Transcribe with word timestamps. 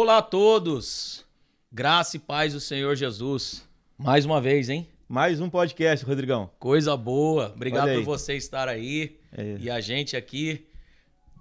Olá 0.00 0.18
a 0.18 0.22
todos. 0.22 1.26
Graça 1.72 2.16
e 2.16 2.20
paz 2.20 2.52
do 2.52 2.60
Senhor 2.60 2.94
Jesus. 2.94 3.68
Mais 3.98 4.24
uma 4.24 4.40
vez, 4.40 4.68
hein? 4.68 4.88
Mais 5.08 5.40
um 5.40 5.50
podcast, 5.50 6.06
Rodrigão. 6.06 6.48
Coisa 6.56 6.96
boa. 6.96 7.52
Obrigado 7.52 7.92
por 7.94 8.04
você 8.04 8.36
estar 8.36 8.68
aí. 8.68 9.18
É. 9.32 9.56
E 9.58 9.68
a 9.68 9.80
gente 9.80 10.16
aqui 10.16 10.68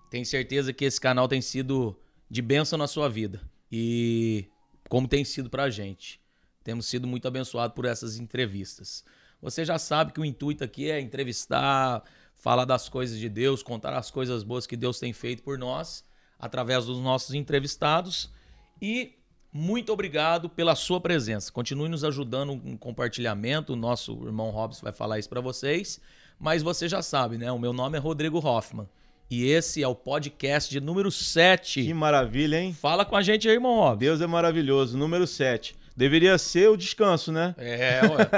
tem 0.09 0.25
certeza 0.25 0.73
que 0.73 0.85
esse 0.85 0.99
canal 0.99 1.27
tem 1.27 1.39
sido 1.39 1.95
de 2.27 2.41
bênção 2.41 2.79
na 2.79 2.87
sua 2.87 3.07
vida. 3.07 3.39
E 3.71 4.47
como 4.89 5.07
tem 5.07 5.23
sido 5.23 5.51
pra 5.51 5.69
gente. 5.69 6.19
Temos 6.63 6.87
sido 6.87 7.05
muito 7.05 7.27
abençoados 7.27 7.75
por 7.75 7.85
essas 7.85 8.17
entrevistas. 8.17 9.03
Você 9.39 9.63
já 9.63 9.77
sabe 9.77 10.13
que 10.13 10.19
o 10.19 10.25
intuito 10.25 10.63
aqui 10.63 10.89
é 10.89 10.99
entrevistar, 10.99 12.01
falar 12.33 12.65
das 12.65 12.89
coisas 12.89 13.19
de 13.19 13.29
Deus, 13.29 13.61
contar 13.61 13.93
as 13.93 14.09
coisas 14.09 14.41
boas 14.41 14.65
que 14.65 14.75
Deus 14.75 14.97
tem 14.99 15.13
feito 15.13 15.43
por 15.43 15.59
nós 15.59 16.03
através 16.39 16.85
dos 16.85 16.99
nossos 16.99 17.35
entrevistados. 17.35 18.35
E 18.81 19.13
muito 19.51 19.91
obrigado 19.91 20.49
pela 20.49 20.75
sua 20.75 20.99
presença. 20.99 21.51
Continue 21.51 21.89
nos 21.89 22.03
ajudando 22.03 22.59
com 22.59 22.77
compartilhamento. 22.77 23.73
O 23.73 23.75
nosso 23.75 24.13
irmão 24.25 24.49
Robson 24.49 24.83
vai 24.83 24.93
falar 24.93 25.19
isso 25.19 25.29
para 25.29 25.41
vocês. 25.41 25.99
Mas 26.39 26.61
você 26.61 26.87
já 26.87 27.01
sabe, 27.01 27.37
né? 27.37 27.51
O 27.51 27.57
meu 27.57 27.73
nome 27.73 27.97
é 27.97 27.99
Rodrigo 27.99 28.45
Hoffman. 28.45 28.87
E 29.29 29.45
esse 29.45 29.83
é 29.83 29.87
o 29.87 29.95
podcast 29.95 30.69
de 30.69 30.79
número 30.79 31.11
7. 31.11 31.83
Que 31.83 31.93
maravilha, 31.93 32.61
hein? 32.61 32.73
Fala 32.73 33.03
com 33.03 33.15
a 33.15 33.21
gente 33.21 33.47
aí, 33.47 33.55
irmão 33.55 33.75
Robson. 33.75 33.97
Deus 33.97 34.21
é 34.21 34.27
maravilhoso. 34.27 34.97
Número 34.97 35.27
7. 35.27 35.75
Deveria 35.97 36.37
ser 36.37 36.69
o 36.69 36.77
descanso, 36.77 37.31
né? 37.31 37.55
É, 37.57 38.01
ué. 38.03 38.29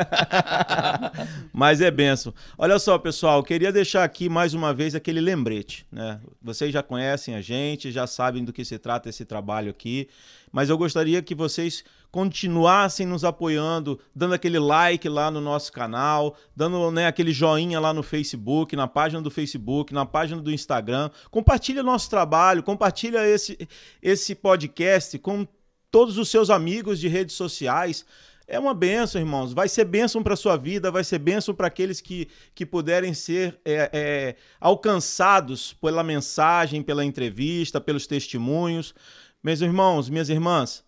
Mas 1.52 1.82
é 1.82 1.92
benção. 1.92 2.34
Olha 2.58 2.80
só, 2.80 2.98
pessoal, 2.98 3.44
queria 3.44 3.70
deixar 3.70 4.06
aqui 4.06 4.30
mais 4.30 4.54
uma 4.54 4.74
vez 4.74 4.96
aquele 4.96 5.20
lembrete, 5.20 5.86
né? 5.92 6.22
Vocês 6.42 6.72
já 6.72 6.82
conhecem 6.82 7.36
a 7.36 7.42
gente, 7.42 7.92
já 7.92 8.08
sabem 8.08 8.46
do 8.46 8.54
que 8.54 8.64
se 8.64 8.80
trata 8.80 9.10
esse 9.10 9.26
trabalho 9.26 9.72
aqui, 9.72 10.08
mas 10.54 10.70
eu 10.70 10.78
gostaria 10.78 11.22
que 11.22 11.36
vocês 11.36 11.84
continuassem 12.10 13.06
nos 13.06 13.26
apoiando, 13.26 14.00
dando 14.16 14.36
aquele 14.36 14.58
like 14.58 15.10
lá 15.10 15.30
no 15.30 15.42
nosso 15.42 15.74
canal, 15.74 16.38
dando 16.56 16.90
né, 16.92 17.08
aquele 17.08 17.34
joinha 17.34 17.78
lá 17.78 17.94
no 17.94 18.02
Facebook, 18.02 18.74
na 18.74 18.88
página 18.88 19.22
do 19.22 19.30
Facebook, 19.30 19.94
na 19.94 20.06
página 20.06 20.42
do 20.42 20.50
Instagram. 20.50 21.10
Compartilha 21.30 21.84
nosso 21.84 22.10
trabalho, 22.10 22.64
compartilha 22.64 23.28
esse, 23.28 23.68
esse 24.02 24.34
podcast 24.34 25.20
com 25.20 25.46
todos 25.92 26.18
os 26.18 26.30
seus 26.30 26.50
amigos 26.50 27.00
de 27.00 27.08
redes 27.08 27.36
sociais. 27.36 28.06
É 28.48 28.58
uma 28.60 28.74
benção, 28.74 29.22
irmãos. 29.22 29.54
Vai 29.54 29.70
ser 29.70 29.86
bênção 29.86 30.24
para 30.24 30.36
sua 30.36 30.58
vida, 30.58 30.90
vai 30.90 31.04
ser 31.04 31.20
bênção 31.20 31.54
para 31.54 31.68
aqueles 31.68 32.02
que, 32.02 32.28
que 32.56 32.66
puderem 32.66 33.14
ser 33.14 33.60
é, 33.64 33.90
é, 33.94 34.36
alcançados 34.60 35.74
pela 35.74 36.04
mensagem, 36.04 36.82
pela 36.82 37.06
entrevista, 37.06 37.80
pelos 37.80 38.08
testemunhos. 38.08 38.96
Meus 39.44 39.62
irmãos, 39.62 40.10
minhas 40.10 40.30
irmãs, 40.30 40.84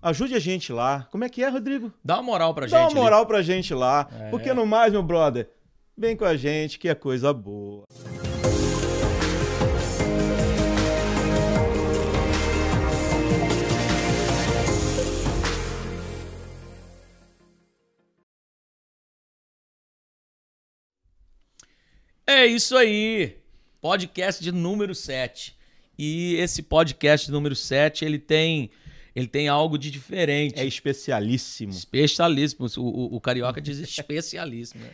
ajude 0.00 0.34
a 0.34 0.40
gente 0.40 0.72
lá. 0.72 1.06
Como 1.10 1.22
é 1.22 1.28
que 1.28 1.44
é, 1.44 1.48
Rodrigo? 1.50 1.92
Dá 2.02 2.14
uma 2.14 2.22
moral 2.22 2.54
pra 2.54 2.66
gente. 2.66 2.72
Dá 2.72 2.80
uma 2.80 2.86
ali. 2.86 2.94
moral 2.94 3.26
pra 3.26 3.42
gente 3.42 3.74
lá. 3.74 4.08
É. 4.18 4.30
Porque 4.30 4.54
no 4.54 4.64
mais, 4.64 4.90
meu 4.90 5.02
brother, 5.02 5.50
vem 5.96 6.16
com 6.16 6.24
a 6.24 6.34
gente 6.34 6.78
que 6.78 6.88
é 6.88 6.94
coisa 6.94 7.30
boa. 7.32 7.84
É 22.32 22.46
isso 22.46 22.76
aí. 22.76 23.36
Podcast 23.80 24.42
de 24.42 24.50
número 24.52 24.94
7. 24.94 25.54
E 25.98 26.34
esse 26.36 26.62
podcast 26.62 27.26
de 27.26 27.32
número 27.32 27.54
7, 27.54 28.04
ele 28.06 28.18
tem 28.18 28.70
ele 29.14 29.26
tem 29.26 29.46
algo 29.48 29.76
de 29.76 29.90
diferente. 29.90 30.58
É 30.58 30.64
especialíssimo. 30.64 31.70
Especialíssimo. 31.72 32.66
O, 32.78 32.80
o- 32.80 33.16
o 33.16 33.20
carioca 33.20 33.60
diz 33.60 33.78
especialíssimo. 33.78 34.82
Né? 34.82 34.90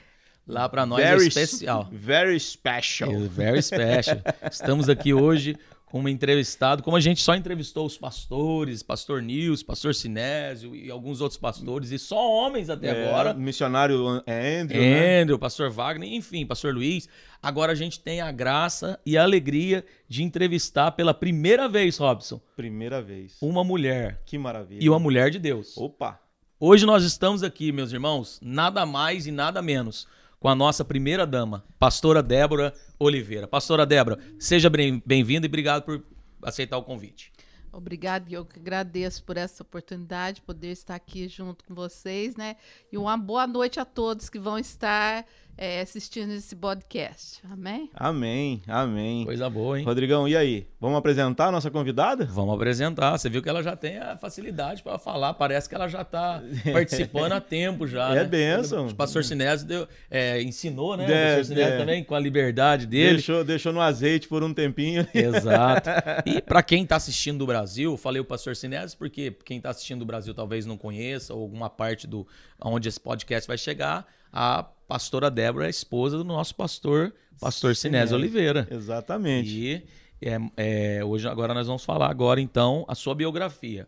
Lá 0.46 0.68
pra 0.68 0.84
nós 0.84 1.00
Very 1.04 1.24
é 1.24 1.28
especial. 1.28 1.88
Very 1.92 2.40
special. 2.40 3.12
É 3.14 3.28
Very 3.28 3.62
special. 3.62 4.18
Estamos 4.50 4.88
aqui 4.88 5.14
hoje 5.14 5.56
com 5.90 6.00
um 6.02 6.08
entrevistado. 6.08 6.82
Como 6.82 6.96
a 6.96 7.00
gente 7.00 7.22
só 7.22 7.34
entrevistou 7.34 7.86
os 7.86 7.96
pastores, 7.96 8.82
pastor 8.82 9.22
Nils, 9.22 9.62
pastor 9.62 9.94
Sinésio 9.94 10.74
e 10.76 10.90
alguns 10.90 11.20
outros 11.20 11.38
pastores, 11.38 11.90
e 11.90 11.98
só 11.98 12.16
homens 12.30 12.68
até 12.70 12.88
É, 12.88 13.08
agora. 13.08 13.32
o 13.34 13.38
missionário 13.40 14.06
Andrew, 14.26 14.80
né? 14.82 15.20
Andrew, 15.22 15.38
pastor 15.38 15.70
Wagner, 15.70 16.12
enfim, 16.12 16.44
pastor 16.46 16.74
Luiz. 16.74 17.08
Agora 17.42 17.72
a 17.72 17.74
gente 17.74 18.00
tem 18.00 18.20
a 18.20 18.30
graça 18.32 18.98
e 19.06 19.16
a 19.16 19.22
alegria 19.22 19.84
de 20.08 20.22
entrevistar 20.22 20.90
pela 20.92 21.14
primeira 21.14 21.68
vez, 21.68 21.96
Robson, 21.98 22.40
Primeira 22.56 23.00
vez. 23.00 23.36
uma 23.40 23.62
mulher 23.64 24.20
Que 24.26 24.36
maravilha. 24.36 24.82
e 24.84 24.88
uma 24.88 24.98
mulher 24.98 25.30
de 25.30 25.38
Deus. 25.38 25.76
Opa! 25.76 26.20
Hoje 26.60 26.84
nós 26.84 27.04
estamos 27.04 27.42
aqui, 27.44 27.70
meus 27.70 27.92
irmãos, 27.92 28.40
nada 28.42 28.84
mais 28.84 29.26
e 29.26 29.30
nada 29.30 29.62
menos 29.62 30.06
com 30.40 30.48
a 30.48 30.54
nossa 30.54 30.84
primeira 30.84 31.26
dama, 31.26 31.64
pastora 31.78 32.22
Débora 32.22 32.72
Oliveira. 32.98 33.46
Pastora 33.48 33.84
Débora, 33.84 34.18
seja 34.38 34.70
bem- 34.70 35.02
bem-vinda 35.04 35.46
e 35.46 35.48
obrigado 35.48 35.82
por 35.84 36.02
aceitar 36.42 36.76
o 36.78 36.82
convite. 36.82 37.32
Obrigada, 37.72 38.26
eu 38.30 38.44
que 38.46 38.58
agradeço 38.58 39.22
por 39.24 39.36
essa 39.36 39.62
oportunidade 39.62 40.36
de 40.36 40.42
poder 40.42 40.70
estar 40.70 40.94
aqui 40.94 41.28
junto 41.28 41.64
com 41.64 41.74
vocês, 41.74 42.34
né? 42.34 42.56
E 42.90 42.96
uma 42.96 43.16
boa 43.16 43.46
noite 43.46 43.78
a 43.78 43.84
todos 43.84 44.30
que 44.30 44.38
vão 44.38 44.58
estar 44.58 45.24
eh, 45.58 45.80
assistindo 45.80 46.32
esse 46.32 46.54
podcast. 46.54 47.40
Amém? 47.50 47.90
Amém, 47.92 48.62
amém. 48.68 49.24
Coisa 49.24 49.50
boa, 49.50 49.78
hein? 49.78 49.84
Rodrigão, 49.84 50.28
e 50.28 50.36
aí? 50.36 50.68
Vamos 50.80 50.96
apresentar 50.96 51.48
a 51.48 51.52
nossa 51.52 51.68
convidada? 51.68 52.24
Vamos 52.24 52.54
apresentar. 52.54 53.18
Você 53.18 53.28
viu 53.28 53.42
que 53.42 53.48
ela 53.48 53.60
já 53.60 53.74
tem 53.74 53.98
a 53.98 54.16
facilidade 54.16 54.84
para 54.84 54.96
falar. 54.98 55.34
Parece 55.34 55.68
que 55.68 55.74
ela 55.74 55.88
já 55.88 56.02
está 56.02 56.40
participando 56.72 57.32
há 57.32 57.40
tempo 57.40 57.88
já. 57.88 58.12
É 58.12 58.20
né? 58.20 58.24
bênção. 58.24 58.86
O 58.86 58.94
pastor 58.94 59.24
Sinésio 59.24 59.66
deu- 59.66 59.88
é, 60.08 60.40
ensinou, 60.40 60.96
né? 60.96 61.04
É, 61.04 61.06
o 61.06 61.36
pastor 61.38 61.44
Sinésio 61.46 61.74
é. 61.74 61.78
também, 61.78 62.04
com 62.04 62.14
a 62.14 62.20
liberdade 62.20 62.86
dele. 62.86 63.14
Deixou, 63.14 63.42
deixou 63.42 63.72
no 63.72 63.80
azeite 63.80 64.28
por 64.28 64.44
um 64.44 64.54
tempinho. 64.54 65.04
Exato. 65.12 65.90
E 66.24 66.40
para 66.40 66.62
quem 66.62 66.84
está 66.84 66.94
assistindo 66.94 67.38
do 67.38 67.46
Brasil, 67.46 67.90
eu 67.90 67.96
falei 67.96 68.20
o 68.20 68.24
pastor 68.24 68.54
Sinésio 68.54 68.96
porque 68.96 69.36
quem 69.44 69.56
está 69.56 69.70
assistindo 69.70 69.98
do 69.98 70.06
Brasil 70.06 70.32
talvez 70.32 70.64
não 70.64 70.76
conheça 70.76 71.34
ou 71.34 71.42
alguma 71.42 71.68
parte 71.68 72.06
do 72.06 72.24
onde 72.60 72.88
esse 72.88 73.00
podcast 73.00 73.48
vai 73.48 73.58
chegar. 73.58 74.06
A 74.32 74.64
pastora 74.88 75.30
Débora 75.30 75.64
é 75.64 75.68
a 75.68 75.70
esposa 75.70 76.16
do 76.16 76.24
nosso 76.24 76.54
pastor, 76.54 77.14
pastor 77.38 77.76
Sinésio 77.76 78.08
Sinésio. 78.08 78.16
Oliveira. 78.16 78.66
Exatamente. 78.70 79.50
E 79.50 79.84
é, 80.22 80.38
é, 80.56 81.04
hoje 81.04 81.28
agora 81.28 81.52
nós 81.52 81.66
vamos 81.66 81.84
falar 81.84 82.10
agora 82.10 82.40
então 82.40 82.86
a 82.88 82.94
sua 82.94 83.14
biografia. 83.14 83.86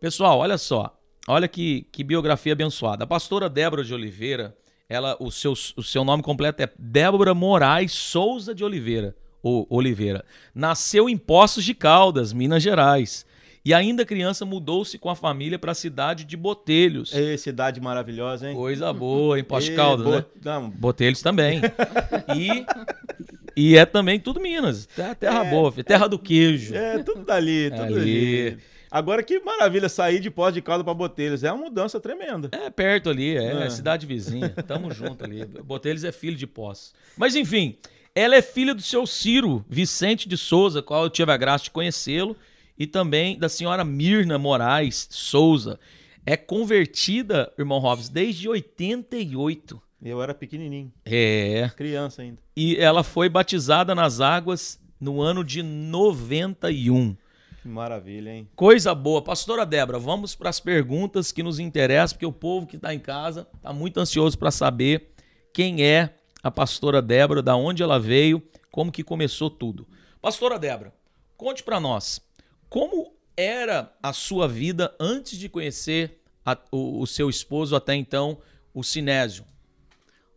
Pessoal, 0.00 0.38
olha 0.38 0.56
só, 0.56 0.98
olha 1.28 1.46
que, 1.46 1.86
que 1.92 2.02
biografia 2.02 2.54
abençoada. 2.54 3.04
A 3.04 3.06
pastora 3.06 3.48
Débora 3.48 3.84
de 3.84 3.92
Oliveira, 3.92 4.56
ela, 4.88 5.16
o, 5.20 5.30
seu, 5.30 5.52
o 5.52 5.82
seu 5.82 6.02
nome 6.02 6.22
completo 6.22 6.62
é 6.62 6.72
Débora 6.78 7.34
Moraes 7.34 7.92
Souza 7.92 8.54
de 8.54 8.64
Oliveira. 8.64 9.14
Ou 9.40 9.66
Oliveira. 9.70 10.24
Nasceu 10.52 11.08
em 11.08 11.16
Poços 11.16 11.64
de 11.64 11.72
Caldas, 11.72 12.32
Minas 12.32 12.60
Gerais. 12.60 13.24
E 13.64 13.74
ainda 13.74 14.04
criança 14.04 14.44
mudou-se 14.46 14.96
com 14.98 15.10
a 15.10 15.14
família 15.16 15.58
para 15.58 15.72
a 15.72 15.74
cidade 15.74 16.24
de 16.24 16.36
Botelhos. 16.36 17.12
Ê, 17.14 17.36
cidade 17.36 17.80
maravilhosa, 17.80 18.48
hein? 18.48 18.56
Coisa 18.56 18.92
boa, 18.92 19.38
em 19.38 19.42
Ê, 19.42 19.74
Caldas, 19.74 20.06
bo- 20.06 20.12
né? 20.16 20.24
Não, 20.44 20.70
Botelhos 20.70 21.20
também. 21.20 21.60
E, 22.34 22.64
e 23.56 23.76
é 23.76 23.84
também 23.84 24.18
tudo 24.20 24.40
Minas. 24.40 24.86
Terra, 24.86 25.14
terra 25.14 25.44
boa, 25.44 25.72
terra 25.84 26.06
do 26.06 26.18
queijo. 26.18 26.74
é, 26.74 27.02
tudo 27.02 27.24
dali, 27.24 27.70
tudo 27.70 27.82
Ali. 27.96 28.46
ali. 28.50 28.58
Agora 28.90 29.22
que 29.22 29.38
maravilha 29.40 29.86
sair 29.88 30.18
de 30.18 30.30
pós 30.30 30.54
de 30.54 30.62
calda 30.62 30.82
para 30.82 30.94
Botelhos. 30.94 31.44
É 31.44 31.52
uma 31.52 31.64
mudança 31.64 32.00
tremenda. 32.00 32.48
É 32.52 32.70
perto 32.70 33.10
ali, 33.10 33.36
é, 33.36 33.64
É. 33.66 33.70
cidade 33.70 34.06
vizinha. 34.06 34.48
Tamo 34.66 34.90
junto 34.92 35.24
ali. 35.24 35.44
Botelhos 35.44 36.04
é 36.04 36.12
filho 36.12 36.36
de 36.36 36.46
Poços. 36.46 36.94
Mas 37.16 37.36
enfim, 37.36 37.76
ela 38.14 38.34
é 38.34 38.40
filha 38.40 38.74
do 38.74 38.80
seu 38.80 39.06
Ciro 39.06 39.62
Vicente 39.68 40.26
de 40.26 40.38
Souza, 40.38 40.80
qual 40.80 41.04
eu 41.04 41.10
tive 41.10 41.30
a 41.30 41.36
graça 41.36 41.64
de 41.64 41.70
conhecê-lo, 41.70 42.34
e 42.78 42.86
também 42.86 43.38
da 43.38 43.48
senhora 43.48 43.84
Mirna 43.84 44.38
Moraes 44.38 45.08
Souza. 45.10 45.78
É 46.24 46.36
convertida, 46.36 47.52
irmão 47.58 47.78
Robson, 47.78 48.12
desde 48.12 48.48
88. 48.48 49.80
Eu 50.02 50.22
era 50.22 50.32
pequenininho, 50.34 50.92
É. 51.04 51.70
criança 51.76 52.22
ainda. 52.22 52.38
E 52.56 52.76
ela 52.76 53.02
foi 53.02 53.28
batizada 53.28 53.94
nas 53.94 54.20
águas 54.20 54.80
no 55.00 55.20
ano 55.20 55.42
de 55.42 55.62
91. 55.62 57.16
Que 57.62 57.68
maravilha, 57.68 58.30
hein? 58.30 58.48
Coisa 58.54 58.94
boa. 58.94 59.20
Pastora 59.22 59.66
Débora, 59.66 59.98
vamos 59.98 60.34
para 60.36 60.48
as 60.50 60.60
perguntas 60.60 61.32
que 61.32 61.42
nos 61.42 61.58
interessam, 61.58 62.14
porque 62.16 62.26
o 62.26 62.32
povo 62.32 62.66
que 62.66 62.76
está 62.76 62.94
em 62.94 63.00
casa 63.00 63.48
está 63.56 63.72
muito 63.72 63.98
ansioso 63.98 64.38
para 64.38 64.50
saber 64.50 65.10
quem 65.52 65.82
é 65.82 66.14
a 66.42 66.50
pastora 66.50 67.02
Débora, 67.02 67.42
da 67.42 67.56
onde 67.56 67.82
ela 67.82 67.98
veio, 67.98 68.40
como 68.70 68.92
que 68.92 69.02
começou 69.02 69.50
tudo. 69.50 69.86
Pastora 70.22 70.58
Débora, 70.58 70.92
conte 71.36 71.64
para 71.64 71.80
nós, 71.80 72.20
como 72.68 73.14
era 73.36 73.96
a 74.02 74.12
sua 74.12 74.48
vida 74.48 74.94
antes 75.00 75.38
de 75.38 75.48
conhecer 75.48 76.20
a- 76.44 76.58
o, 76.72 77.00
o 77.02 77.06
seu 77.06 77.30
esposo 77.30 77.76
até 77.76 77.94
então, 77.94 78.40
o 78.74 78.82
Sinésio? 78.82 79.44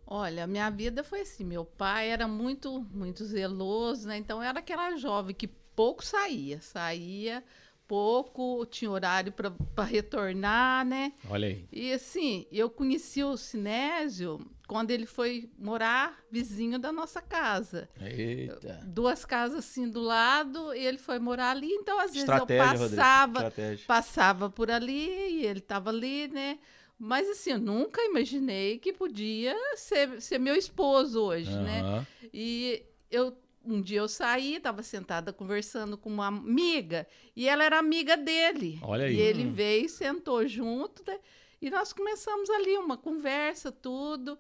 Olha, 0.06 0.46
minha 0.46 0.70
vida 0.70 1.04
foi 1.04 1.22
assim. 1.22 1.44
Meu 1.44 1.64
pai 1.66 2.10
era 2.10 2.28
muito, 2.28 2.82
muito 2.92 3.24
zeloso, 3.26 4.08
né? 4.08 4.18
Então 4.18 4.42
era 4.44 4.60
aquela 4.60 4.96
jovem 4.98 5.34
que 5.36 5.48
pouco 5.48 6.04
saía. 6.06 6.62
Saía 6.62 7.44
pouco, 7.92 8.66
tinha 8.68 8.90
horário 8.90 9.34
para 9.34 9.84
retornar, 9.84 10.86
né? 10.86 11.12
Olha 11.30 11.50
aí. 11.50 11.68
E 11.74 11.92
assim, 11.92 12.48
eu 12.50 12.70
conheci 12.70 13.22
o 13.22 13.36
Sinésio 13.36 14.40
quando 14.66 14.92
ele 14.92 15.06
foi 15.06 15.50
morar 15.60 16.18
vizinho 16.32 16.80
da 16.80 16.90
nossa 16.90 17.22
casa. 17.22 17.90
Eita. 18.00 18.80
Duas 18.86 19.26
casas 19.26 19.60
assim 19.60 19.90
do 19.90 20.00
lado, 20.00 20.74
e 20.74 20.86
ele 20.86 20.98
foi 20.98 21.20
morar 21.20 21.52
ali, 21.52 21.68
então 21.68 22.00
às 22.00 22.14
vezes 22.14 22.30
eu 22.30 22.34
Estratégia, 22.34 22.78
Rodrigo. 22.78 22.96
passava, 22.96 23.54
passava 23.86 24.50
por 24.50 24.72
ali 24.72 25.42
e 25.42 25.46
ele 25.46 25.60
estava 25.60 25.90
ali, 25.90 26.30
né? 26.30 26.60
Mas 26.98 27.28
assim, 27.28 27.52
eu 27.52 27.60
nunca 27.60 28.02
imaginei 28.06 28.80
que 28.80 28.94
podia 28.94 29.54
ser, 29.76 30.22
ser 30.22 30.40
meu 30.40 30.56
esposo 30.56 31.22
hoje, 31.22 31.54
né? 31.60 31.82
Aham. 31.82 32.08
E 32.34 32.86
eu 33.10 33.36
um 33.64 33.82
dia 33.82 34.00
eu 34.00 34.08
saí, 34.08 34.56
estava 34.56 34.82
sentada 34.84 35.32
conversando 35.32 35.98
com 35.98 36.10
uma 36.10 36.28
amiga, 36.28 37.08
e 37.36 37.48
ela 37.48 37.64
era 37.64 37.78
amiga 37.80 38.18
dele. 38.18 38.80
Olha 38.82 39.06
aí. 39.06 39.16
E 39.16 39.20
ele 39.20 39.46
Hum. 39.46 39.54
veio, 39.54 39.90
sentou 39.90 40.48
junto, 40.48 41.04
né? 41.08 41.20
e 41.62 41.70
nós 41.70 41.94
começamos 41.94 42.50
ali 42.50 42.76
uma 42.78 42.98
conversa, 42.98 43.72
tudo. 43.72 44.38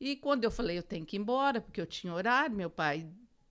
E 0.00 0.14
quando 0.16 0.44
eu 0.44 0.50
falei, 0.50 0.78
eu 0.78 0.82
tenho 0.82 1.04
que 1.04 1.16
ir 1.16 1.20
embora, 1.20 1.60
porque 1.60 1.80
eu 1.80 1.86
tinha 1.86 2.14
horário, 2.14 2.54
meu 2.54 2.70
pai 2.70 3.06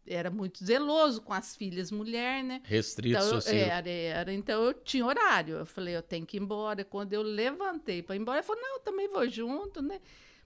era 0.08 0.32
muito 0.32 0.64
zeloso 0.66 1.22
com 1.22 1.34
as 1.34 1.56
filhas 1.56 1.92
mulher, 1.92 2.44
né? 2.44 2.62
Restrito 2.64 3.18
Então, 3.18 3.30
social. 3.30 3.56
era, 3.56 3.90
era, 3.90 4.34
então 4.34 4.64
eu 4.64 4.74
tinha 4.74 5.06
horário. 5.06 5.58
Eu 5.58 5.66
falei, 5.66 5.96
eu 5.96 6.02
tenho 6.02 6.26
que 6.26 6.38
ir 6.38 6.42
embora. 6.42 6.84
Quando 6.84 7.14
eu 7.14 7.22
levantei 7.22 8.02
para 8.02 8.16
ir 8.16 8.20
embora, 8.20 8.40
ele 8.40 8.48
falou, 8.48 8.62
não, 8.62 8.76
eu 8.76 8.80
também 8.80 9.08
vou 9.08 9.30
junto, 9.30 9.82
né? 9.82 10.00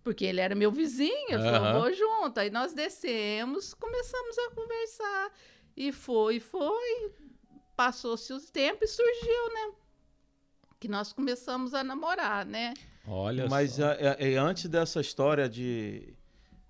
Porque 0.04 0.26
ele 0.26 0.42
era 0.42 0.54
meu 0.54 0.72
vizinho, 0.72 1.30
eu 1.30 1.40
eu 1.40 1.80
vou 1.80 1.94
junto. 1.94 2.38
Aí 2.40 2.50
nós 2.50 2.74
descemos, 2.74 3.74
começamos 3.74 4.38
a 4.38 4.52
conversar. 4.52 5.32
E 5.78 5.92
foi, 5.92 6.40
foi. 6.40 7.12
Passou-se 7.76 8.32
o 8.34 8.40
tempo 8.40 8.84
e 8.84 8.88
surgiu, 8.88 9.54
né? 9.54 9.72
Que 10.80 10.88
nós 10.88 11.14
começamos 11.14 11.74
a 11.74 11.84
namorar, 11.84 12.46
né? 12.46 12.74
Olha 13.08 13.48
Mas 13.48 13.72
só. 13.74 13.92
é, 13.92 14.18
é- 14.20 14.34
é 14.34 14.38
antes 14.38 14.66
dessa 14.68 15.00
história 15.02 15.48
de, 15.50 16.14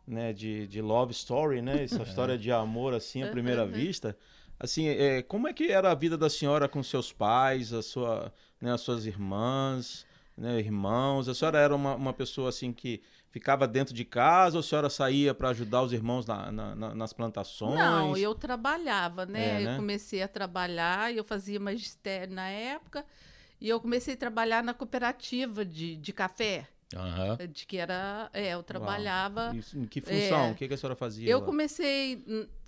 né, 0.08 0.32
de, 0.34 0.68
de 0.68 0.82
love 0.82 1.12
story, 1.12 1.62
né? 1.62 1.84
Essa 1.84 2.04
história 2.04 2.38
de 2.38 2.52
amor 2.52 2.94
assim 2.94 3.24
à 3.24 3.28
primeira 3.28 3.64
Uhum. 3.66 3.72
vista. 3.72 4.16
Assim, 4.60 4.88
é, 4.88 5.22
como 5.24 5.48
é 5.48 5.54
que 5.54 5.72
era 5.72 5.92
a 5.92 5.96
vida 5.96 6.18
da 6.18 6.30
senhora 6.30 6.70
com 6.70 6.82
seus 6.84 7.12
pais, 7.12 7.74
a 7.74 7.82
sua, 7.82 8.32
né, 8.62 8.72
as 8.72 8.82
suas 8.82 9.06
irmãs, 9.06 10.06
né, 10.38 10.60
irmãos? 10.60 11.28
A 11.28 11.34
senhora 11.34 11.58
era 11.60 11.76
uma, 11.76 11.96
uma 11.96 12.14
pessoa 12.14 12.50
assim 12.50 12.72
que 12.72 13.02
ficava 13.34 13.68
dentro 13.68 13.96
de 13.96 14.06
casa 14.06 14.58
ou 14.58 14.60
a 14.60 14.64
senhora 14.64 14.90
saía 14.92 15.34
para 15.34 15.50
ajudar 15.50 15.82
os 15.82 15.92
irmãos 15.92 16.24
na- 16.28 16.52
na- 16.52 16.76
na- 16.76 16.96
nas 16.96 17.12
plantações? 17.14 17.74
Não, 17.80 18.16
eu 18.16 18.36
trabalhava, 18.36 19.26
né? 19.26 19.62
É, 19.62 19.66
né? 19.66 19.72
Eu 19.74 19.76
comecei 19.78 20.22
a 20.22 20.28
trabalhar, 20.28 21.12
eu 21.12 21.24
fazia 21.24 21.60
magistério 21.60 22.32
na 22.32 22.48
época, 22.48 23.04
e 23.60 23.68
eu 23.68 23.80
comecei 23.82 24.14
a 24.14 24.18
trabalhar 24.18 24.64
na 24.64 24.72
cooperativa 24.72 25.66
de, 25.66 25.96
de 25.96 26.14
café, 26.14 26.68
Aham. 26.96 27.38
de 27.52 27.66
que 27.66 27.78
era, 27.78 28.30
é, 28.34 28.50
eu 28.54 28.62
trabalhava. 28.62 29.52
Isso, 29.56 29.80
em 29.80 29.88
que 29.88 30.00
função? 30.00 30.50
É. 30.50 30.52
O 30.52 30.56
que, 30.56 30.68
que 30.68 30.74
a 30.76 30.78
senhora 30.78 30.96
fazia? 30.96 31.28
Eu 31.28 31.40
lá? 31.40 31.46
comecei, 31.46 32.24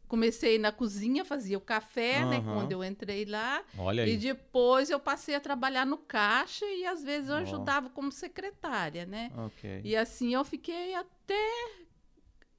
comecei 0.07 0.57
na 0.59 0.71
cozinha, 0.71 1.25
fazia 1.25 1.57
o 1.57 1.61
café, 1.61 2.23
né? 2.25 2.37
Aham. 2.37 2.53
Quando 2.53 2.71
eu 2.71 2.83
entrei 2.83 3.25
lá, 3.25 3.63
Olha 3.77 4.05
e 4.05 4.11
aí. 4.11 4.17
depois 4.17 4.89
eu 4.89 4.99
passei 4.99 5.35
a 5.35 5.39
trabalhar 5.39 5.85
no 5.85 5.97
caixa 5.97 6.65
e 6.65 6.85
às 6.85 7.03
vezes 7.03 7.29
eu 7.29 7.35
Ó. 7.35 7.39
ajudava 7.39 7.89
como 7.89 8.11
secretária, 8.11 9.05
né? 9.05 9.31
Ok. 9.37 9.81
E 9.83 9.95
assim 9.95 10.33
eu 10.33 10.43
fiquei 10.45 10.93
até 10.95 11.35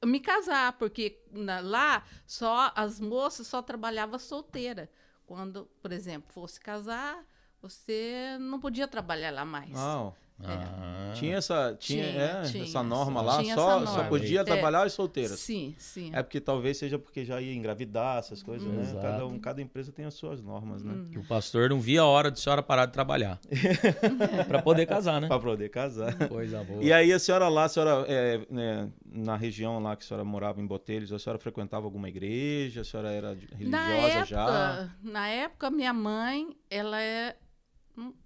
me 0.05 0.21
casar, 0.21 0.73
porque 0.75 1.21
na- 1.33 1.61
lá 1.61 2.05
só 2.27 2.71
as 2.75 3.01
moças 3.01 3.47
só 3.47 3.63
trabalhavam 3.63 4.19
solteira. 4.19 4.91
Quando, 5.25 5.67
por 5.83 5.91
exemplo, 5.93 6.33
fosse 6.33 6.61
casar, 6.61 7.25
você 7.61 8.37
não 8.41 8.61
podia 8.61 8.87
trabalhar 8.87 9.31
lá 9.33 9.45
mais. 9.45 9.75
Ah, 9.77 10.13
Ah. 10.45 11.13
Tinha 11.15 11.37
essa, 11.39 11.75
tinha, 11.79 12.05
Tinha, 12.13 12.23
é, 12.23 12.43
tinha. 12.43 12.65
essa 12.65 12.83
norma 12.83 13.23
lá, 13.23 13.43
Tinha 13.43 13.55
só, 13.55 13.77
essa 13.79 13.87
só 13.87 13.93
norma. 13.95 14.09
podia 14.11 14.41
É. 14.41 14.45
trabalhar 14.45 14.83
as 14.83 14.93
solteiras. 14.93 15.39
Sim, 15.41 15.75
sim. 15.79 16.11
É 16.13 16.23
porque 16.23 16.41
talvez 16.41 16.77
seja 16.77 16.99
porque 16.99 17.25
já 17.25 17.41
ia 17.41 17.55
engravidar, 17.55 18.19
essas 18.19 18.43
coisas, 18.43 18.69
né? 18.71 18.83
Exato. 18.83 19.01
Cada, 19.01 19.27
um, 19.27 19.39
cada 19.39 19.63
empresa 19.63 19.91
tem 19.93 20.05
as 20.05 20.13
suas 20.13 20.43
normas, 20.43 20.83
né? 20.83 20.93
Hum. 20.93 21.09
Que 21.11 21.19
o 21.19 21.25
pastor 21.27 21.71
não 21.71 21.81
via 21.81 22.03
a 22.03 22.07
hora 22.07 22.31
de 22.31 22.39
senhora 22.39 22.63
parar 22.63 22.85
de 22.85 22.93
trabalhar. 22.93 23.41
pra 24.47 24.61
poder 24.61 24.85
casar, 24.85 25.21
né? 25.23 25.29
Pra 25.29 25.39
poder 25.39 25.71
casar. 25.71 26.15
Coisa 26.29 26.63
boa. 26.63 26.83
E 26.85 26.93
aí 26.93 27.13
a 27.13 27.19
senhora 27.19 27.49
lá, 27.49 27.65
a 27.65 27.69
senhora, 27.69 28.05
é, 28.07 28.41
né, 28.51 28.91
na 29.11 29.37
região 29.37 29.79
lá 29.83 29.97
que 29.97 30.05
a 30.05 30.07
senhora 30.07 30.25
morava 30.25 30.61
em 30.61 30.67
Botelhos, 30.67 31.13
a 31.13 31.19
senhora 31.19 31.39
frequentava 31.39 31.87
alguma 31.87 32.11
igreja? 32.11 32.83
A 32.83 32.85
senhora 32.85 33.11
era 33.11 33.35
de- 33.35 33.49
Na 33.67 33.87
religiosa 33.87 34.13
época, 34.13 34.27
já? 34.27 34.89
na 35.03 35.29
época, 35.29 35.71
minha 35.71 35.95
mãe, 35.95 36.55
ela 36.71 37.01
é. 37.01 37.37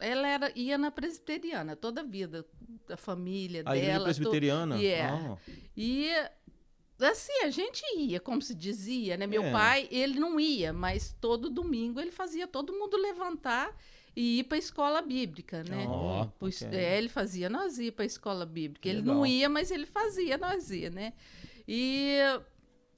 Ela 0.00 0.28
era, 0.28 0.52
ia 0.58 0.76
na 0.76 0.90
presbiteriana 0.90 1.76
toda 1.76 2.00
a 2.00 2.04
vida, 2.04 2.44
da 2.88 2.96
família 2.96 3.62
A 3.66 3.76
igreja 3.76 3.92
dela. 3.92 3.98
to- 4.00 4.04
presbiteriana? 4.04 4.76
Yeah. 4.80 5.36
Ah, 5.46 5.52
E 5.76 6.10
assim, 7.00 7.32
a 7.44 7.50
gente 7.50 7.82
ia, 7.96 8.20
como 8.20 8.42
se 8.42 8.54
dizia, 8.54 9.16
né? 9.16 9.26
Meu 9.26 9.42
É. 9.44 9.52
pai, 9.52 9.88
ele 9.90 10.18
não 10.18 10.38
ia, 10.40 10.72
mas 10.72 11.16
todo 11.20 11.48
domingo 11.48 12.00
ele 12.00 12.10
fazia 12.10 12.46
todo 12.46 12.72
mundo 12.72 12.96
levantar 12.96 13.74
e 14.14 14.40
ir 14.40 14.44
para 14.44 14.56
a 14.56 14.58
escola 14.58 15.00
bíblica, 15.00 15.62
né? 15.64 15.86
Ó, 15.88 16.26
Pois, 16.38 16.60
ok. 16.60 16.76
é, 16.76 16.98
ele 16.98 17.08
fazia 17.08 17.48
nós 17.48 17.78
ir 17.78 17.92
para 17.92 18.02
a 18.02 18.06
escola 18.06 18.44
bíblica. 18.44 18.88
Ele 18.88 18.98
Legal. 18.98 19.14
não 19.14 19.24
ia, 19.26 19.48
mas 19.48 19.70
ele 19.70 19.86
fazia 19.86 20.36
nós 20.36 20.70
ia, 20.70 20.90
né? 20.90 21.12
E 21.66 22.18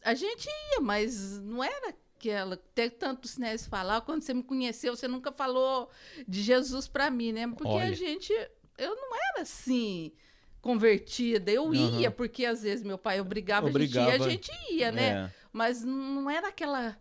a 0.02 0.14
gente 0.14 0.46
ia, 0.48 0.80
mas 0.80 1.38
não 1.40 1.62
era 1.62 1.94
aquela. 2.22 2.56
Tem 2.56 2.88
tanto 2.88 3.26
Sinés 3.26 3.66
falar, 3.66 4.00
quando 4.02 4.22
você 4.22 4.32
me 4.32 4.42
conheceu, 4.42 4.94
você 4.94 5.08
nunca 5.08 5.32
falou 5.32 5.90
de 6.26 6.40
Jesus 6.42 6.86
para 6.86 7.10
mim, 7.10 7.32
né? 7.32 7.48
Porque 7.48 7.68
a 7.68 7.86
Olha. 7.86 7.94
gente. 7.94 8.32
Eu 8.78 8.94
não 8.94 9.14
era 9.32 9.42
assim. 9.42 10.12
Convertida, 10.60 11.50
eu 11.50 11.64
Aham. 11.72 12.00
ia, 12.00 12.08
porque 12.10 12.46
às 12.46 12.62
vezes 12.62 12.84
meu 12.84 12.96
pai 12.96 13.20
obrigava, 13.20 13.66
a 13.66 13.70
gente 13.70 13.98
Obrigava. 13.98 14.10
ia, 14.10 14.14
a 14.14 14.30
gente 14.30 14.50
ia, 14.70 14.92
né? 14.92 15.08
é, 15.08 15.30
Mas 15.52 15.82
não 15.84 16.30
era 16.30 16.46
aquela 16.48 16.96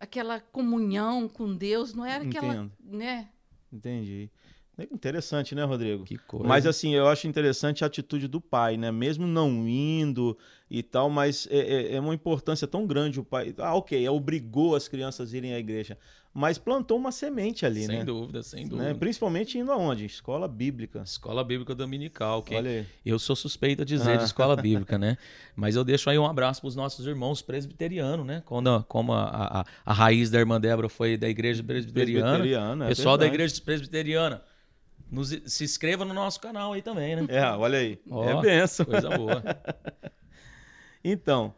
aquela 0.00 0.40
comunhão 0.40 1.28
com 1.28 1.54
Deus, 1.54 1.92
não 1.92 2.06
era 2.06 2.24
aquela, 2.24 2.54
Entendo. 2.54 2.72
né? 2.82 3.28
entendi. 3.70 4.30
Interessante, 4.84 5.54
né, 5.54 5.64
Rodrigo? 5.64 6.04
Que 6.04 6.18
coisa. 6.18 6.46
Mas 6.46 6.66
assim, 6.66 6.94
eu 6.94 7.06
acho 7.08 7.26
interessante 7.26 7.82
a 7.82 7.86
atitude 7.86 8.28
do 8.28 8.40
pai, 8.40 8.76
né? 8.76 8.92
Mesmo 8.92 9.26
não 9.26 9.66
indo 9.66 10.36
e 10.70 10.82
tal, 10.82 11.08
mas 11.08 11.48
é, 11.50 11.58
é- 11.58 11.94
é 11.94 12.00
uma 12.00 12.14
importância 12.14 12.66
tão 12.66 12.86
grande 12.86 13.18
o 13.18 13.24
pai. 13.24 13.54
Ah, 13.58 13.74
ok, 13.74 14.06
obrigou 14.08 14.74
as 14.76 14.86
crianças 14.86 15.32
a 15.32 15.36
irem 15.36 15.54
à 15.54 15.58
igreja, 15.58 15.96
mas 16.34 16.58
plantou 16.58 16.98
uma 16.98 17.10
semente 17.10 17.64
ali, 17.64 17.86
sem 17.86 17.98
né? 18.00 18.04
dúvida, 18.04 18.42
sem 18.42 18.64
Né? 18.64 18.68
dúvida. 18.68 18.94
Principalmente 18.96 19.56
indo 19.58 19.72
aonde? 19.72 20.04
Escola 20.04 20.46
bíblica. 20.46 21.00
Escola 21.04 21.42
Bíblica 21.42 21.74
Dominical. 21.74 22.44
Aí. 22.50 22.84
Eu 23.04 23.18
sou 23.18 23.34
suspeito 23.34 23.80
a 23.80 23.84
dizer 23.84 24.10
Ah. 24.12 24.16
de 24.16 24.24
escola 24.24 24.54
bíblica, 24.60 24.98
né? 24.98 25.16
Mas 25.54 25.74
eu 25.74 25.84
deixo 25.84 26.10
aí 26.10 26.18
um 26.18 26.26
abraço 26.26 26.60
para 26.60 26.68
os 26.68 26.76
nossos 26.76 27.06
irmãos 27.06 27.40
presbiterianos, 27.40 28.26
né? 28.26 28.42
Quando, 28.44 28.84
como 28.88 29.14
a, 29.14 29.60
a, 29.60 29.64
a 29.86 29.92
raiz 29.94 30.28
da 30.28 30.38
irmã 30.38 30.60
Débora 30.60 30.90
foi 30.90 31.16
da 31.16 31.28
igreja 31.30 31.62
presbiteriana. 31.62 32.26
Presbiteriana, 32.32 32.84
é 32.84 32.88
pessoal 32.88 33.16
da 33.16 33.26
igreja 33.26 33.54
presbiteriana, 33.64 34.42
nos, 35.10 35.28
se 35.46 35.64
inscreva 35.64 36.04
no 36.04 36.12
nosso 36.14 36.40
canal 36.40 36.72
aí 36.72 36.82
também, 36.82 37.16
né? 37.16 37.26
É, 37.28 37.42
olha 37.52 37.78
aí. 37.78 38.00
Ó, 38.10 38.24
é 38.24 38.40
benção. 38.40 38.86
Coisa 38.86 39.10
boa. 39.10 39.42
Então, 41.08 41.54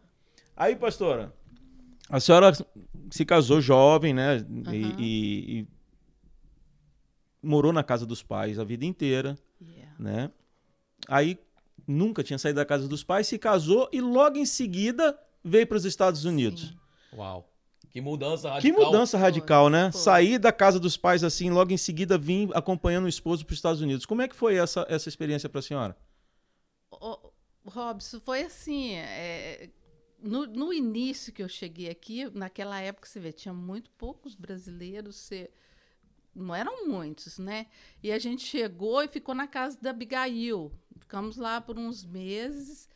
aí, 0.55 0.77
pastora, 0.77 1.33
a 2.11 2.21
senhora 2.21 2.53
se 3.11 3.25
casou 3.25 3.63
jovem, 3.63 4.13
né? 4.13 4.37
E- 4.37 4.41
Aham. 4.85 4.97
E, 4.99 5.59
e 5.61 5.67
morou 7.43 7.73
na 7.73 7.83
casa 7.83 8.05
dos 8.05 8.23
pais 8.23 8.59
a 8.59 8.65
vida 8.65 8.85
inteira, 8.85 9.39
Yeah. 9.61 9.95
né? 9.99 10.31
Aí 11.09 11.39
nunca 11.87 12.23
tinha 12.23 12.39
saído 12.39 12.57
da 12.57 12.65
casa 12.67 12.87
dos 12.87 13.03
pais, 13.03 13.27
se 13.27 13.39
casou 13.39 13.89
e 13.93 14.01
logo 14.01 14.37
em 14.37 14.45
seguida 14.45 15.19
veio 15.43 15.67
para 15.67 15.79
os 15.79 15.85
Estados 15.87 16.25
Unidos. 16.25 16.69
Sim. 16.69 17.17
Uau. 17.17 17.51
Que 17.91 18.01
mudança 18.01 18.49
Que 18.61 18.69
radical. 18.69 18.85
mudança 18.85 19.19
radical, 19.19 19.71
né? 19.71 19.91
foi. 19.93 20.01
Sair 20.01 20.39
da 20.39 20.53
casa 20.53 20.79
dos 20.79 20.97
pais 20.97 21.25
assim, 21.25 21.51
logo 21.51 21.73
em 21.73 21.77
seguida 21.77 22.19
vim 22.19 22.51
acompanhando 22.55 23.05
o 23.05 23.09
esposo 23.09 23.45
para 23.45 23.53
os 23.53 23.59
Estados 23.59 23.81
Unidos. 23.81 24.05
Como 24.07 24.23
é 24.23 24.29
que 24.29 24.37
foi 24.37 24.57
essa, 24.57 24.87
essa 24.89 25.09
experiência 25.09 25.49
para 25.49 25.61
a 25.61 25.63
senhora? 25.63 25.97
Ô, 26.91 27.31
Robson, 27.65 28.21
foi 28.21 28.43
assim, 28.43 28.95
é, 28.95 29.71
no, 30.21 30.47
no 30.47 30.73
início 30.73 31.33
que 31.33 31.43
eu 31.43 31.49
cheguei 31.49 31.89
aqui, 31.89 32.29
naquela 32.35 32.81
época, 32.81 33.09
você 33.09 33.21
vê, 33.21 33.33
tinha 33.33 33.55
muito 33.55 33.91
poucos 33.93 34.35
brasileiros, 34.35 35.17
você, 35.17 35.51
não 36.35 36.55
eram 36.55 36.87
muitos, 36.87 37.39
né? 37.39 37.67
E 38.03 38.11
a 38.11 38.19
gente 38.19 38.45
chegou 38.45 39.03
e 39.03 39.09
ficou 39.09 39.35
na 39.35 39.47
casa 39.47 39.79
da 39.81 39.91
Abigail. 39.91 40.73
Ficamos 40.99 41.37
lá 41.37 41.61
por 41.61 41.79
uns 41.79 42.05
meses. 42.05 42.89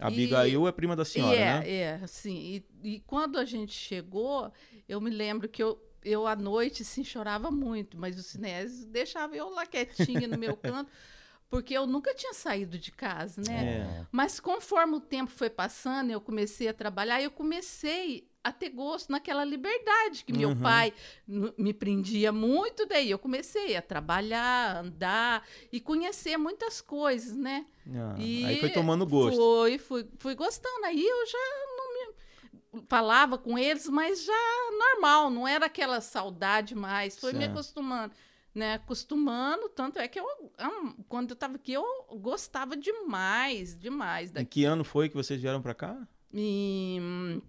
A 0.00 0.04
E- 0.10 0.12
Abigail 0.12 0.66
é 0.68 0.72
prima 0.72 0.96
da 0.96 1.04
senhora, 1.04 1.36
é, 1.36 1.60
né? 1.60 1.70
É, 1.70 2.00
assim. 2.02 2.62
E, 2.82 2.88
e 2.96 3.00
quando 3.00 3.38
a 3.38 3.44
gente 3.44 3.72
chegou, 3.72 4.52
eu 4.88 5.00
me 5.00 5.10
lembro 5.10 5.48
que 5.48 5.62
eu, 5.62 5.80
eu 6.04 6.26
à 6.26 6.34
noite, 6.36 6.82
assim, 6.82 7.04
chorava 7.04 7.50
muito, 7.50 7.96
mas 7.96 8.18
o 8.18 8.22
Sinésio 8.22 8.86
deixava 8.86 9.36
eu 9.36 9.48
lá 9.50 9.66
quietinha 9.66 10.26
no 10.26 10.38
meu 10.38 10.56
canto, 10.58 10.90
porque 11.48 11.74
eu 11.74 11.86
nunca 11.86 12.12
tinha 12.14 12.34
saído 12.34 12.78
de 12.78 12.90
casa, 12.90 13.40
né? 13.46 13.64
É. 14.02 14.06
Mas 14.10 14.40
conforme 14.40 14.96
o 14.96 15.00
tempo 15.00 15.30
foi 15.30 15.48
passando, 15.48 16.10
eu 16.10 16.20
comecei 16.20 16.66
a 16.68 16.74
trabalhar, 16.74 17.22
eu 17.22 17.30
comecei 17.30 18.28
a 18.44 18.52
ter 18.52 18.68
gosto 18.68 19.10
naquela 19.10 19.42
liberdade 19.44 20.22
que 20.24 20.32
meu 20.32 20.50
Uhum. 20.50 20.60
pai 20.60 20.92
me 21.26 21.72
prendia 21.72 22.30
muito, 22.30 22.86
daí 22.86 23.10
eu 23.10 23.18
comecei 23.18 23.74
a 23.74 23.80
trabalhar, 23.82 24.76
andar 24.84 25.42
e 25.72 25.80
conhecer 25.80 26.36
muitas 26.36 26.82
coisas, 26.82 27.34
né? 27.34 27.64
Ah, 27.88 28.14
E 28.18 28.44
aí 28.44 28.60
foi 28.60 28.68
tomando 28.70 29.06
gosto. 29.06 29.36
Foi, 29.36 29.78
fui, 29.78 30.06
fui 30.18 30.34
gostando. 30.34 30.84
Aí 30.84 31.02
eu 31.02 31.26
já 31.26 31.38
não 31.76 31.94
me 31.94 32.14
falava 32.88 33.38
com 33.38 33.58
eles, 33.58 33.88
mas 33.88 34.22
já 34.24 34.70
normal, 34.78 35.30
não 35.30 35.48
era 35.48 35.66
aquela 35.66 36.00
saudade 36.02 36.74
mais. 36.74 37.18
Foi 37.18 37.32
me 37.32 37.38
Certo. 37.40 37.52
acostumando, 37.52 38.14
né? 38.54 38.74
Acostumando, 38.74 39.68
tanto 39.70 39.98
é 39.98 40.06
que 40.06 40.20
eu, 40.20 40.26
ah, 40.58 40.92
quando 41.08 41.30
eu 41.30 41.34
estava 41.34 41.56
aqui, 41.56 41.72
eu 41.72 41.84
gostava 42.20 42.76
demais, 42.76 43.74
demais 43.78 44.30
Em 44.30 44.34
daqui. 44.34 44.50
que 44.60 44.64
ano 44.64 44.84
foi 44.84 45.08
que 45.08 45.14
vocês 45.14 45.40
vieram 45.40 45.62
pra 45.62 45.74
cá? 45.74 46.06
Em 46.32 47.40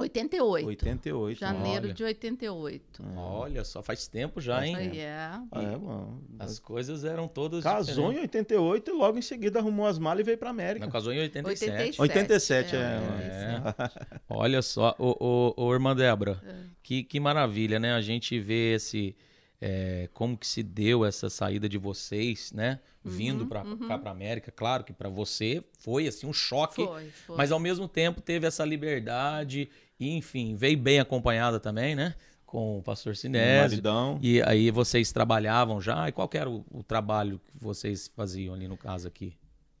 88. 0.00 0.66
88. 0.66 1.38
Janeiro 1.40 1.84
Olha. 1.86 1.94
de 1.94 2.04
88. 2.04 3.02
Olha 3.16 3.64
só, 3.64 3.82
faz 3.82 4.06
tempo 4.08 4.40
já, 4.40 4.66
hein? 4.66 4.76
Aí 4.76 4.98
é. 4.98 5.12
Ah, 5.50 5.62
é, 5.62 5.76
bom. 5.76 6.18
As 6.38 6.58
coisas 6.58 7.04
eram 7.04 7.28
todas. 7.28 7.62
Casou 7.62 8.06
em 8.12 8.20
diferentes. 8.22 8.22
88 8.56 8.90
e 8.90 8.94
logo 8.94 9.18
em 9.18 9.22
seguida 9.22 9.58
arrumou 9.58 9.86
as 9.86 9.98
malas 9.98 10.20
e 10.20 10.24
veio 10.24 10.38
pra 10.38 10.50
América. 10.50 10.84
Não, 10.86 10.92
casou 10.92 11.12
em 11.12 11.20
87. 11.20 12.00
87, 12.00 12.76
é. 12.76 12.78
É. 12.78 13.60
Olha 14.28 14.62
só, 14.62 14.94
ô, 14.98 15.16
ô, 15.56 15.64
ô, 15.66 15.72
irmã 15.74 15.94
Débora, 15.94 16.40
É. 16.46 16.54
que, 16.82 17.02
que 17.02 17.18
maravilha, 17.20 17.78
né? 17.78 17.92
A 17.94 18.00
gente 18.00 18.38
vê 18.40 18.74
esse. 18.74 19.16
é, 19.60 20.08
como 20.14 20.38
que 20.38 20.46
se 20.46 20.62
deu 20.62 21.04
essa 21.04 21.28
saída 21.28 21.68
de 21.68 21.76
vocês, 21.76 22.50
né? 22.52 22.80
Vindo 23.02 23.46
pra 23.46 23.62
cá 23.88 23.98
pra 23.98 24.10
América. 24.10 24.50
Claro 24.52 24.84
que 24.84 24.92
pra 24.92 25.08
você 25.08 25.62
foi 25.78 26.06
assim 26.06 26.26
um 26.26 26.32
choque, 26.34 26.84
Foi, 26.84 27.06
foi. 27.26 27.36
mas 27.36 27.50
ao 27.50 27.58
mesmo 27.58 27.88
tempo 27.88 28.20
teve 28.20 28.46
essa 28.46 28.62
liberdade 28.62 29.70
e, 30.00 30.16
enfim, 30.16 30.56
veio 30.56 30.78
bem 30.78 30.98
acompanhada 30.98 31.60
também, 31.60 31.94
né? 31.94 32.14
Com 32.46 32.78
o 32.78 32.82
pastor 32.82 33.14
Sinésio. 33.14 33.60
maridão. 33.62 34.18
E 34.20 34.42
aí 34.42 34.70
vocês 34.72 35.12
trabalhavam 35.12 35.80
já? 35.80 36.08
E 36.08 36.12
qual 36.12 36.28
que 36.28 36.36
era 36.38 36.50
o, 36.50 36.64
o 36.72 36.82
trabalho 36.82 37.40
que 37.46 37.52
vocês 37.62 38.08
faziam 38.16 38.54
ali 38.54 38.66
no 38.66 38.76
caso 38.76 39.06
aqui? 39.06 39.36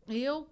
Eu, 0.08 0.46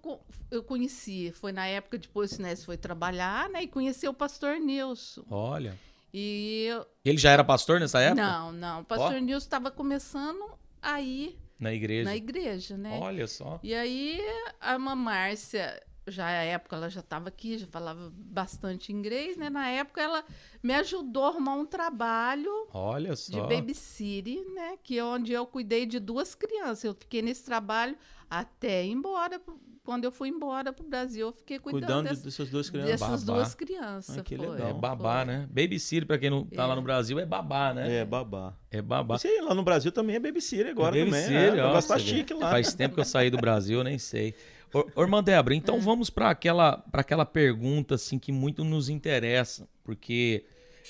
eu 0.51 0.63
conheci, 0.63 1.33
foi 1.33 1.53
na 1.53 1.67
época 1.67 1.99
depois 1.99 2.33
o 2.33 2.35
Sinésio 2.37 2.65
foi 2.65 2.77
trabalhar, 2.77 3.49
né? 3.51 3.63
E 3.63 3.69
conheci 3.69 4.07
o 4.09 4.15
pastor 4.15 4.59
Nilson. 4.59 5.23
Olha. 5.31 5.77
E 6.15 6.65
eu- 6.71 6.87
Ele 7.05 7.19
já 7.19 7.31
era 7.33 7.45
pastor 7.45 7.79
nessa 7.81 8.01
época? 8.01 8.23
não, 8.23 8.51
não, 8.53 8.81
o 8.81 8.85
pastor 8.85 9.21
Nilson 9.21 9.45
estava 9.45 9.71
começando 9.71 10.45
aí 10.81 11.37
Na 11.59 11.73
igreja. 11.75 12.05
na 12.09 12.17
igreja, 12.17 12.77
né? 12.77 12.99
Olha 13.01 13.27
só. 13.27 13.61
E 13.63 13.75
aí 13.75 14.21
a 14.61 14.73
irmã 14.73 14.95
Márcia, 14.95 15.81
já 16.11 16.25
na 16.25 16.43
época 16.43 16.77
ela 16.77 16.89
já 16.89 17.01
estava 17.01 17.29
aqui, 17.29 17.59
já 17.59 17.67
falava 17.67 18.13
bastante 18.15 18.93
inglês, 18.93 19.37
né? 19.37 19.49
Na 19.51 19.69
época 19.69 20.01
ela 20.03 20.25
me 20.63 20.75
ajudou 20.75 21.25
a 21.25 21.29
arrumar 21.29 21.55
um 21.55 21.67
trabalho 21.67 22.51
Olha 22.73 23.11
de 23.11 23.17
só. 23.21 23.47
babysitter, 23.47 24.45
né? 24.55 24.77
Que 24.83 24.99
é 24.99 25.05
onde 25.05 25.33
eu 25.33 25.47
cuidei 25.47 25.87
de 25.87 25.99
duas 25.99 26.35
crianças. 26.35 26.85
Eu 26.85 26.95
fiquei 26.95 27.23
nesse 27.23 27.45
trabalho 27.45 27.97
até 28.31 28.85
ir 28.85 28.91
embora. 28.93 29.41
Quando 29.85 30.05
eu 30.05 30.13
fui 30.13 30.29
embora 30.29 30.71
para 30.71 30.85
o 30.85 30.87
Brasil, 30.87 31.29
eu 31.29 31.33
fiquei 31.33 31.59
cuidando, 31.59 31.81
Cuidando 31.87 32.05
dessas, 32.11 32.23
dessas 32.23 32.51
duas 32.51 32.69
crianças. 32.69 32.91
dessas 33.01 33.25
Babá. 33.25 33.39
duas 33.39 33.55
crianças. 33.55 34.19
Ah, 34.19 34.23
que 34.23 34.37
foi, 34.37 34.47
legal. 34.51 34.69
É 34.69 34.73
babá, 34.75 35.25
foi. 35.25 35.33
né? 35.33 35.47
Babysitter, 35.51 36.07
pra 36.07 36.19
quem 36.19 36.29
não 36.29 36.45
tá 36.45 36.67
lá 36.67 36.77
no 36.77 36.83
Brasil, 36.83 37.19
é 37.19 37.25
babá, 37.25 37.73
né? 37.73 38.01
É, 38.01 38.05
babá. 38.05 38.55
É 38.71 38.83
babá. 38.83 39.17
Você 39.17 39.41
lá 39.41 39.55
no 39.55 39.63
Brasil 39.63 39.91
também 39.91 40.17
é 40.17 40.21
babysitter 40.21 40.69
agora 40.73 40.95
É 40.95 41.05
também. 41.07 41.11
babysitter, 41.23 41.55
É, 41.59 41.63
o 41.63 41.65
ó, 41.65 41.69
negócio 41.69 41.89
tá 41.89 41.99
você 41.99 42.05
vê. 42.05 42.11
chique 42.19 42.35
lá. 42.35 42.51
Faz 42.51 42.75
tempo 42.75 42.97
que 42.97 43.01
eu 43.01 43.05
saí 43.07 43.31
do 43.31 43.39
Brasil, 43.39 43.79
eu 43.79 43.85
nem 43.85 43.97
sei. 43.99 44.35
Ô, 44.73 44.85
ô, 44.97 45.03
irmã 45.03 45.23
Débora, 45.23 45.55
então 45.55 45.79
É. 45.79 45.81
vamos 45.81 46.11
para 46.11 46.31
aquela, 46.31 46.79
pra 46.79 47.01
aquela 47.01 47.25
pergunta 47.25 47.95
assim 47.95 48.19
que 48.19 48.31
muito 48.31 48.65
nos 48.65 48.89
interessa, 48.89 49.69
porque 49.83 50.45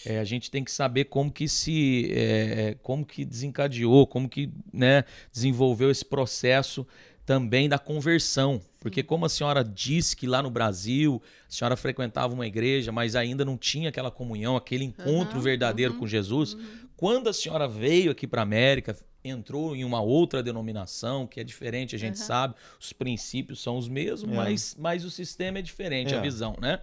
é, 0.05 0.19
a 0.19 0.25
gente 0.25 0.51
tem 0.51 0.65
que 0.65 0.71
saber 0.71 1.05
como 1.05 1.31
que 1.31 1.49
se, 1.49 2.11
é, 2.13 2.77
como 2.83 3.05
que 3.07 3.25
desencadeou, 3.25 4.07
como 4.07 4.29
que 4.29 4.53
né, 4.73 5.05
desenvolveu 5.33 5.91
esse 5.91 6.05
processo 6.05 6.87
também 7.25 7.69
da 7.69 7.79
conversão. 7.79 8.61
Porque 8.81 9.03
como 9.03 9.27
a 9.27 9.29
senhora 9.29 9.63
disse 9.63 10.17
que 10.17 10.27
lá 10.27 10.43
no 10.43 10.51
Brasil 10.51 11.21
a 11.49 11.53
senhora 11.53 11.77
frequentava 11.77 12.33
uma 12.33 12.47
igreja, 12.47 12.91
mas 12.91 13.15
ainda 13.15 13.45
não 13.45 13.57
tinha 13.57 13.91
aquela 13.91 14.11
comunhão, 14.11 14.57
aquele 14.57 14.85
encontro 14.85 15.39
Aham, 15.39 15.43
verdadeiro 15.45 15.93
uhum, 15.93 16.01
com 16.01 16.07
Jesus, 16.07 16.57
quando 16.97 17.29
a 17.29 17.33
senhora 17.33 17.69
veio 17.69 18.11
aqui 18.11 18.27
para 18.27 18.43
América, 18.43 18.97
entrou 19.29 19.75
em 19.77 19.85
uma 19.85 20.01
outra 20.01 20.43
denominação, 20.43 21.27
que 21.27 21.41
é 21.41 21.45
diferente, 21.45 21.95
a 21.95 21.99
gente 21.99 22.17
Aham. 22.19 22.25
sabe, 22.27 22.55
os 22.81 22.93
princípios 22.93 23.61
são 23.63 23.77
os 23.79 23.89
mesmos, 23.89 24.33
É. 24.33 24.37
mas, 24.37 24.77
mas 24.79 25.05
o 25.05 25.11
sistema 25.11 25.59
é 25.59 25.63
diferente, 25.63 26.15
a 26.15 26.19
É. 26.19 26.21
visão, 26.21 26.57
né? 26.61 26.81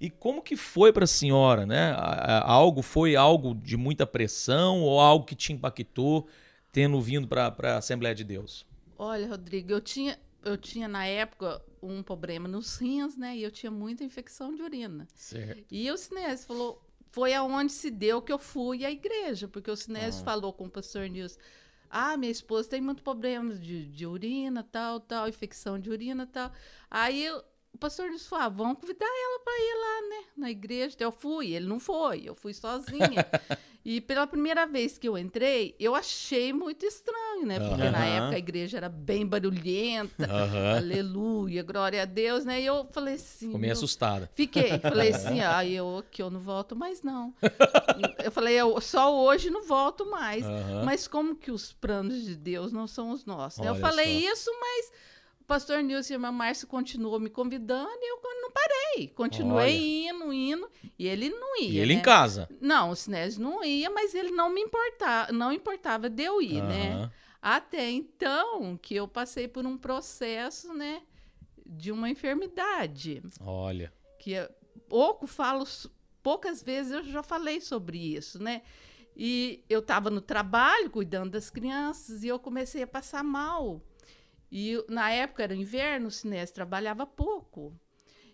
E 0.00 0.08
como 0.10 0.42
que 0.42 0.56
foi 0.56 0.92
para 0.92 1.04
a 1.04 1.06
senhora, 1.08 1.66
né? 1.66 1.90
A- 1.92 2.38
a- 2.38 2.50
Algo 2.50 2.82
foi 2.82 3.16
algo 3.16 3.54
de 3.54 3.76
muita 3.76 4.06
pressão 4.06 4.80
ou 4.82 5.00
algo 5.00 5.24
que 5.24 5.34
te 5.34 5.52
impactou 5.52 6.26
tendo 6.72 7.00
vindo 7.00 7.26
para 7.26 7.54
a 7.74 7.76
Assembleia 7.78 8.14
de 8.14 8.24
Deus? 8.24 8.66
Olha, 8.96 9.28
Rodrigo, 9.28 9.72
eu 9.72 9.80
tinha, 9.80 10.18
eu 10.44 10.56
tinha 10.56 10.86
na 10.88 11.04
época 11.06 11.60
um 11.82 12.02
problema 12.02 12.48
nos 12.48 12.76
rins, 12.76 13.16
né? 13.16 13.36
E 13.36 13.42
eu 13.42 13.50
tinha 13.50 13.70
muita 13.70 14.02
infecção 14.04 14.54
de 14.54 14.62
urina. 14.62 15.06
Certo. 15.14 15.64
E 15.70 15.90
o 15.90 15.96
Sinésio 15.96 16.46
falou, 16.46 16.82
foi 17.10 17.32
aonde 17.34 17.72
se 17.72 17.90
deu 17.90 18.20
que 18.20 18.32
eu 18.32 18.38
fui 18.38 18.84
à 18.84 18.90
igreja, 18.90 19.48
porque 19.48 19.70
o 19.70 19.76
Sinésio 19.76 20.20
Ah. 20.22 20.24
falou 20.24 20.52
com 20.52 20.66
o 20.66 20.70
pastor 20.70 21.08
Nilson, 21.08 21.38
ah, 21.90 22.16
minha 22.16 22.32
esposa 22.32 22.68
tem 22.68 22.80
muito 22.80 23.02
problema 23.02 23.54
de, 23.54 23.86
de 23.86 24.06
urina, 24.06 24.62
tal, 24.62 25.00
tal, 25.00 25.28
infecção 25.28 25.78
de 25.78 25.90
urina, 25.90 26.26
tal. 26.26 26.52
Aí 26.90 27.24
eu- 27.24 27.42
o 27.72 27.78
pastor 27.78 28.10
falou, 28.18 28.44
ah, 28.44 28.48
vamos 28.48 28.78
convidar 28.80 29.06
ela 29.06 29.40
para 29.40 29.52
ir 29.54 29.74
lá, 29.80 30.08
né, 30.08 30.24
na 30.36 30.50
igreja. 30.50 30.96
Eu 30.98 31.12
fui, 31.12 31.52
ele 31.54 31.66
não 31.66 31.78
foi, 31.78 32.22
eu 32.24 32.34
fui 32.34 32.52
sozinha. 32.54 33.26
e 33.90 34.02
pela 34.02 34.26
primeira 34.26 34.66
vez 34.66 34.98
que 34.98 35.08
eu 35.08 35.16
entrei, 35.16 35.74
eu 35.80 35.94
achei 35.94 36.52
muito 36.52 36.84
estranho, 36.84 37.46
né, 37.46 37.58
porque 37.58 37.88
na 37.88 38.00
Aham. 38.00 38.16
época 38.18 38.34
a 38.34 38.38
igreja 38.38 38.76
era 38.76 38.88
bem 38.90 39.26
barulhenta, 39.26 40.30
Aham. 40.30 40.76
aleluia, 40.76 41.62
glória 41.62 42.02
a 42.02 42.04
Deus, 42.04 42.44
né, 42.44 42.60
e 42.60 42.66
eu 42.66 42.86
falei 42.92 43.14
assim... 43.14 43.46
Ficou 43.46 43.58
meio 43.58 43.72
assustada. 43.72 44.28
Fiquei. 44.34 44.78
Falei 44.80 45.08
assim, 45.08 45.40
ah, 45.40 45.64
eu 45.64 46.04
que 46.10 46.20
eu 46.20 46.28
não 46.28 46.38
volto 46.38 46.76
mais, 46.76 47.00
não. 47.02 47.32
eu 48.22 48.30
falei, 48.30 48.56
eu 48.56 48.78
só 48.78 49.24
hoje 49.24 49.48
não 49.48 49.62
volto 49.62 50.04
mais. 50.04 50.44
Aham. 50.44 50.82
Mas 50.84 51.08
como 51.08 51.34
que 51.34 51.50
os 51.50 51.72
planos 51.72 52.22
de 52.26 52.36
Deus 52.36 52.70
não 52.70 52.86
são 52.86 53.10
os 53.10 53.24
nossos? 53.24 53.58
né? 53.58 53.70
Eu 53.70 53.74
falei 53.76 54.20
só. 54.22 54.32
isso, 54.34 54.50
mas 54.60 54.92
pastor 55.48 55.82
Nilson 55.82 56.12
e 56.12 56.16
irmã 56.16 56.30
Márcia 56.30 56.68
continuou 56.68 57.18
me 57.18 57.30
convidando 57.30 57.90
e 57.90 58.12
eu 58.12 58.20
não 58.42 58.50
parei. 58.52 59.08
Continuei 59.08 60.06
indo, 60.06 60.32
indo. 60.32 60.70
E 60.98 61.08
ele 61.08 61.30
não 61.30 61.58
ia. 61.58 61.70
E 61.70 61.78
ele 61.78 61.94
né? 61.94 62.00
em 62.00 62.02
casa. 62.02 62.48
Não, 62.60 62.90
o 62.90 62.94
Sinésio 62.94 63.42
não 63.42 63.64
ia, 63.64 63.90
mas 63.90 64.14
ele 64.14 64.30
não 64.30 64.52
me 64.52 64.60
importava, 64.60 65.32
não 65.32 65.50
importava 65.50 66.10
de 66.10 66.22
eu 66.22 66.40
ir, 66.42 66.62
né? 66.62 66.92
Aham. 66.92 67.12
Até 67.40 67.88
então 67.88 68.76
que 68.76 68.94
eu 68.94 69.08
passei 69.08 69.48
por 69.48 69.64
um 69.64 69.78
processo, 69.78 70.74
né, 70.74 71.02
de 71.64 71.92
uma 71.92 72.10
enfermidade 72.10 73.22
Olha. 73.40 73.92
que 74.18 74.32
eu 74.32 74.48
pouco 74.88 75.24
falo, 75.26 75.64
poucas 76.20 76.62
vezes 76.62 76.92
eu 76.92 77.04
já 77.04 77.22
falei 77.22 77.60
sobre 77.60 77.96
isso, 77.96 78.42
né? 78.42 78.62
E 79.16 79.64
eu 79.68 79.78
estava 79.78 80.10
no 80.10 80.20
trabalho 80.20 80.90
cuidando 80.90 81.30
das 81.30 81.48
crianças 81.48 82.24
e 82.24 82.28
eu 82.28 82.38
comecei 82.38 82.82
a 82.82 82.86
passar 82.86 83.22
mal. 83.22 83.80
E 84.50 84.82
na 84.88 85.10
época 85.10 85.42
era 85.42 85.54
inverno, 85.54 86.08
o 86.08 86.10
Sinésio 86.10 86.54
trabalhava 86.54 87.06
pouco. 87.06 87.78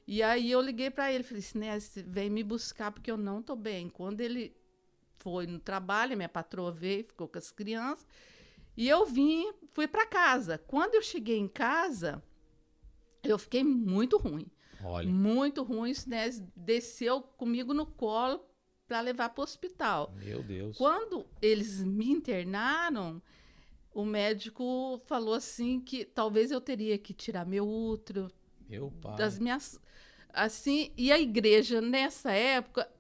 E 0.07 0.23
aí 0.23 0.51
eu 0.51 0.61
liguei 0.61 0.91
para 0.91 1.13
ele, 1.13 1.25
falei: 1.25 1.43
Sinésio, 1.43 2.05
vem 2.07 2.31
me 2.31 2.45
buscar 2.45 2.93
porque 2.93 3.11
eu 3.11 3.17
não 3.17 3.43
tô 3.43 3.57
bem. 3.57 3.89
Quando 3.89 4.21
ele 4.21 4.55
foi 5.19 5.47
no 5.47 5.59
trabalho, 5.59 6.17
minha 6.17 6.29
patroa 6.29 6.71
veio, 6.71 7.05
ficou 7.05 7.27
com 7.27 7.39
as 7.39 7.51
crianças. 7.51 8.07
E 8.77 8.89
eu 8.89 9.07
vim, 9.07 9.53
fui 9.73 9.87
para 9.87 10.07
casa. 10.07 10.59
Quando 10.59 10.95
eu 10.95 11.03
cheguei 11.03 11.39
em 11.39 11.49
casa, 11.49 12.23
eu 13.23 13.39
fiquei 13.39 13.65
muito 13.65 14.19
ruim. 14.19 14.47
Olha. 14.83 15.09
Muito 15.09 15.63
ruim. 15.63 15.93
O 15.93 15.95
Sinésio 15.95 16.47
desceu 16.55 17.23
comigo 17.23 17.73
no 17.73 17.87
colo 17.87 18.45
para 18.87 19.01
levar 19.01 19.31
para 19.31 19.41
o 19.41 19.45
hospital. 19.45 20.13
Meu 20.17 20.43
Deus. 20.43 20.77
Quando 20.77 21.25
eles 21.41 21.83
me 21.83 22.11
internaram, 22.11 23.23
o 23.95 24.05
médico 24.05 25.01
falou 25.07 25.35
assim 25.35 25.81
que 25.81 26.05
talvez 26.05 26.51
eu 26.51 26.61
teria 26.61 26.99
que 26.99 27.15
tirar 27.15 27.47
meu 27.47 27.67
útero, 27.67 28.31
Meu 28.69 28.91
pai. 28.91 29.17
das 29.17 29.39
minhas 29.39 29.79
assim 30.33 30.93
e 30.97 31.13
a 31.13 31.19
igreja 31.19 31.81
nessa 31.81 32.33
época 32.33 32.91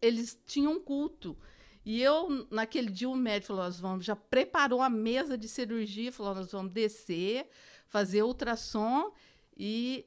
eles 0.00 0.38
tinham 0.46 0.72
um 0.74 0.80
culto 0.80 1.36
e 1.84 2.02
eu 2.02 2.46
naquele 2.50 2.90
dia 2.90 3.08
o 3.08 3.16
médico 3.16 3.48
falou 3.48 3.64
nós 3.64 3.80
vamos 3.80 4.04
já 4.04 4.14
preparou 4.14 4.82
a 4.82 4.90
mesa 4.90 5.36
de 5.38 5.48
cirurgia 5.48 6.12
falou 6.12 6.34
nós 6.34 6.52
vamos 6.52 6.70
descer 6.72 7.48
fazer 7.88 8.22
ultrassom 8.22 9.10
e, 9.56 10.04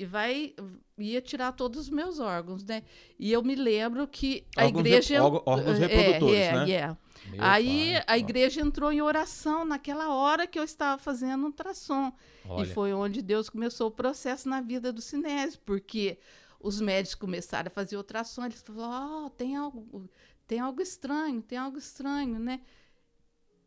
e 0.00 0.04
vai 0.06 0.54
ia 0.98 1.20
tirar 1.20 1.52
todos 1.52 1.78
os 1.82 1.90
meus 1.90 2.18
órgãos 2.18 2.64
né 2.64 2.82
e 3.18 3.30
eu 3.30 3.42
me 3.42 3.54
lembro 3.54 4.08
que 4.08 4.46
a 4.56 4.64
Órgãos 4.64 4.80
igreja 4.86 5.14
rep- 5.14 5.22
órgão- 5.24 5.42
órgãos 5.44 5.78
é, 5.80 5.86
reprodutores, 5.86 6.38
é, 6.40 6.52
né? 6.52 6.70
é. 6.72 6.86
Meu 7.30 7.44
Aí 7.44 7.92
pai. 7.92 8.04
a 8.06 8.18
igreja 8.18 8.60
entrou 8.62 8.90
em 8.90 9.02
oração 9.02 9.62
naquela 9.64 10.08
hora 10.14 10.46
que 10.46 10.58
eu 10.58 10.64
estava 10.64 10.96
fazendo 11.00 11.44
ultrassom. 11.44 12.10
Olha. 12.48 12.62
E 12.66 12.72
foi 12.72 12.94
onde 12.94 13.20
Deus 13.20 13.50
começou 13.50 13.88
o 13.88 13.90
processo 13.90 14.48
na 14.48 14.62
vida 14.62 14.90
do 14.90 15.02
Sinésio, 15.02 15.60
porque 15.66 16.18
os 16.58 16.80
médicos 16.80 17.14
começaram 17.16 17.68
a 17.68 17.70
fazer 17.70 17.98
ultrassom, 17.98 18.46
eles 18.46 18.62
falaram, 18.62 19.26
oh, 19.26 19.30
tem 19.30 19.54
algo, 19.54 20.08
tem 20.46 20.60
algo 20.60 20.80
estranho, 20.80 21.42
tem 21.42 21.58
algo 21.58 21.76
estranho, 21.76 22.38
né? 22.38 22.60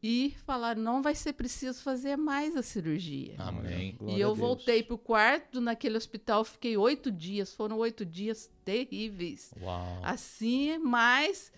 E 0.04 0.36
falaram, 0.46 0.82
não 0.82 1.02
vai 1.02 1.16
ser 1.16 1.32
preciso 1.32 1.82
fazer 1.82 2.18
mais 2.18 2.58
a 2.58 2.62
cirurgia. 2.62 3.36
Amém. 3.38 3.98
e 4.06 4.20
eu 4.20 4.36
voltei 4.36 4.84
para 4.84 4.96
o 4.96 4.98
quarto 4.98 5.62
naquele 5.62 5.96
hospital, 5.96 6.44
fiquei 6.44 6.76
oito 6.76 7.10
dias, 7.10 7.54
foram 7.54 7.78
oito 7.78 8.06
dias 8.06 8.52
terríveis. 8.66 9.54
Uau. 9.62 10.02
Assim, 10.04 10.78
mas 10.78 11.54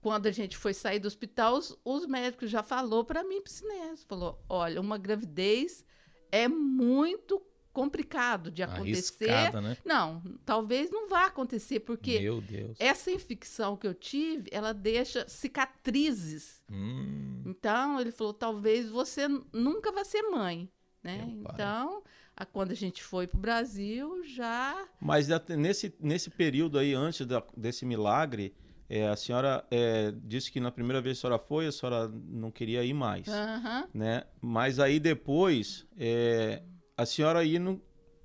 quando 0.00 0.26
a 0.26 0.30
gente 0.30 0.56
foi 0.56 0.72
sair 0.72 1.00
do 1.00 1.08
hospital, 1.08 1.56
os, 1.56 1.76
os 1.84 2.06
médicos 2.06 2.48
já 2.48 2.62
falou 2.62 3.04
para 3.04 3.24
mim, 3.24 3.42
Piscinese, 3.42 4.06
falou, 4.06 4.40
olha, 4.48 4.80
uma 4.80 4.96
gravidez 4.96 5.84
é 6.30 6.46
muito 6.46 7.42
complicado 7.72 8.50
de 8.50 8.62
acontecer. 8.62 9.30
Arriscada, 9.30 9.60
né? 9.60 9.76
Não, 9.84 10.22
talvez 10.44 10.90
não 10.90 11.08
vá 11.08 11.26
acontecer, 11.26 11.80
porque 11.80 12.18
Meu 12.20 12.40
Deus. 12.40 12.76
essa 12.80 13.10
infecção 13.10 13.76
que 13.76 13.86
eu 13.86 13.94
tive, 13.94 14.48
ela 14.52 14.72
deixa 14.72 15.28
cicatrizes. 15.28 16.62
Hum, 16.70 17.42
Então, 17.46 18.00
ele 18.00 18.12
falou, 18.12 18.34
talvez 18.34 18.88
você 18.88 19.26
nunca 19.52 19.90
vá 19.92 20.04
ser 20.04 20.22
mãe, 20.22 20.68
né? 21.02 21.18
Meu. 21.26 21.28
Então, 21.52 22.02
a- 22.36 22.44
quando 22.46 22.72
a 22.72 22.74
gente 22.74 23.02
foi 23.02 23.26
pro 23.26 23.38
Brasil, 23.38 24.22
já... 24.24 24.86
Mas 25.00 25.30
até 25.30 25.56
nesse, 25.56 25.94
nesse 26.00 26.30
período 26.30 26.78
aí, 26.78 26.92
antes 26.94 27.26
da- 27.26 27.42
desse 27.56 27.84
milagre, 27.84 28.54
é, 28.88 29.08
a 29.08 29.16
senhora 29.16 29.64
é, 29.70 30.12
disse 30.24 30.50
que 30.50 30.58
na 30.60 30.70
primeira 30.70 31.00
vez 31.00 31.16
que 31.16 31.20
a 31.20 31.28
senhora 31.28 31.38
foi, 31.42 31.66
a 31.66 31.72
senhora 31.72 32.08
não 32.08 32.50
queria 32.50 32.84
ir 32.84 32.92
mais, 32.94 33.28
Aham. 33.28 33.88
né? 33.94 34.24
Mas 34.40 34.78
aí 34.78 34.98
depois, 35.00 35.86
é, 35.96 36.62
a 37.00 37.06
senhora 37.06 37.44
indo, 37.44 37.80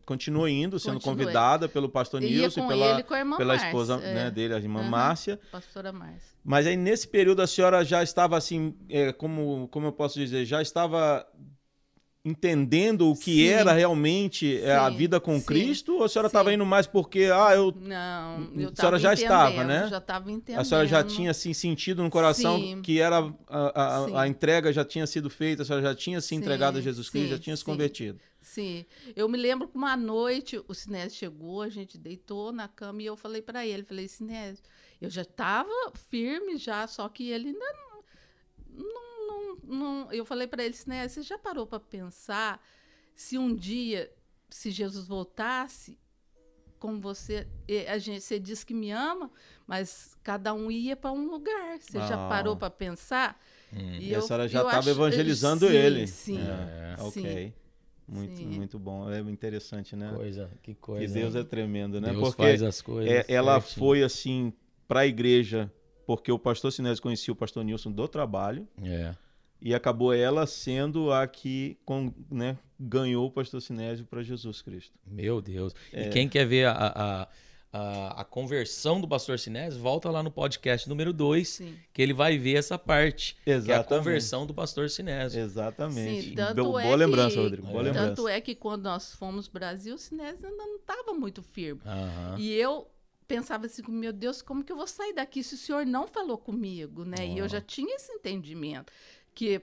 continuou 0.06 0.48
indo, 0.48 0.78
sendo 0.80 1.00
convidada 1.00 1.70
pelo 1.70 1.88
pastor 1.88 2.22
Nilson 2.22 2.66
e 2.66 2.68
pela, 2.68 2.86
ele 2.92 3.04
com 3.04 3.14
a 3.14 3.20
irmã 3.20 3.38
pela 3.38 3.54
Márcia, 3.54 3.68
esposa 3.68 3.94
é, 4.04 4.14
né, 4.14 4.32
dele, 4.32 4.54
a 4.54 4.58
irmã 4.58 4.82
Aham. 4.82 4.90
Márcia. 4.90 5.40
pastora 5.52 5.92
Márcia. 5.92 6.36
Mas 6.44 6.68
aí 6.68 6.76
nesse 6.76 7.08
período 7.08 7.42
a 7.42 7.48
senhora 7.48 7.84
já 7.86 8.04
estava 8.04 8.38
assim, 8.38 8.76
é, 8.90 9.14
como, 9.14 9.68
como 9.70 9.88
eu 9.88 9.92
posso 9.94 10.20
dizer, 10.20 10.46
já 10.46 10.62
estava 10.62 11.26
entendendo 12.26 13.10
o 13.12 13.16
que 13.16 13.42
Sim. 13.44 13.48
era 13.48 13.72
realmente 13.72 14.62
a 14.66 14.90
Sim, 14.90 14.98
vida 14.98 15.20
com 15.20 15.40
sim, 15.40 15.46
Cristo? 15.46 15.94
Ou 15.98 16.04
a 16.04 16.10
senhora 16.10 16.28
estava 16.28 16.54
indo 16.54 16.66
mais 16.66 16.88
porque, 16.88 17.30
ah, 17.32 17.54
eu 17.56 17.72
Não, 17.72 18.42
Hum, 18.42 18.62
eu 18.62 18.70
a 18.70 18.76
senhora 18.76 19.00
já 19.00 19.14
estava, 19.14 19.64
né? 19.64 19.88
Já 19.90 19.98
estava 20.00 20.32
entendendo. 20.32 20.60
a 20.60 20.64
senhora 20.64 20.88
já 20.88 21.04
tinha 21.04 21.32
assim 21.32 21.54
sentido 21.54 22.04
no 22.04 22.10
coração 22.10 22.60
que 22.82 23.00
era 23.00 23.20
a, 23.48 23.82
a- 24.16 24.22
a 24.24 24.28
entrega 24.28 24.74
já 24.74 24.84
tinha 24.84 25.06
sido 25.08 25.30
feita, 25.30 25.62
a 25.62 25.66
senhora 25.66 25.84
já 25.84 25.96
tinha 25.96 26.20
se 26.20 26.36
entregado 26.36 26.78
a 26.78 26.82
Jesus 26.82 27.10
Cristo, 27.10 27.30
já 27.30 27.38
tinha 27.40 27.56
se 27.56 27.64
convertido. 27.64 28.20
Sim, 28.42 28.86
eu 29.16 29.28
me 29.28 29.38
lembro 29.38 29.68
que 29.68 29.76
uma 29.76 29.98
noite 29.98 30.62
o 30.68 30.74
Sinésio 30.74 31.18
chegou, 31.18 31.62
a 31.64 31.70
gente 31.70 31.98
deitou 31.98 32.52
na 32.52 32.68
cama 32.68 33.02
e 33.02 33.06
eu 33.06 33.18
falei 33.18 33.42
para 33.42 33.66
ele, 33.66 33.84
falei, 33.84 34.08
Sinésio, 34.08 34.64
eu 35.02 35.10
já 35.10 35.24
estava 35.24 35.70
firme 36.10 36.58
já, 36.58 36.86
só 36.88 37.10
que 37.10 37.30
ele 37.32 37.50
ainda 37.50 37.66
não... 37.74 38.04
não, 38.94 39.15
não, 39.64 40.06
não- 40.06 40.12
eu 40.12 40.26
falei 40.26 40.48
para 40.48 40.64
ele, 40.64 40.74
Sinésio, 40.74 41.24
você 41.24 41.28
já 41.28 41.38
parou 41.38 41.66
para 41.66 41.80
pensar 41.80 42.62
se 43.16 43.38
um 43.38 43.54
dia, 43.56 44.12
se 44.50 44.72
Jesus 44.72 45.08
voltasse, 45.08 45.98
como 46.80 47.00
você, 47.02 47.48
a 47.88 47.98
gente, 47.98 48.22
você 48.22 48.40
diz 48.40 48.64
que 48.64 48.74
me 48.74 48.92
ama, 48.92 49.32
mas 49.66 50.18
cada 50.22 50.54
um 50.54 50.70
ia 50.70 50.96
para 50.96 51.12
um 51.12 51.28
lugar. 51.30 51.80
Você 51.80 52.00
já 52.00 52.16
Ah. 52.16 52.30
parou 52.30 52.56
para 52.56 52.70
pensar? 52.70 53.40
hum. 53.74 53.98
E, 54.00 54.14
a 54.14 54.22
senhora 54.22 54.48
já 54.48 54.62
estava 54.62 54.90
evangelizando 54.90 55.68
sim, 55.68 55.74
ele. 55.74 56.08
Sim, 56.08 56.48
É, 56.48 56.96
sim. 56.98 57.04
ok. 57.08 57.54
Muito, 58.08 58.38
Sim. 58.38 58.46
muito 58.46 58.78
bom. 58.78 59.10
É 59.10 59.20
interessante, 59.20 59.96
né? 59.96 60.14
Coisa, 60.16 60.52
que 60.62 60.76
coisa. 60.76 61.08
que 61.08 61.12
Deus 61.20 61.34
né? 61.34 61.42
é 61.42 61.44
tremendo, 61.44 62.00
né? 62.00 62.10
Deus 62.10 62.20
Porque 62.20 62.42
faz 62.44 62.62
as 62.62 62.82
coisas. 62.82 63.12
É, 63.12 63.26
ela 63.28 63.60
certinho. 63.60 63.80
foi 63.80 64.04
assim 64.04 64.54
para 64.88 65.00
a 65.02 65.08
igreja 65.08 65.72
porque 66.06 66.32
o 66.32 66.38
pastor 66.38 66.72
Sinésio 66.72 67.02
conhecia 67.02 67.32
o 67.34 67.36
pastor 67.36 67.64
Nilson 67.64 67.92
do 67.92 68.08
trabalho 68.08 68.68
É. 68.84 69.16
e 69.66 69.74
acabou 69.74 70.14
ela 70.14 70.46
sendo 70.46 71.12
a 71.12 71.26
que 71.28 71.78
com- 71.84 72.14
né, 72.32 72.58
ganhou 72.80 73.26
o 73.28 73.32
pastor 73.32 73.62
Sinésio 73.62 74.06
para 74.06 74.22
Jesus 74.22 74.62
Cristo. 74.62 74.94
Meu 75.06 75.42
Deus. 75.42 75.74
É. 75.92 76.08
E 76.08 76.10
quem 76.12 76.30
quer 76.30 76.46
ver 76.46 76.68
a, 76.68 76.72
a, 76.74 77.28
a, 77.74 78.22
a 78.22 78.24
conversão 78.24 79.02
do 79.02 79.08
pastor 79.08 79.40
Sinésio, 79.40 79.82
volta 79.82 80.10
lá 80.12 80.22
no 80.22 80.30
podcast 80.30 80.88
número 80.88 81.12
2, 81.12 81.48
Sim. 81.48 81.76
que 81.92 82.02
ele 82.02 82.14
vai 82.14 82.38
ver 82.38 82.58
essa 82.58 82.78
parte. 82.78 83.36
Que 83.44 83.50
é 83.50 83.54
a 83.54 83.58
Exatamente. 83.58 83.88
conversão 83.88 84.46
do 84.46 84.54
pastor 84.54 84.90
Sinésio. 84.90 85.42
Exatamente. 85.42 86.30
Sim, 86.30 86.36
tanto 86.36 86.64
Bo- 86.64 86.80
é 86.80 86.84
boa 86.84 86.96
lembrança, 86.96 87.36
que- 87.36 87.42
Rodrigo. 87.42 87.68
Boa 87.68 87.82
É. 87.82 87.84
lembrança. 87.86 88.08
Tanto 88.10 88.28
é 88.28 88.40
que 88.40 88.54
quando 88.56 88.84
nós 88.84 89.14
fomos 89.16 89.48
Brasil, 89.48 89.96
o 89.96 89.98
Sinésio 89.98 90.48
ainda 90.48 90.56
não 90.64 90.76
estava 90.78 91.14
muito 91.14 91.42
firme. 91.42 91.82
Aham. 91.86 92.36
E 92.38 92.54
eu 92.54 92.88
pensava 93.28 93.66
assim, 93.66 93.82
meu 93.90 94.14
Deus, 94.14 94.42
como 94.44 94.64
que 94.64 94.72
eu 94.72 94.78
vou 94.78 94.86
sair 94.86 95.14
daqui 95.14 95.42
se 95.44 95.56
o 95.56 95.58
senhor 95.58 95.84
não 95.88 96.06
falou 96.08 96.38
comigo, 96.38 97.04
né? 97.04 97.26
E 97.28 97.40
eu 97.40 97.48
já 97.50 97.60
tinha 97.60 97.96
esse 97.96 98.12
entendimento, 98.12 98.94
que, 99.36 99.62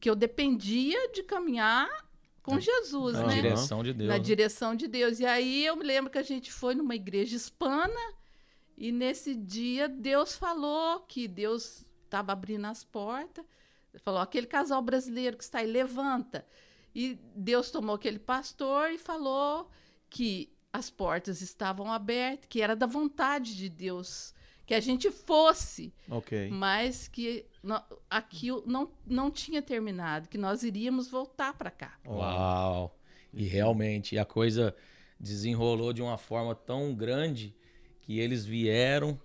que 0.00 0.08
eu 0.10 0.16
dependia 0.16 1.10
de 1.12 1.22
caminhar 1.22 1.88
com 2.42 2.58
Jesus, 2.58 3.12
Na 3.14 3.20
Na 3.22 3.26
né? 3.28 3.34
direção 3.34 3.82
de 3.82 3.92
Deus. 3.92 4.08
Na 4.08 4.18
direção 4.18 4.74
de 4.74 4.88
Deus. 4.88 5.20
E 5.20 5.26
aí 5.26 5.64
eu 5.66 5.76
me 5.76 5.84
lembro 5.84 6.10
que 6.10 6.18
a 6.18 6.22
gente 6.22 6.50
foi 6.50 6.74
numa 6.74 6.96
igreja 6.96 7.36
hispana 7.36 8.00
e 8.76 8.90
nesse 8.90 9.34
dia 9.34 9.88
Deus 9.88 10.34
falou 10.34 11.00
que 11.00 11.28
Deus 11.28 11.84
estava 12.04 12.32
abrindo 12.32 12.64
as 12.66 12.82
portas. 12.82 13.44
Falou: 14.02 14.20
aquele 14.20 14.46
casal 14.46 14.80
brasileiro 14.80 15.36
que 15.36 15.44
está 15.44 15.58
aí, 15.58 15.66
levanta. 15.66 16.46
E 16.94 17.18
Deus 17.36 17.70
tomou 17.70 17.94
aquele 17.94 18.18
pastor 18.18 18.90
e 18.90 18.98
falou 18.98 19.70
que 20.08 20.52
as 20.72 20.88
portas 20.88 21.40
estavam 21.42 21.92
abertas, 21.92 22.46
que 22.48 22.62
era 22.62 22.74
da 22.74 22.86
vontade 22.86 23.54
de 23.56 23.68
Deus 23.68 24.32
que 24.66 24.74
a 24.74 24.80
gente 24.80 25.10
fosse, 25.10 25.92
Ok. 26.08 26.48
mas 26.50 27.08
que 27.08 27.44
aquilo 28.08 28.62
não, 28.66 28.90
não 29.06 29.30
tinha 29.30 29.60
terminado, 29.60 30.28
que 30.28 30.38
nós 30.38 30.62
iríamos 30.62 31.08
voltar 31.08 31.52
para 31.54 31.70
cá. 31.70 31.98
Uau! 32.06 32.96
E 33.32 33.44
realmente 33.44 34.18
a 34.18 34.24
coisa 34.24 34.74
desenrolou 35.18 35.92
de 35.92 36.02
uma 36.02 36.16
forma 36.16 36.54
tão 36.54 36.94
grande 36.94 37.54
que 38.00 38.18
eles 38.18 38.44
vieram, 38.44 39.20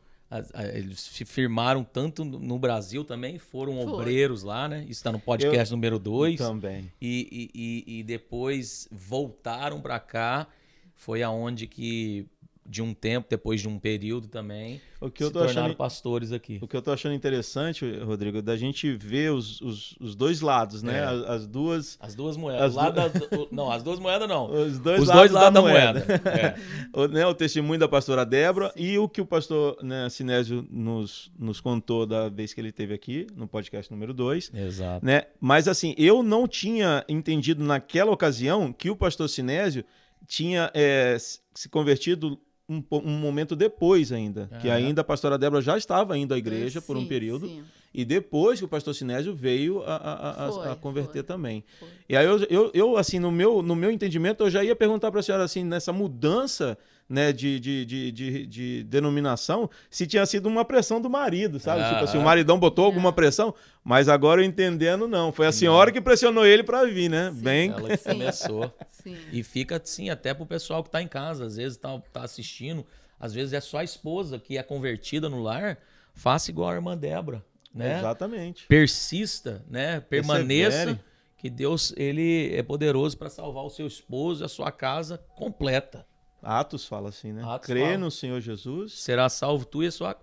eles 0.74 1.00
se 1.00 1.24
firmaram 1.24 1.84
tanto 1.84 2.26
no 2.26 2.40
no 2.40 2.60
Brasil 2.60 3.06
também, 3.06 3.38
foram 3.40 3.74
Foi. 3.82 3.94
obreiros 3.94 4.44
lá, 4.44 4.68
né? 4.68 4.82
Isso 4.82 4.92
está 5.00 5.12
no 5.12 5.20
podcast 5.20 5.74
número 5.74 5.98
2. 5.98 6.38
Também. 6.38 6.92
E, 7.02 7.52
e, 7.54 7.94
e, 7.94 8.00
e 8.00 8.04
depois 8.04 8.88
voltaram 8.92 9.82
para 9.82 10.00
cá. 10.00 10.48
Foi 10.94 11.22
aonde 11.22 11.68
que, 11.68 12.26
de 12.66 12.82
um 12.82 12.94
tempo, 12.94 13.28
depois 13.30 13.62
de 13.62 13.68
um 13.68 13.78
período 13.78 14.28
também, 14.28 14.82
O 15.00 15.10
que 15.10 15.20
se 15.20 15.24
eu 15.26 15.32
tô 15.32 15.40
tornaram 15.40 15.62
achando 15.62 15.76
pastores 15.76 16.32
aqui. 16.32 16.58
O 16.62 16.68
que 16.68 16.76
eu 16.76 16.82
tô 16.82 16.92
achando 16.92 17.14
interessante, 17.14 17.86
Rodrigo, 18.00 18.42
da 18.42 18.58
gente 18.58 18.92
ver 18.96 19.32
os, 19.32 19.62
os, 19.62 19.96
os 20.00 20.16
dois 20.16 20.42
lados, 20.42 20.82
né? 20.82 20.98
É. 20.98 21.04
As, 21.04 21.22
as 21.24 21.48
duas. 21.48 21.98
As 22.02 22.16
duas 22.16 22.36
moedas. 22.36 22.64
As 22.64 22.74
lado 22.74 22.96
da- 22.96 23.12
não, 23.52 23.72
as 23.72 23.84
duas 23.84 24.00
moedas 24.00 24.28
não. 24.28 24.52
Os 24.52 24.80
dois 24.80 25.02
Os 25.02 25.08
lados 25.08 25.30
dois 25.30 25.32
lados 25.32 25.54
da, 25.54 25.62
da 25.62 25.62
moeda. 25.62 26.06
É. 26.26 26.56
o, 26.92 27.08
né, 27.08 27.26
o 27.26 27.34
testemunho 27.34 27.80
da 27.80 27.88
pastora 27.88 28.26
Débora 28.26 28.74
e 28.76 28.98
o 28.98 29.08
que 29.08 29.22
o 29.22 29.26
pastor 29.26 29.78
né, 29.84 30.10
Sinésio 30.10 30.68
nos, 30.72 31.32
nos 31.38 31.62
contou 31.62 32.06
da 32.06 32.30
vez 32.30 32.54
que 32.54 32.60
ele 32.60 32.70
esteve 32.70 32.94
aqui, 32.94 33.28
no 33.36 33.48
podcast 33.48 33.92
número 33.92 34.14
2. 34.14 34.52
Exato. 34.54 35.06
Né? 35.06 35.26
Mas 35.40 35.68
assim, 35.68 35.94
eu 35.98 36.24
não 36.24 36.48
tinha 36.48 37.06
entendido 37.08 37.64
naquela 37.64 38.12
ocasião 38.12 38.74
que 38.74 38.90
o 38.90 38.96
pastor 38.96 39.30
Sinésio 39.30 39.86
tinha 40.28 40.72
é, 40.74 41.16
se 41.54 41.70
convertido 41.70 42.40
um, 42.68 42.84
um 42.92 43.18
momento 43.20 43.56
depois 43.56 44.12
ainda. 44.12 44.50
Que 44.62 44.70
Ah. 44.70 44.76
ainda 44.76 45.02
a 45.02 45.04
pastora 45.04 45.38
Débora 45.38 45.62
já 45.62 45.78
estava 45.78 46.18
indo 46.18 46.34
à 46.34 46.38
igreja 46.38 46.82
por 46.82 46.98
um 46.98 47.02
Sim, 47.02 47.08
período. 47.08 47.48
sim, 47.48 47.64
E 47.96 48.04
depois 48.04 48.60
que 48.60 48.66
o 48.66 48.68
pastor 48.68 48.94
Sinésio 48.94 49.34
veio 49.34 49.82
a, 49.84 49.96
a- 49.96 50.46
a- 50.48 50.52
Foi, 50.52 50.72
a 50.72 50.76
converter 50.76 51.14
foi. 51.14 51.24
também. 51.24 51.64
foi. 51.80 51.88
E 52.10 52.16
aí 52.18 52.26
eu, 52.26 52.40
eu, 52.50 52.72
eu, 52.74 52.98
assim, 52.98 53.20
no 53.20 53.32
meu, 53.32 53.62
no 53.62 53.76
meu 53.76 53.90
entendimento, 53.90 54.44
eu 54.44 54.50
já 54.50 54.64
ia 54.64 54.76
perguntar 54.76 55.12
para 55.12 55.22
a 55.22 55.24
senhora, 55.24 55.44
assim, 55.44 55.64
nessa 55.64 55.94
mudança 55.94 56.78
né, 57.08 57.32
de, 57.32 57.60
de, 57.60 57.86
de, 57.86 58.12
de, 58.12 58.46
de 58.48 58.84
denominação, 58.84 59.70
se 59.90 60.08
tinha 60.08 60.26
sido 60.26 60.48
uma 60.48 60.66
pressão 60.66 61.00
do 61.00 61.10
marido, 61.10 61.60
sabe? 61.60 61.82
Ah, 61.82 61.90
tipo 61.90 62.04
assim, 62.04 62.18
o 62.18 62.22
ah. 62.22 62.24
maridão 62.24 62.60
botou 62.60 62.84
alguma 62.84 63.10
Não. 63.10 63.14
pressão, 63.14 63.54
mas 63.84 64.10
agora 64.10 64.42
eu 64.42 64.46
entendendo, 64.46 65.08
não. 65.08 65.32
Foi 65.32 65.46
a 65.46 65.52
senhora 65.52 65.92
que 65.92 66.02
pressionou 66.02 66.46
ele 66.46 66.64
para 66.64 66.84
vir, 66.86 67.10
né? 67.10 67.32
Sim. 67.32 67.42
Bem, 67.44 67.70
Ela 67.70 67.98
começou. 67.98 68.74
Sim. 68.92 69.16
E 69.32 69.44
fica 69.44 69.80
assim, 69.82 70.10
até 70.10 70.34
pro 70.34 70.46
pessoal 70.48 70.84
que 70.84 70.90
tá 70.90 71.02
em 71.02 71.08
casa, 71.08 71.46
às 71.46 71.58
vezes 71.58 71.78
tá, 71.78 72.02
tá 72.12 72.24
assistindo, 72.24 72.84
às 73.20 73.34
vezes 73.34 73.54
é 73.54 73.62
só 73.62 73.78
a 73.78 73.84
esposa 73.84 74.40
que 74.40 74.58
é 74.58 74.64
convertida 74.64 75.30
no 75.30 75.42
lar, 75.44 75.78
faça 76.14 76.50
igual 76.50 76.70
a 76.72 76.74
irmã 76.76 76.98
Débora, 76.98 77.46
né? 77.76 78.00
exatamente. 78.00 78.66
Persista, 78.68 79.64
né? 79.70 80.00
Permaneça, 80.00 80.78
Persevere. 80.78 81.00
que 81.38 81.50
Deus 81.50 81.94
ele 81.98 82.56
é 82.56 82.64
poderoso 82.64 83.18
para 83.18 83.30
salvar 83.30 83.64
o 83.64 83.70
seu 83.70 83.86
esposo 83.86 84.44
e 84.44 84.46
a 84.46 84.48
sua 84.48 84.72
casa 84.72 85.18
completa. 85.36 86.08
Atos 86.42 86.86
fala 86.86 87.10
assim, 87.10 87.34
né? 87.34 87.44
Atos 87.44 87.68
Crê 87.68 87.82
fala. 87.82 87.98
no 87.98 88.12
Senhor 88.12 88.40
Jesus. 88.40 88.94
Será 88.94 89.28
salvo 89.30 89.66
tu 89.66 89.84
e 89.84 89.88
a 89.88 89.92
sua 89.92 90.16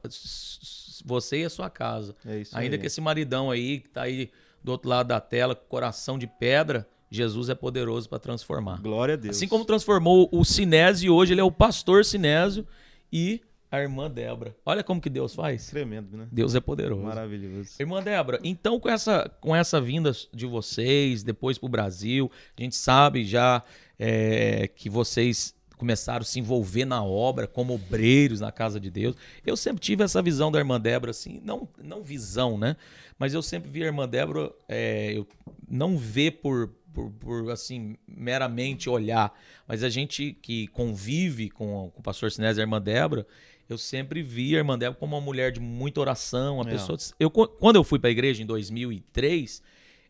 você 1.05 1.41
e 1.41 1.45
a 1.45 1.51
sua 1.51 1.69
casa. 1.69 2.15
É 2.25 2.39
isso 2.39 2.57
Ainda 2.57 2.77
aí. 2.77 2.81
que 2.81 2.87
esse 2.87 3.01
maridão 3.01 3.51
aí 3.51 3.81
que 3.81 3.89
tá 3.89 4.03
aí 4.03 4.31
do 4.63 4.71
outro 4.73 4.89
lado 4.89 5.09
da 5.09 5.21
tela, 5.21 5.55
com 5.57 5.67
coração 5.67 6.17
de 6.17 6.27
pedra, 6.27 6.89
Jesus 7.11 7.49
é 7.49 7.55
poderoso 7.55 8.09
para 8.09 8.19
transformar. 8.19 8.81
Glória 8.81 9.15
a 9.15 9.17
Deus. 9.17 9.37
Assim 9.37 9.49
como 9.49 9.65
transformou 9.65 10.29
o 10.33 10.45
Sinésio, 10.45 11.13
hoje 11.13 11.35
ele 11.35 11.41
é 11.41 11.45
o 11.45 11.51
pastor 11.51 12.05
Sinésio 12.05 12.67
e 13.13 13.43
a 13.73 13.81
irmã 13.81 14.11
Débora. 14.11 14.55
Olha 14.67 14.85
como 14.85 15.01
que 15.01 15.09
Deus 15.09 15.35
faz. 15.35 15.69
Tremendo, 15.69 16.15
né? 16.15 16.29
Deus 16.31 16.55
é 16.55 16.61
poderoso. 16.61 17.03
Maravilhoso. 17.03 17.71
Irmã 17.81 18.03
Débora, 18.03 18.39
então 18.45 18.79
com 18.79 18.91
essa, 18.91 19.31
com 19.41 19.57
essa 19.57 19.81
vinda 19.81 20.13
de 20.33 20.45
vocês 20.45 21.23
depois 21.23 21.57
para 21.57 21.67
o 21.67 21.71
Brasil, 21.71 22.31
a 22.57 22.63
gente 22.63 22.77
sabe 22.77 23.25
já 23.25 23.63
é, 23.99 24.69
que 24.69 24.91
vocês 24.91 25.55
começaram 25.79 26.21
a 26.21 26.25
se 26.25 26.39
envolver 26.39 26.85
na 26.85 27.03
obra 27.03 27.47
como 27.47 27.75
obreiros 27.75 28.41
na 28.41 28.53
casa 28.53 28.79
de 28.79 28.91
Deus. 28.91 29.17
Eu 29.45 29.57
sempre 29.57 29.81
tive 29.81 30.05
essa 30.05 30.21
visão 30.21 30.53
da 30.53 30.59
irmã 30.59 30.79
Débora, 30.79 31.11
assim, 31.11 31.41
não, 31.43 31.67
não 31.83 32.03
visão, 32.03 32.59
né? 32.59 32.77
Mas 33.19 33.33
eu 33.33 33.43
sempre 33.43 33.71
vi 33.71 33.83
a 33.83 33.87
irmã 33.87 34.07
Débora, 34.07 34.53
é, 34.69 35.15
eu 35.17 35.27
não 35.69 35.97
vê 35.97 36.31
por, 36.31 36.69
por, 36.93 37.11
por, 37.13 37.51
assim, 37.51 37.97
meramente 38.07 38.91
olhar, 38.91 39.37
mas 39.67 39.83
a 39.83 39.89
gente 39.89 40.37
que 40.43 40.67
convive 40.69 41.49
com, 41.49 41.91
com 41.93 42.01
o 42.01 42.03
pastor 42.03 42.31
Sinés 42.31 42.59
e 42.59 42.61
a 42.61 42.65
irmã 42.65 42.81
Débora, 42.81 43.27
eu 43.69 43.79
sempre 43.79 44.23
vi 44.23 44.55
a 44.55 44.59
irmã 44.59 44.79
Débora 44.79 44.99
como 44.99 45.17
uma 45.17 45.23
mulher 45.25 45.53
de 45.53 45.61
muita 45.61 46.01
oração, 46.01 46.57
uma 46.57 46.69
É. 46.69 46.73
pessoa... 46.73 46.99
Eu, 47.19 47.31
quando 47.31 47.77
eu 47.77 47.85
fui 47.85 47.99
para 47.99 48.09
a 48.09 48.11
igreja 48.11 48.43
em 48.43 48.47
2003, 48.47 49.63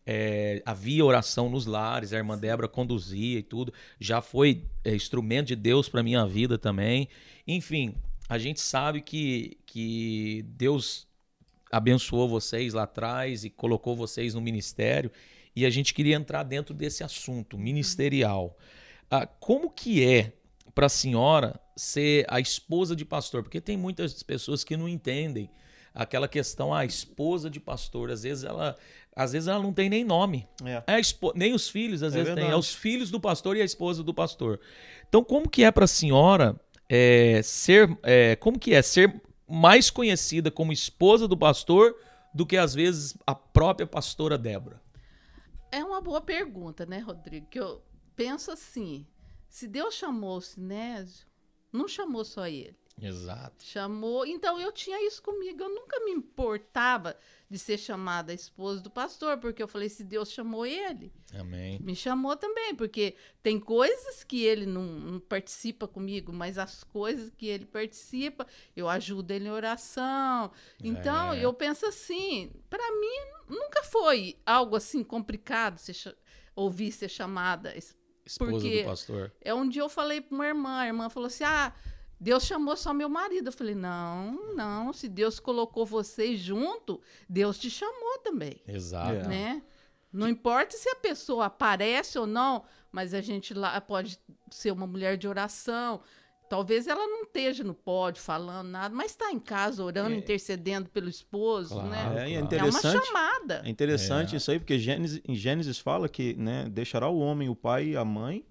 é, 0.05 0.61
havia 0.65 1.05
oração 1.05 1.49
nos 1.49 1.65
lares, 1.65 2.11
a 2.13 2.17
irmã 2.17 2.37
Débora 2.37 2.67
conduzia 2.67 3.39
e 3.39 3.43
tudo. 3.43 3.73
Já 3.99 4.21
foi 4.21 4.63
é, 4.83 4.93
instrumento 4.93 5.47
de 5.47 5.55
Deus 5.55 5.87
para 5.87 6.03
minha 6.03 6.25
vida 6.25 6.57
também. 6.57 7.07
Enfim, 7.47 7.95
a 8.27 8.37
gente 8.37 8.59
sabe 8.59 9.01
que, 9.01 9.57
que 9.65 10.43
Deus 10.47 11.07
abençoou 11.71 12.27
vocês 12.27 12.73
lá 12.73 12.83
atrás 12.83 13.43
e 13.45 13.49
colocou 13.49 13.95
vocês 13.95 14.33
no 14.33 14.41
ministério. 14.41 15.11
E 15.55 15.65
a 15.65 15.69
gente 15.69 15.93
queria 15.93 16.15
entrar 16.15 16.43
dentro 16.43 16.73
desse 16.73 17.03
assunto 17.03 17.57
ministerial. 17.57 18.57
Ah, 19.09 19.25
como 19.27 19.69
que 19.69 20.03
é 20.03 20.33
para 20.73 20.87
a 20.87 20.89
senhora 20.89 21.59
ser 21.75 22.25
a 22.29 22.39
esposa 22.39 22.95
de 22.95 23.05
pastor? 23.05 23.43
Porque 23.43 23.61
tem 23.61 23.77
muitas 23.77 24.21
pessoas 24.23 24.63
que 24.63 24.75
não 24.77 24.87
entendem 24.87 25.49
aquela 25.93 26.27
questão, 26.27 26.73
a 26.73 26.85
esposa 26.85 27.49
de 27.49 27.59
pastor. 27.59 28.09
Às 28.09 28.23
vezes 28.23 28.43
ela, 28.43 28.75
às 29.15 29.31
vezes 29.33 29.47
ela 29.47 29.61
não 29.61 29.71
tem 29.73 29.89
nem 29.89 30.03
nome. 30.03 30.47
É. 30.63 30.83
É 30.87 31.01
nem 31.35 31.53
os 31.53 31.69
filhos, 31.69 32.01
às 32.01 32.13
É 32.13 32.17
vezes 32.17 32.33
tem. 32.33 32.43
É 32.43 32.47
verdade. 32.47 32.59
os 32.59 32.73
filhos 32.73 33.11
do 33.11 33.19
pastor 33.19 33.55
e 33.57 33.61
a 33.61 33.65
esposa 33.65 34.03
do 34.03 34.13
pastor. 34.13 34.59
Então, 35.07 35.23
como 35.23 35.47
que 35.47 35.63
é 35.63 35.71
para 35.71 35.85
a 35.85 35.87
senhora 35.87 36.59
é, 36.89 37.41
ser, 37.43 37.95
é, 38.03 38.35
como 38.35 38.57
que 38.57 38.73
é 38.73 38.81
ser 38.81 39.21
mais 39.47 39.89
conhecida 39.89 40.49
como 40.49 40.71
esposa 40.73 41.27
do 41.27 41.37
pastor 41.37 41.95
do 42.33 42.45
que 42.45 42.57
às 42.57 42.73
vezes 42.73 43.15
a 43.27 43.35
própria 43.35 43.85
pastora 43.85 44.37
Débora? 44.37 44.81
É 45.71 45.83
uma 45.83 46.01
boa 46.01 46.21
pergunta, 46.21 46.85
né, 46.85 46.99
Rodrigo? 46.99 47.47
Que 47.47 47.59
eu 47.59 47.83
penso 48.15 48.51
assim: 48.51 49.05
se 49.53 49.67
Deus 49.67 49.93
chamou 49.93 50.37
o 50.37 50.41
Sinésio, 50.41 51.27
não 51.71 51.87
chamou 51.87 52.25
só 52.25 52.47
ele. 52.47 52.75
Exato. 52.99 53.63
Chamou. 53.63 54.25
Então 54.25 54.59
eu 54.59 54.71
tinha 54.71 55.05
isso 55.07 55.21
comigo. 55.21 55.61
Eu 55.63 55.69
nunca 55.69 55.99
me 56.05 56.11
importava 56.11 57.15
de 57.49 57.57
ser 57.59 57.77
chamada 57.77 58.31
a 58.31 58.35
esposa 58.35 58.81
do 58.81 58.89
pastor, 58.89 59.37
porque 59.39 59.61
eu 59.61 59.67
falei: 59.67 59.89
se 59.89 60.03
Deus 60.03 60.31
chamou 60.31 60.65
ele, 60.65 61.11
Amém. 61.33 61.79
me 61.79 61.95
chamou 61.95 62.35
também, 62.35 62.73
porque 62.75 63.15
tem 63.43 63.59
coisas 63.59 64.23
que 64.23 64.43
ele 64.43 64.65
não, 64.65 64.83
não 64.83 65.19
participa 65.19 65.87
comigo, 65.87 66.31
mas 66.33 66.57
as 66.57 66.83
coisas 66.83 67.31
que 67.35 67.47
ele 67.47 67.65
participa, 67.65 68.45
eu 68.75 68.87
ajudo 68.89 69.31
ele 69.31 69.47
em 69.47 69.51
oração. 69.51 70.51
Então, 70.83 71.33
É. 71.33 71.43
eu 71.45 71.53
penso 71.53 71.85
assim, 71.85 72.51
para 72.69 72.91
mim 72.99 73.55
nunca 73.55 73.83
foi 73.83 74.35
algo 74.45 74.75
assim 74.75 75.03
complicado 75.03 75.79
cha- 75.79 76.15
ouvir 76.55 76.91
ser 76.91 77.09
chamada. 77.09 77.75
es- 77.75 77.95
Esposa 78.25 78.51
Porque- 78.51 78.83
do 78.83 78.89
pastor. 78.89 79.31
É 79.41 79.53
um 79.53 79.67
dia 79.67 79.81
eu 79.81 79.89
falei 79.89 80.21
para 80.21 80.33
uma 80.35 80.47
irmã, 80.47 80.79
a 80.79 80.87
irmã 80.87 81.09
falou 81.09 81.27
assim: 81.27 81.43
"Ah, 81.43 81.73
Deus 82.19 82.43
chamou 82.45 82.75
só 82.77 82.93
meu 82.93 83.09
marido". 83.09 83.47
Eu 83.49 83.51
falei: 83.53 83.75
"Não, 83.75 84.53
não, 84.55 84.93
se 84.93 85.07
Deus 85.09 85.39
colocou 85.39 85.85
vocês 85.85 86.39
junto, 86.39 87.01
Deus 87.27 87.57
te 87.59 87.69
chamou 87.69 88.19
também" 88.23 88.61
Exato. 88.67 89.11
É. 89.11 89.27
né? 89.27 89.63
Não 90.11 90.29
importa 90.29 90.77
se 90.77 90.87
a 90.89 90.95
pessoa 90.95 91.45
aparece 91.47 92.19
ou 92.19 92.27
não, 92.27 92.63
mas 92.91 93.13
a 93.15 93.19
gente 93.21 93.53
lá 93.53 93.81
pode 93.81 94.19
ser 94.51 94.71
uma 94.71 94.85
mulher 94.85 95.17
de 95.17 95.27
oração. 95.27 96.01
Talvez 96.55 96.87
ela 96.87 97.07
não 97.07 97.23
esteja 97.23 97.63
no 97.63 97.73
pódio 97.73 98.21
falando 98.21 98.67
nada, 98.69 98.93
mas 98.93 99.09
está 99.11 99.31
em 99.31 99.39
casa 99.39 99.83
orando, 99.83 100.13
É. 100.13 100.17
intercedendo 100.17 100.87
pelo 100.87 101.09
esposo, 101.09 101.73
Claro, 101.73 101.89
né? 101.89 101.97
É, 101.99 102.03
claro. 102.03 102.19
É 102.29 102.37
uma 102.37 102.41
interessante. 102.45 103.05
chamada. 103.07 103.61
É 103.65 103.69
interessante 103.69 104.33
É. 104.35 104.37
isso 104.37 104.51
aí, 104.51 104.59
porque 104.59 104.77
Gênesis, 104.77 105.19
em 105.27 105.33
Gênesis 105.33 105.79
fala 105.79 106.07
que 106.07 106.35
né, 106.35 106.67
deixará 106.69 107.09
o 107.09 107.17
homem, 107.17 107.49
o 107.49 107.55
pai 107.55 107.87
e 107.89 107.97
a 107.97 108.05
mãe, 108.05 108.45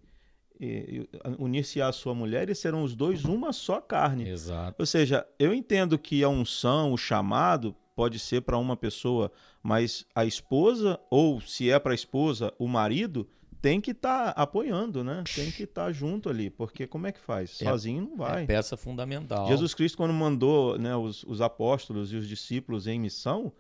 unir-se 1.38 1.80
à 1.80 1.92
sua 1.92 2.14
mulher 2.14 2.48
e 2.50 2.54
serão 2.54 2.82
os 2.82 2.94
dois 2.94 3.24
uma 3.24 3.52
só 3.52 3.80
carne. 3.80 4.28
Exato. 4.28 4.76
Ou 4.78 4.86
seja, 4.86 5.26
eu 5.38 5.52
entendo 5.54 5.98
que 5.98 6.22
a 6.22 6.28
unção, 6.28 6.92
o 6.92 6.96
chamado, 6.96 7.74
pode 7.94 8.18
ser 8.18 8.42
para 8.42 8.56
uma 8.58 8.76
pessoa, 8.76 9.30
mas 9.62 10.06
a 10.14 10.24
esposa, 10.24 10.98
ou 11.10 11.40
se 11.40 11.70
é 11.70 11.78
para 11.78 11.92
a 11.92 11.94
esposa, 11.94 12.52
o 12.58 12.66
marido, 12.66 13.28
tem 13.62 13.80
que 13.80 13.92
estar 13.92 14.30
apoiando, 14.30 15.04
né? 15.04 15.22
Tem 15.34 15.50
que 15.50 15.62
estar 15.62 15.92
junto 15.92 16.28
ali, 16.28 16.50
porque 16.50 16.84
como 16.84 17.06
é 17.06 17.12
que 17.12 17.20
faz? 17.20 17.62
É- 17.62 17.64
Sozinho 17.64 18.02
não 18.02 18.16
vai. 18.16 18.42
É 18.42 18.46
peça 18.46 18.76
fundamental. 18.76 19.46
Jesus 19.46 19.72
Cristo, 19.72 19.96
quando 19.96 20.12
mandou 20.12 20.76
né, 20.76 20.94
os, 20.96 21.22
os 21.22 21.40
apóstolos 21.40 22.12
e 22.12 22.16
os 22.16 22.28
discípulos 22.28 22.88
em 22.88 22.98
missão, 22.98 23.52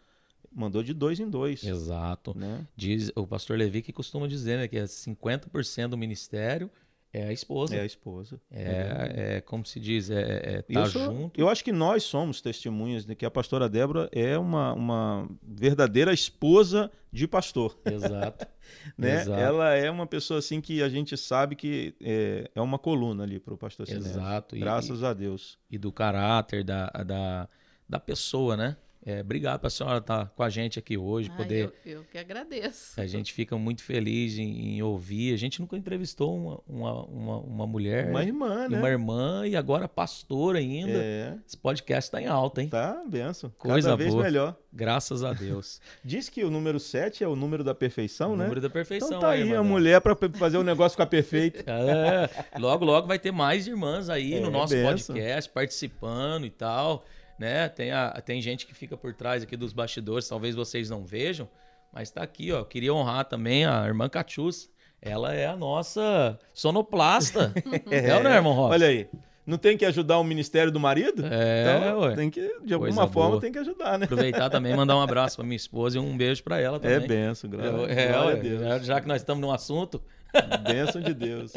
mandou 0.52 0.82
de 0.82 0.92
dois 0.92 1.20
em 1.20 1.30
dois. 1.30 1.62
Exato. 1.62 2.36
Né? 2.36 2.66
Diz 2.76 3.12
o 3.14 3.26
pastor 3.26 3.56
Levi 3.56 3.80
que 3.80 3.92
costuma 3.92 4.26
dizer 4.26 4.58
né, 4.58 4.66
que 4.66 4.76
é 4.76 4.84
50% 4.84 5.88
do 5.88 5.96
ministério 5.96 6.68
é 7.12 7.24
a 7.24 7.32
esposa. 7.32 7.76
É 7.76 7.80
a 7.80 7.84
esposa. 7.84 8.40
É, 8.50 9.36
é 9.36 9.40
como 9.42 9.64
se 9.66 9.78
diz, 9.78 10.08
é, 10.10 10.20
é 10.22 10.64
E 10.68 10.72
tá 10.74 10.80
eu, 10.80 10.86
sou- 10.86 11.04
junto. 11.04 11.40
eu 11.40 11.48
acho 11.48 11.62
que 11.62 11.72
nós 11.72 12.02
somos 12.04 12.40
testemunhas 12.40 13.04
de 13.04 13.14
que 13.14 13.26
a 13.26 13.30
pastora 13.30 13.68
Débora 13.68 14.08
é 14.12 14.38
uma, 14.38 14.72
uma 14.72 15.28
verdadeira 15.42 16.12
esposa 16.12 16.90
de 17.12 17.28
pastor. 17.28 17.78
Exato. 17.84 18.46
Né? 18.96 19.20
Exato. 19.20 19.38
Ela 19.38 19.74
é 19.74 19.90
uma 19.90 20.06
pessoa 20.06 20.38
assim 20.38 20.60
que 20.60 20.82
a 20.82 20.88
gente 20.88 21.14
sabe 21.16 21.54
que 21.54 21.94
é, 22.00 22.50
é 22.54 22.60
uma 22.60 22.78
coluna 22.78 23.22
ali 23.24 23.38
para 23.38 23.52
o 23.52 23.58
pastor 23.58 23.86
Sinésio. 23.86 24.10
Exato. 24.12 24.56
E- 24.56 24.60
Graças 24.60 25.02
a 25.04 25.12
Deus. 25.12 25.58
E 25.70 25.76
do 25.76 25.92
caráter 25.92 26.64
da, 26.64 26.86
da, 26.86 27.48
da 27.88 28.00
pessoa, 28.00 28.56
né? 28.56 28.76
É, 29.04 29.20
obrigado 29.20 29.58
para 29.58 29.66
a 29.66 29.70
senhora 29.70 29.98
estar 29.98 30.26
com 30.26 30.42
a 30.44 30.48
gente 30.48 30.78
aqui 30.78 30.96
hoje, 30.96 31.28
Ah, 31.32 31.36
poder. 31.36 31.72
eu, 31.84 31.92
eu 31.98 32.04
que 32.04 32.16
agradeço. 32.16 33.00
A 33.00 33.04
gente 33.06 33.32
fica 33.32 33.56
muito 33.58 33.82
feliz 33.82 34.38
em, 34.38 34.76
em 34.76 34.82
ouvir. 34.82 35.34
A 35.34 35.36
gente 35.36 35.60
nunca 35.60 35.76
entrevistou 35.76 36.36
uma, 36.36 36.60
uma, 36.68 37.04
uma, 37.06 37.38
uma 37.38 37.66
mulher, 37.66 38.10
Uma 38.10 38.22
irmã, 38.22 38.66
e 38.66 38.68
né? 38.70 38.78
uma 38.78 38.88
irmã 38.88 39.42
e 39.46 39.56
agora 39.56 39.88
pastora 39.88 40.60
ainda. 40.60 40.92
É, 41.02 41.34
Esse 41.44 41.56
podcast 41.56 42.08
está 42.08 42.22
em 42.22 42.26
alta, 42.28 42.62
hein? 42.62 42.68
tá, 42.68 43.02
benção. 43.08 43.50
Coisa 43.58 43.88
Cada 43.90 43.96
vez 43.96 44.12
boa. 44.12 44.22
melhor. 44.22 44.56
Graças 44.72 45.24
a 45.24 45.32
Deus. 45.32 45.80
Diz 46.04 46.28
que 46.28 46.44
o 46.44 46.50
número 46.50 46.78
7 46.78 47.24
é 47.24 47.28
o 47.28 47.34
número 47.34 47.64
da 47.64 47.74
perfeição, 47.74 48.34
o 48.34 48.36
né? 48.36 48.44
número 48.44 48.60
da 48.60 48.70
perfeição. 48.70 49.08
Então 49.08 49.20
tá 49.20 49.30
aí 49.30 49.40
irmã 49.42 49.58
a 49.58 49.62
mulher 49.64 50.00
para 50.00 50.14
fazer 50.38 50.58
o 50.58 50.62
negócio 50.62 50.92
ficar 50.92 51.06
perfeito. 51.06 51.62
É, 51.72 52.58
logo, 52.58 52.84
logo 52.84 53.06
vai 53.08 53.18
ter 53.18 53.32
mais 53.32 53.66
irmãs 53.66 54.08
aí 54.08 54.34
É, 54.34 54.40
no 54.40 54.50
nosso 54.50 54.74
benção. 54.74 55.14
podcast, 55.14 55.50
participando 55.50 56.46
e 56.46 56.50
tal. 56.50 57.04
Né? 57.38 57.68
Tem, 57.68 57.90
a, 57.90 58.10
tem 58.24 58.40
gente 58.40 58.66
que 58.66 58.74
fica 58.74 58.96
por 58.96 59.12
trás 59.14 59.42
aqui 59.42 59.56
dos 59.56 59.72
bastidores, 59.72 60.28
talvez 60.28 60.54
vocês 60.54 60.88
não 60.90 61.04
vejam, 61.04 61.48
mas 61.92 62.10
tá 62.10 62.22
aqui, 62.22 62.52
ó. 62.52 62.58
Eu 62.60 62.64
queria 62.64 62.94
honrar 62.94 63.24
também 63.24 63.64
a 63.66 63.84
irmã 63.86 64.08
Catius. 64.08 64.70
Ela 65.00 65.34
é 65.34 65.46
a 65.46 65.56
nossa 65.56 66.38
sonoplasta. 66.54 67.52
é, 67.90 68.14
ou 68.16 68.22
não 68.22 68.30
é, 68.30 68.36
irmão 68.36 68.52
Robson? 68.52 68.72
Olha 68.74 68.86
aí. 68.86 69.08
Não 69.44 69.58
tem 69.58 69.76
que 69.76 69.84
ajudar 69.84 70.18
o 70.20 70.24
ministério 70.24 70.70
do 70.70 70.78
marido? 70.78 71.24
É, 71.26 71.78
então, 71.80 72.00
ué. 72.02 72.14
tem 72.14 72.30
que, 72.30 72.40
de 72.40 72.48
Coisa 72.58 72.74
alguma 72.76 73.08
forma, 73.08 73.30
boa. 73.30 73.40
tem 73.40 73.50
que 73.50 73.58
ajudar, 73.58 73.98
né? 73.98 74.04
Aproveitar 74.04 74.48
também, 74.48 74.76
mandar 74.76 74.96
um 74.96 75.00
abraço 75.02 75.34
pra 75.34 75.44
minha 75.44 75.56
esposa 75.56 75.96
e 75.98 76.00
um 76.00 76.16
beijo 76.16 76.44
pra 76.44 76.60
ela 76.60 76.78
também. 76.78 76.96
É 76.98 77.00
benção, 77.00 77.50
gra 77.50 77.64
Eu- 77.64 77.86
é, 77.86 78.14
a 78.14 78.34
Deus. 78.36 78.86
já 78.86 79.00
que 79.00 79.08
nós 79.08 79.20
estamos 79.20 79.40
num 79.40 79.50
assunto, 79.50 80.00
Bênção 80.64 81.00
de 81.02 81.12
Deus. 81.12 81.52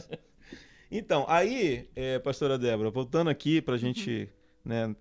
Então, 0.89 1.25
aí, 1.27 1.87
é, 1.95 2.17
pastora 2.17 2.57
Débora, 2.57 2.89
voltando 2.89 3.29
aqui 3.29 3.61
para 3.61 3.75
a 3.75 3.77
gente 3.77 4.27
né, 4.65 4.95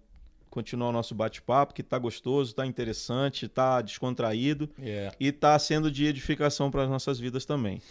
continuar 0.55 0.91
o 0.91 0.93
nosso 0.93 1.15
bate-papo, 1.17 1.75
que 1.75 1.83
tá 1.83 1.99
gostoso, 1.99 2.55
tá 2.55 2.65
interessante, 2.65 3.49
tá 3.49 3.83
descontraído 3.83 4.71
é, 4.81 5.13
e 5.19 5.33
tá 5.33 5.59
sendo 5.59 5.91
de 5.91 6.07
edificação 6.07 6.71
para 6.71 6.85
as 6.85 6.89
nossas 6.89 7.19
vidas 7.19 7.45
também. 7.45 7.83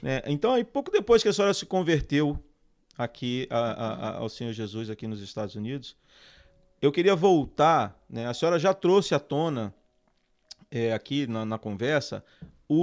né? 0.00 0.22
Então, 0.26 0.52
aí, 0.54 0.62
pouco 0.64 0.90
depois 0.90 1.22
que 1.22 1.28
a 1.28 1.32
senhora 1.32 1.52
se 1.52 1.66
converteu 1.66 2.38
aqui 2.96 3.46
a- 3.50 3.58
a- 3.58 3.94
a- 3.94 4.16
ao 4.18 4.28
Senhor 4.28 4.52
Jesus 4.52 4.88
aqui 4.90 5.06
nos 5.06 5.20
Estados 5.20 5.54
Unidos, 5.56 5.96
eu 6.80 6.90
queria 6.92 7.14
voltar, 7.16 8.00
né? 8.08 8.26
A 8.26 8.34
senhora 8.34 8.58
já 8.58 8.72
trouxe 8.74 9.14
à 9.14 9.18
tona 9.20 9.74
é, 10.70 10.92
aqui 10.92 11.26
na, 11.26 11.44
na 11.44 11.58
conversa 11.58 12.24
o, 12.68 12.76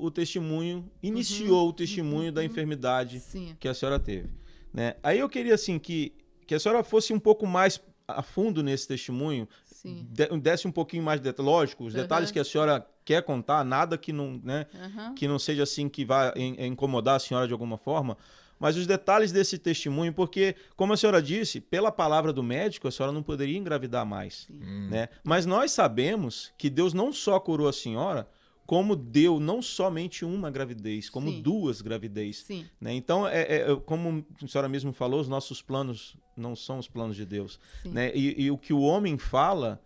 o- 0.00 0.04
o 0.06 0.10
testemunho, 0.10 0.90
iniciou 1.02 1.68
o 1.68 1.72
testemunho 1.72 2.32
da 2.32 2.42
enfermidade 2.44 3.20
Sim. 3.20 3.54
que 3.60 3.68
a 3.68 3.74
senhora 3.74 3.98
teve. 4.00 4.28
Né? 4.72 4.94
Aí 5.02 5.18
eu 5.18 5.28
queria 5.28 5.54
assim 5.54 5.78
que, 5.78 6.14
que 6.46 6.54
a 6.54 6.58
senhora 6.60 6.82
fosse 6.82 7.12
um 7.12 7.18
pouco 7.18 7.46
mais 7.46 7.78
a 8.12 8.22
fundo 8.22 8.62
nesse 8.62 8.86
testemunho, 8.88 9.48
Sim. 9.64 10.06
de- 10.10 10.28
desse 10.40 10.66
um 10.68 10.72
pouquinho 10.72 11.02
mais 11.02 11.20
de 11.20 11.24
detalhe. 11.24 11.48
Lógico, 11.48 11.84
os 11.84 11.94
detalhes 11.94 12.30
que 12.30 12.38
a 12.38 12.44
senhora 12.44 12.86
quer 13.04 13.22
contar, 13.22 13.64
nada 13.64 13.96
que 13.98 14.12
não, 14.12 14.40
né, 14.44 14.66
Aham. 14.74 15.14
que 15.14 15.26
não 15.26 15.38
seja 15.38 15.62
assim 15.62 15.88
que 15.88 16.04
vá 16.04 16.32
in- 16.36 16.56
incomodar 16.66 17.16
a 17.16 17.18
senhora 17.18 17.46
de 17.46 17.52
alguma 17.52 17.76
forma, 17.78 18.16
mas 18.58 18.76
os 18.76 18.86
detalhes 18.86 19.32
desse 19.32 19.56
testemunho, 19.58 20.12
porque, 20.12 20.54
como 20.76 20.92
a 20.92 20.96
senhora 20.96 21.22
disse, 21.22 21.60
pela 21.60 21.90
palavra 21.90 22.30
do 22.32 22.42
médico, 22.42 22.86
a 22.86 22.90
senhora 22.90 23.10
não 23.12 23.22
poderia 23.22 23.56
engravidar 23.56 24.04
mais. 24.04 24.44
Sim. 24.46 24.60
Né? 24.90 25.08
Mas 25.24 25.46
nós 25.46 25.72
sabemos 25.72 26.52
que 26.58 26.68
Deus 26.68 26.92
não 26.92 27.10
só 27.12 27.40
curou 27.40 27.66
a 27.68 27.72
senhora, 27.72 28.28
como 28.66 28.94
deu 28.94 29.40
não 29.40 29.60
somente 29.62 30.24
uma 30.24 30.48
gravidez, 30.50 31.08
como 31.10 31.28
Sim. 31.30 31.42
duas 31.42 31.80
gravidez. 31.80 32.36
Sim. 32.44 32.66
Né? 32.80 32.92
Então, 32.94 33.26
é, 33.26 33.40
é- 33.42 33.72
é- 33.72 33.76
como 33.84 34.24
a 34.40 34.46
senhora 34.46 34.68
mesmo 34.68 34.92
falou, 34.92 35.20
os 35.20 35.26
nossos 35.28 35.60
planos 35.60 36.14
não 36.40 36.56
são 36.56 36.78
os 36.78 36.88
planos 36.88 37.16
de 37.16 37.24
Deus. 37.24 37.60
Sim. 37.82 37.90
Né? 37.90 38.12
E, 38.14 38.44
e 38.44 38.50
o 38.50 38.58
que 38.58 38.72
o 38.72 38.80
homem 38.80 39.18
fala, 39.18 39.80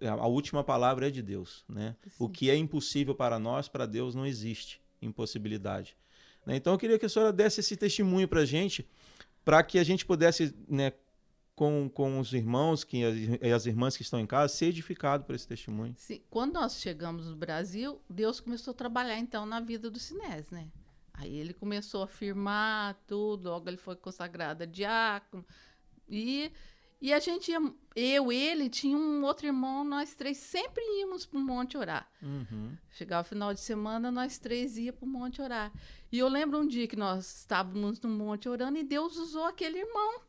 a 0.00 0.26
última 0.26 0.64
palavra 0.64 1.08
é 1.08 1.10
de 1.10 1.22
Deus. 1.22 1.64
Né? 1.68 1.96
O 2.18 2.28
que 2.28 2.48
é 2.50 2.56
impossível 2.56 3.14
para 3.14 3.38
nós, 3.38 3.68
para 3.68 3.86
Deus 3.86 4.14
não 4.14 4.26
existe 4.26 4.80
impossibilidade. 5.02 5.96
Né? 6.46 6.56
Então, 6.56 6.72
eu 6.72 6.78
queria 6.78 6.98
que 6.98 7.06
a 7.06 7.08
senhora 7.08 7.32
desse 7.32 7.60
esse 7.60 7.76
testemunho 7.76 8.28
para 8.28 8.40
a 8.40 8.46
gente, 8.46 8.86
para 9.44 9.62
que 9.62 9.78
a 9.78 9.84
gente 9.84 10.04
pudesse, 10.06 10.54
né, 10.68 10.92
com, 11.54 11.90
com 11.92 12.18
os 12.18 12.32
irmãos 12.32 12.84
que, 12.84 13.02
e 13.42 13.52
as 13.52 13.66
irmãs 13.66 13.96
que 13.96 14.02
estão 14.02 14.18
em 14.18 14.26
casa, 14.26 14.54
ser 14.54 14.66
edificado 14.66 15.24
por 15.24 15.34
esse 15.34 15.46
testemunho. 15.46 15.94
Sim, 15.96 16.22
Quando 16.30 16.54
nós 16.54 16.80
chegamos 16.80 17.26
no 17.26 17.36
Brasil, 17.36 18.00
Deus 18.08 18.40
começou 18.40 18.72
a 18.72 18.74
trabalhar 18.74 19.18
então 19.18 19.44
na 19.44 19.60
vida 19.60 19.90
do 19.90 19.98
Sinés, 19.98 20.50
né? 20.50 20.68
Aí 21.12 21.36
ele 21.36 21.52
começou 21.52 22.02
a 22.02 22.06
firmar 22.06 22.98
tudo, 23.06 23.50
logo 23.50 23.68
ele 23.68 23.76
foi 23.76 23.94
consagrado 23.94 24.62
a 24.62 24.66
diácono. 24.66 25.44
E, 26.10 26.50
e 27.00 27.12
a 27.12 27.18
gente 27.18 27.50
ia, 27.50 27.60
eu, 27.94 28.32
ele, 28.32 28.68
tinha 28.68 28.96
um 28.96 29.22
outro 29.24 29.46
irmão, 29.46 29.84
nós 29.84 30.14
três 30.14 30.36
sempre 30.36 30.82
íamos 31.00 31.24
para 31.24 31.38
o 31.38 31.42
monte 31.42 31.78
orar. 31.78 32.10
Uhum. 32.22 32.76
Chegava 32.90 33.22
o 33.22 33.28
final 33.28 33.54
de 33.54 33.60
semana, 33.60 34.10
nós 34.10 34.38
três 34.38 34.76
ia 34.76 34.92
para 34.92 35.06
o 35.06 35.08
monte 35.08 35.40
orar. 35.40 35.72
E 36.10 36.18
eu 36.18 36.28
lembro 36.28 36.58
um 36.58 36.66
dia 36.66 36.86
que 36.88 36.96
nós 36.96 37.38
estávamos 37.38 38.00
no 38.00 38.08
monte 38.08 38.48
orando 38.48 38.78
e 38.78 38.82
Deus 38.82 39.16
usou 39.16 39.44
aquele 39.44 39.78
irmão 39.78 40.20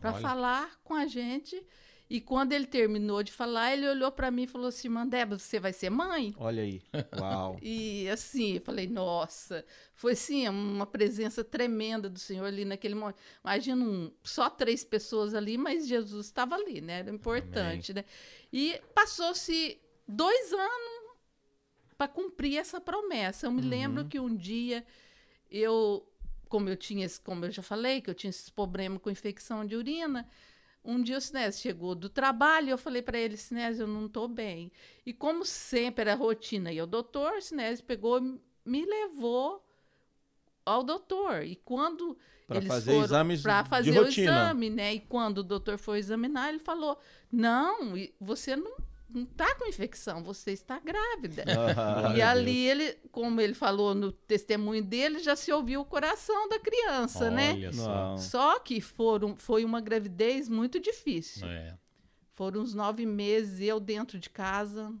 para 0.00 0.12
falar 0.14 0.78
com 0.84 0.94
a 0.94 1.06
gente. 1.06 1.60
E 2.08 2.20
quando 2.20 2.52
ele 2.52 2.66
terminou 2.66 3.22
de 3.22 3.32
falar, 3.32 3.72
ele 3.72 3.88
olhou 3.88 4.12
para 4.12 4.30
mim 4.30 4.42
e 4.42 4.46
falou 4.46 4.68
assim: 4.68 4.88
Débora, 5.08 5.38
você 5.38 5.58
vai 5.58 5.72
ser 5.72 5.90
mãe? 5.90 6.34
Olha 6.38 6.62
aí. 6.62 6.82
Uau. 7.18 7.58
E 7.62 8.08
assim, 8.10 8.56
eu 8.56 8.60
falei, 8.60 8.86
nossa, 8.86 9.64
foi 9.94 10.12
assim, 10.12 10.46
uma 10.48 10.84
presença 10.86 11.42
tremenda 11.42 12.10
do 12.10 12.18
Senhor 12.18 12.44
ali 12.44 12.64
naquele 12.64 12.94
momento. 12.94 13.16
Imagina 13.42 13.82
um, 13.84 14.12
só 14.22 14.50
três 14.50 14.84
pessoas 14.84 15.34
ali, 15.34 15.56
mas 15.56 15.86
Jesus 15.86 16.26
estava 16.26 16.54
ali, 16.56 16.80
né? 16.82 16.98
Era 17.00 17.10
importante, 17.10 17.94
né? 17.94 18.04
E 18.52 18.78
passou-se 18.94 19.80
dois 20.06 20.52
anos 20.52 21.14
para 21.96 22.08
cumprir 22.08 22.58
essa 22.58 22.80
promessa. 22.80 23.46
Eu 23.46 23.52
me 23.52 23.62
Uhum. 23.62 23.68
lembro 23.68 24.04
que 24.04 24.20
um 24.20 24.34
dia 24.36 24.84
eu, 25.50 26.06
como 26.48 26.68
eu 26.68 26.76
tinha, 26.76 27.06
esse- 27.06 27.20
como 27.20 27.44
eu 27.44 27.50
já 27.50 27.62
falei, 27.62 28.00
que 28.00 28.10
eu 28.10 28.14
tinha 28.14 28.30
esses 28.30 28.50
problemas 28.50 29.00
com 29.00 29.10
infecção 29.10 29.64
de 29.64 29.76
urina, 29.76 30.28
um 30.84 31.02
dia 31.02 31.16
o 31.16 31.20
Sinésio 31.20 31.62
chegou 31.62 31.94
do 31.94 32.08
trabalho 32.08 32.68
e 32.68 32.70
eu 32.70 32.78
falei 32.78 33.00
para 33.02 33.18
ele, 33.18 33.36
Sinésio, 33.36 33.84
eu 33.84 33.88
não 33.88 34.06
estou 34.06 34.28
bem. 34.28 34.70
E 35.04 35.12
como 35.12 35.44
sempre 35.44 36.02
era 36.02 36.14
rotina, 36.14 36.72
e 36.72 36.80
o 36.82 36.86
doutor, 36.86 37.40
Sinésio 37.40 37.84
pegou 37.84 38.18
e 38.18 38.40
me 38.64 38.84
levou 38.84 39.64
ao 40.64 40.82
doutor. 40.82 41.42
E 41.44 41.56
quando 41.56 42.16
Para 42.46 42.56
eles 42.58 42.68
fazer 42.68 42.92
foram 42.92 43.04
exames 43.04 43.42
para 43.42 43.62
de 43.62 43.68
fazer 43.68 43.90
o 43.98 44.04
rotina. 44.04 44.30
exame, 44.30 44.70
né? 44.70 44.94
E 44.94 45.00
quando 45.00 45.38
o 45.38 45.42
doutor 45.42 45.78
foi 45.78 45.98
examinar, 45.98 46.48
ele 46.50 46.58
falou: 46.58 46.98
"Não, 47.30 47.92
você 48.20 48.54
não 48.56 48.76
não 49.14 49.22
está 49.22 49.54
com 49.54 49.66
infecção, 49.66 50.22
você 50.22 50.50
está 50.52 50.78
grávida". 50.78 51.44
Ah, 51.76 52.14
E 52.16 52.20
ali 52.22 52.66
ele, 52.66 52.96
como 53.10 53.40
ele 53.40 53.54
falou 53.54 53.94
no 53.94 54.10
testemunho 54.12 54.82
dele, 54.82 55.18
já 55.20 55.34
se 55.36 55.52
ouviu 55.52 55.80
o 55.80 55.84
coração 55.84 56.48
da 56.48 56.58
criança, 56.58 57.30
né? 57.30 57.52
Olha 57.52 57.60
Deus. 57.60 57.76
só. 57.76 58.16
Só 58.16 58.58
que 58.58 58.80
foram, 58.80 59.34
foi 59.36 59.64
uma 59.64 59.80
gravidez 59.80 60.48
muito 60.48 60.78
difícil. 60.80 61.46
É. 61.46 61.76
Foram 62.34 62.60
uns 62.62 62.74
nove 62.74 63.06
meses 63.06 63.60
eu 63.60 63.78
dentro 63.78 64.18
de 64.18 64.28
casa, 64.28 64.92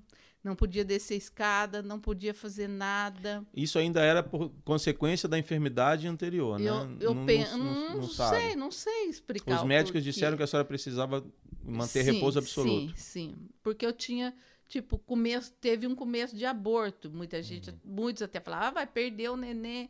não 0.44 0.54
podia 0.54 0.84
descer 0.84 1.16
escada, 1.16 1.82
não 1.82 1.98
podia 1.98 2.34
fazer 2.34 2.68
nada. 2.68 3.42
Isso 3.54 3.78
ainda 3.78 4.02
era 4.02 4.22
por 4.22 4.50
consequência 4.64 5.26
da 5.28 5.38
enfermidade 5.38 6.06
anterior, 6.06 6.58
né? 6.58 6.68
Eu, 7.00 7.14
não, 7.14 7.24
penso, 7.26 7.56
não- 7.56 7.64
não, 7.64 7.94
não 8.02 8.08
sei, 8.08 8.54
não 8.54 8.70
sei 8.70 9.08
explicar. 9.08 9.56
Os 9.56 9.66
médicos 9.66 10.00
porquê. 10.00 10.10
disseram 10.12 10.36
que 10.36 10.42
a 10.42 10.46
senhora 10.46 10.68
precisava 10.68 11.24
manter 11.64 12.04
Sim, 12.04 12.12
repouso 12.12 12.38
absoluto. 12.38 12.92
Sim, 12.96 13.32
sim. 13.32 13.48
Porque 13.62 13.86
eu 13.86 13.92
tinha, 13.92 14.34
tipo, 14.68 14.98
começo, 14.98 15.50
teve 15.60 15.86
um 15.86 15.94
começo 15.94 16.36
de 16.36 16.44
aborto. 16.44 17.10
Muita 17.10 17.42
gente, 17.42 17.70
Uhum. 17.70 17.76
muitos 17.82 18.22
até 18.22 18.38
falavam, 18.38 18.68
ah, 18.68 18.70
vai 18.70 18.86
perder 18.86 19.30
o 19.30 19.36
neném. 19.36 19.88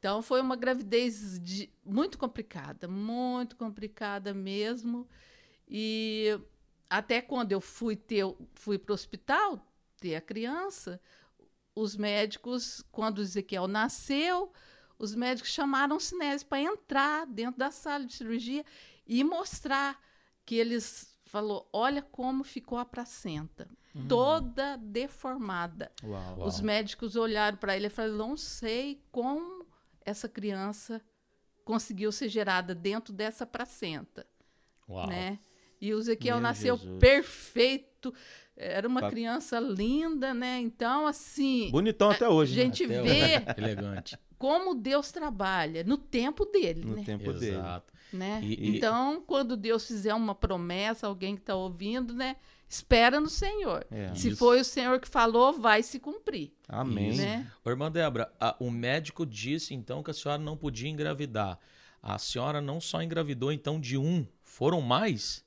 Então 0.00 0.20
foi 0.20 0.40
uma 0.40 0.56
gravidez 0.56 1.38
de- 1.40 1.70
muito 1.84 2.18
complicada, 2.18 2.88
muito 2.88 3.54
complicada 3.56 4.34
mesmo. 4.34 5.08
E 5.68 6.38
até 6.90 7.22
quando 7.22 7.52
eu 7.52 7.60
fui 7.60 7.96
ter, 7.96 8.24
fui 8.54 8.76
para 8.76 8.92
o 8.92 8.94
hospital 8.94 9.64
ter 10.00 10.16
a 10.16 10.20
criança, 10.20 11.00
os 11.74 11.96
médicos, 11.96 12.84
quando 12.92 13.18
o 13.18 13.22
Ezequiel 13.22 13.66
nasceu, 13.66 14.52
os 14.98 15.14
médicos 15.14 15.50
chamaram 15.50 15.96
o 15.96 16.00
Sinésio 16.00 16.46
para 16.46 16.60
entrar 16.60 17.26
dentro 17.26 17.58
da 17.58 17.70
sala 17.70 18.04
de 18.04 18.14
cirurgia 18.14 18.64
e 19.06 19.24
mostrar 19.24 20.00
que 20.44 20.54
eles 20.54 21.18
falou, 21.24 21.68
olha 21.72 22.00
como 22.00 22.44
ficou 22.44 22.78
a 22.78 22.84
placenta, 22.84 23.68
toda 24.08 24.76
deformada. 24.76 25.90
Uau. 26.02 26.38
Uau. 26.38 26.46
Os 26.46 26.60
médicos 26.60 27.16
olharam 27.16 27.56
para 27.56 27.76
ele 27.76 27.88
e 27.88 27.90
falaram, 27.90 28.16
não 28.16 28.36
sei 28.36 29.02
como 29.10 29.66
essa 30.04 30.28
criança 30.28 31.02
conseguiu 31.64 32.12
ser 32.12 32.28
gerada 32.28 32.74
dentro 32.74 33.12
dessa 33.12 33.46
placenta, 33.46 34.26
né? 35.08 35.40
E 35.80 35.92
o 35.92 35.98
Ezequiel 35.98 36.36
Meu 36.36 36.42
nasceu 36.42 36.76
Jesus. 36.76 36.98
perfeito, 36.98 37.93
era 38.56 38.86
uma 38.88 39.00
Tá- 39.02 39.10
criança 39.10 39.58
linda, 39.60 40.32
né? 40.34 40.58
Então, 40.60 41.06
assim, 41.06 41.70
Bonitão 41.70 42.10
até 42.10 42.24
a 42.24 42.30
hoje, 42.30 42.56
né? 42.56 42.62
gente 42.64 42.84
Até 42.84 42.94
vê 42.94 43.00
hoje. 43.00 43.44
Elegante. 43.58 44.18
como 44.38 44.74
Deus 44.74 45.10
trabalha 45.12 45.82
no 45.84 45.96
tempo 45.96 46.44
dele, 46.44 46.84
no 46.84 46.96
né? 46.96 47.02
tempo 47.04 47.32
dele. 47.32 47.56
Exato. 47.56 47.92
né? 48.12 48.40
E- 48.42 48.54
e- 48.54 48.76
Então, 48.76 49.22
quando 49.26 49.56
Deus 49.56 49.86
fizer 49.86 50.14
uma 50.14 50.34
promessa, 50.34 51.06
alguém 51.06 51.34
que 51.34 51.42
está 51.42 51.54
ouvindo, 51.56 52.12
né? 52.14 52.36
Espera 52.68 53.20
no 53.20 53.28
Senhor. 53.28 53.86
É. 53.90 54.14
Se 54.14 54.28
Isso. 54.28 54.36
foi 54.38 54.60
o 54.60 54.64
Senhor 54.64 54.98
que 55.00 55.08
falou, 55.08 55.52
vai 55.52 55.82
se 55.82 55.98
cumprir, 56.00 56.52
Amém. 56.68 57.16
Né? 57.16 57.46
Ô, 57.64 57.70
irmã 57.70 57.90
Débora, 57.90 58.32
a- 58.40 58.56
o 58.58 58.70
médico 58.70 59.24
disse 59.26 59.74
então 59.74 60.02
que 60.02 60.10
a 60.10 60.14
senhora 60.14 60.40
não 60.40 60.56
podia 60.56 60.88
engravidar. 60.88 61.58
A 62.02 62.18
senhora 62.18 62.60
não 62.60 62.80
só 62.80 63.02
engravidou 63.02 63.52
então 63.52 63.80
de 63.80 63.96
um, 63.96 64.26
foram 64.42 64.80
mais? 64.80 65.43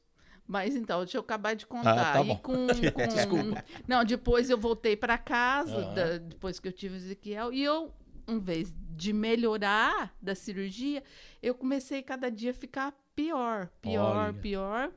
Mas 0.48 0.76
então, 0.76 1.00
deixa 1.00 1.18
eu 1.18 1.22
acabar 1.22 1.56
de 1.56 1.66
contar. 1.68 2.14
tá 2.14 2.22
e 2.24 2.38
com, 2.38 2.68
com- 2.94 3.08
Desculpa. 3.08 3.66
Não, 3.88 4.06
depois 4.06 4.50
eu 4.50 4.58
voltei 4.58 4.96
para 4.96 5.18
casa, 5.18 5.84
da- 5.94 6.18
depois 6.18 6.60
que 6.60 6.68
eu 6.68 6.72
tive 6.72 6.96
o 6.96 6.98
Ezequiel, 6.98 7.52
e 7.52 7.62
eu, 7.64 7.94
em 8.28 8.40
vez 8.40 8.74
de 8.96 9.12
melhorar 9.14 10.16
da 10.22 10.34
cirurgia, 10.34 11.04
eu 11.44 11.54
comecei 11.54 12.02
cada 12.02 12.32
dia 12.32 12.52
a 12.52 12.54
ficar 12.54 12.94
pior, 13.14 13.68
pior, 13.82 14.16
Olha. 14.30 14.34
pior. 14.34 14.92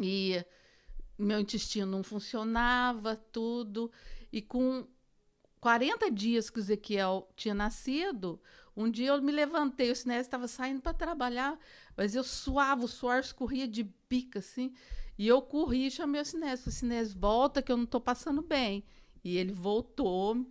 E 0.00 0.44
meu 1.18 1.40
intestino 1.40 1.90
não 1.90 2.02
funcionava, 2.02 3.16
tudo. 3.16 3.90
E 4.32 4.40
com 4.40 4.86
40 5.60 6.10
dias 6.10 6.48
que 6.48 6.58
o 6.58 6.62
Ezequiel 6.62 7.28
tinha 7.34 7.54
nascido, 7.54 8.40
um 8.76 8.88
dia 8.88 9.08
eu 9.08 9.20
me 9.20 9.32
levantei, 9.32 9.90
o 9.90 9.96
Sinésio 9.96 10.20
estava 10.22 10.46
saindo 10.46 10.80
para 10.80 10.94
trabalhar, 10.94 11.58
mas 11.98 12.14
eu 12.14 12.22
suava, 12.22 12.84
o 12.84 12.88
suor 12.88 13.18
escorria 13.18 13.66
de 13.66 13.82
bica, 14.08 14.38
assim. 14.38 14.72
E 15.18 15.26
eu 15.26 15.42
corri 15.42 15.88
e 15.88 15.90
chamei 15.90 16.20
o 16.20 16.24
Sinésio. 16.24 16.66
Falei, 16.66 16.78
Sinésio, 16.78 17.18
volta 17.18 17.60
que 17.60 17.72
eu 17.72 17.76
não 17.76 17.82
estou 17.82 18.00
passando 18.00 18.40
bem. 18.40 18.84
E 19.24 19.36
ele 19.36 19.50
voltou. 19.50 20.46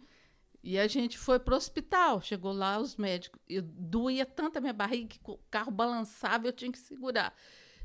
E 0.62 0.77
a 0.77 0.89
gente 0.89 1.17
foi 1.17 1.39
pro 1.39 1.55
hospital. 1.55 2.19
Chegou 2.19 2.51
lá, 2.51 2.77
os 2.77 2.97
médicos. 2.97 3.39
Eu, 3.47 3.62
doía 3.62 4.25
tanto 4.25 4.57
a 4.57 4.60
minha 4.60 4.73
barriga 4.73 5.07
que 5.07 5.19
o 5.23 5.39
carro 5.49 5.71
balançava 5.71 6.45
eu 6.45 6.51
tinha 6.51 6.69
que 6.69 6.79
segurar. 6.79 7.33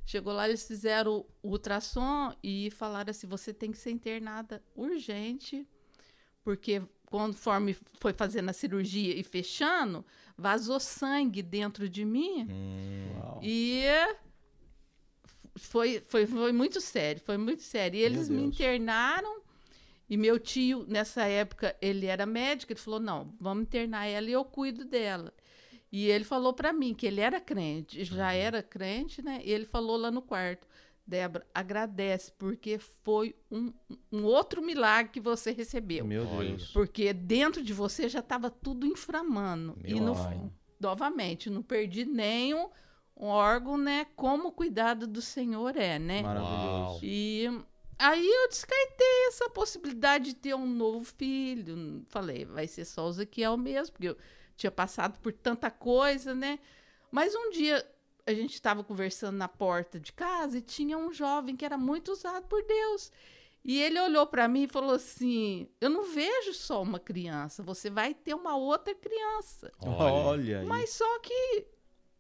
Chegou 0.04 0.32
lá, 0.32 0.48
eles 0.48 0.66
fizeram 0.66 1.24
o 1.40 1.50
ultrassom 1.50 2.34
e 2.42 2.68
falaram 2.72 3.12
assim: 3.12 3.28
você 3.28 3.54
tem 3.54 3.70
que 3.70 3.78
ser 3.78 3.92
internada 3.92 4.60
urgente, 4.74 5.64
porque 6.42 6.82
conforme 7.12 7.76
foi 8.00 8.14
fazendo 8.14 8.48
a 8.48 8.54
cirurgia 8.54 9.14
e 9.14 9.22
fechando, 9.22 10.02
vazou 10.36 10.80
sangue 10.80 11.42
dentro 11.42 11.86
de 11.86 12.06
mim. 12.06 12.48
Hum. 12.50 13.38
E 13.42 13.84
foi, 15.56 16.00
foi, 16.00 16.26
foi 16.26 16.52
muito 16.52 16.80
sério, 16.80 17.20
foi 17.20 17.36
muito 17.36 17.62
sério. 17.62 17.98
E 17.98 18.02
eles 18.02 18.30
me 18.30 18.42
internaram. 18.42 19.42
E 20.08 20.16
meu 20.16 20.38
tio, 20.38 20.86
nessa 20.88 21.24
época, 21.24 21.76
ele 21.82 22.06
era 22.06 22.24
médico, 22.24 22.72
ele 22.72 22.80
falou: 22.80 22.98
não, 22.98 23.34
vamos 23.38 23.64
internar 23.64 24.06
ela 24.06 24.28
e 24.28 24.32
eu 24.32 24.44
cuido 24.44 24.82
dela. 24.82 25.32
E 25.90 26.06
ele 26.06 26.24
falou 26.24 26.54
para 26.54 26.72
mim 26.72 26.94
que 26.94 27.06
ele 27.06 27.20
era 27.20 27.38
crente, 27.38 28.04
já 28.04 28.32
era 28.32 28.62
crente, 28.62 29.20
né? 29.20 29.42
E 29.44 29.52
ele 29.52 29.66
falou 29.66 29.98
lá 29.98 30.10
no 30.10 30.22
quarto: 30.22 30.66
Débora, 31.12 31.46
agradece, 31.54 32.32
porque 32.38 32.78
foi 32.78 33.36
um, 33.50 33.70
um 34.10 34.24
outro 34.24 34.62
milagre 34.62 35.12
que 35.12 35.20
você 35.20 35.52
recebeu. 35.52 36.06
Meu. 36.06 36.24
Deus. 36.24 36.70
Porque 36.72 37.12
dentro 37.12 37.62
de 37.62 37.74
você 37.74 38.08
já 38.08 38.20
estava 38.20 38.48
tudo 38.50 38.86
inflamando. 38.86 39.76
Meu 39.76 39.96
e 39.98 40.00
no, 40.00 40.14
novamente, 40.80 41.50
não 41.50 41.62
perdi 41.62 42.06
nenhum 42.06 42.70
órgão, 43.14 43.76
né? 43.76 44.06
Como 44.16 44.48
o 44.48 44.52
cuidado 44.52 45.06
do 45.06 45.20
Senhor 45.20 45.76
é, 45.76 45.98
né? 45.98 46.22
Maravilhoso. 46.22 47.00
E 47.02 47.46
aí 47.98 48.26
eu 48.26 48.48
descartei 48.48 49.26
essa 49.28 49.50
possibilidade 49.50 50.28
de 50.28 50.34
ter 50.36 50.54
um 50.54 50.66
novo 50.66 51.04
filho. 51.04 52.02
Falei, 52.08 52.46
vai 52.46 52.66
ser 52.66 52.86
só 52.86 53.06
o 53.06 53.10
Ezequiel 53.10 53.58
mesmo, 53.58 53.92
porque 53.92 54.08
eu 54.08 54.16
tinha 54.56 54.70
passado 54.70 55.18
por 55.18 55.30
tanta 55.30 55.70
coisa, 55.70 56.34
né? 56.34 56.58
Mas 57.10 57.34
um 57.34 57.50
dia 57.50 57.86
a 58.26 58.32
gente 58.32 58.54
estava 58.54 58.84
conversando 58.84 59.36
na 59.36 59.48
porta 59.48 59.98
de 59.98 60.12
casa 60.12 60.58
e 60.58 60.62
tinha 60.62 60.96
um 60.96 61.12
jovem 61.12 61.56
que 61.56 61.64
era 61.64 61.76
muito 61.76 62.12
usado 62.12 62.46
por 62.46 62.62
Deus. 62.64 63.10
E 63.64 63.80
ele 63.80 64.00
olhou 64.00 64.26
para 64.26 64.48
mim 64.48 64.64
e 64.64 64.68
falou 64.68 64.92
assim: 64.92 65.68
Eu 65.80 65.88
não 65.88 66.12
vejo 66.12 66.52
só 66.52 66.82
uma 66.82 66.98
criança, 66.98 67.62
você 67.62 67.88
vai 67.88 68.12
ter 68.12 68.34
uma 68.34 68.56
outra 68.56 68.94
criança. 68.94 69.70
Olha, 69.80 70.60
aí. 70.60 70.66
Mas 70.66 70.90
só 70.90 71.18
que, 71.20 71.66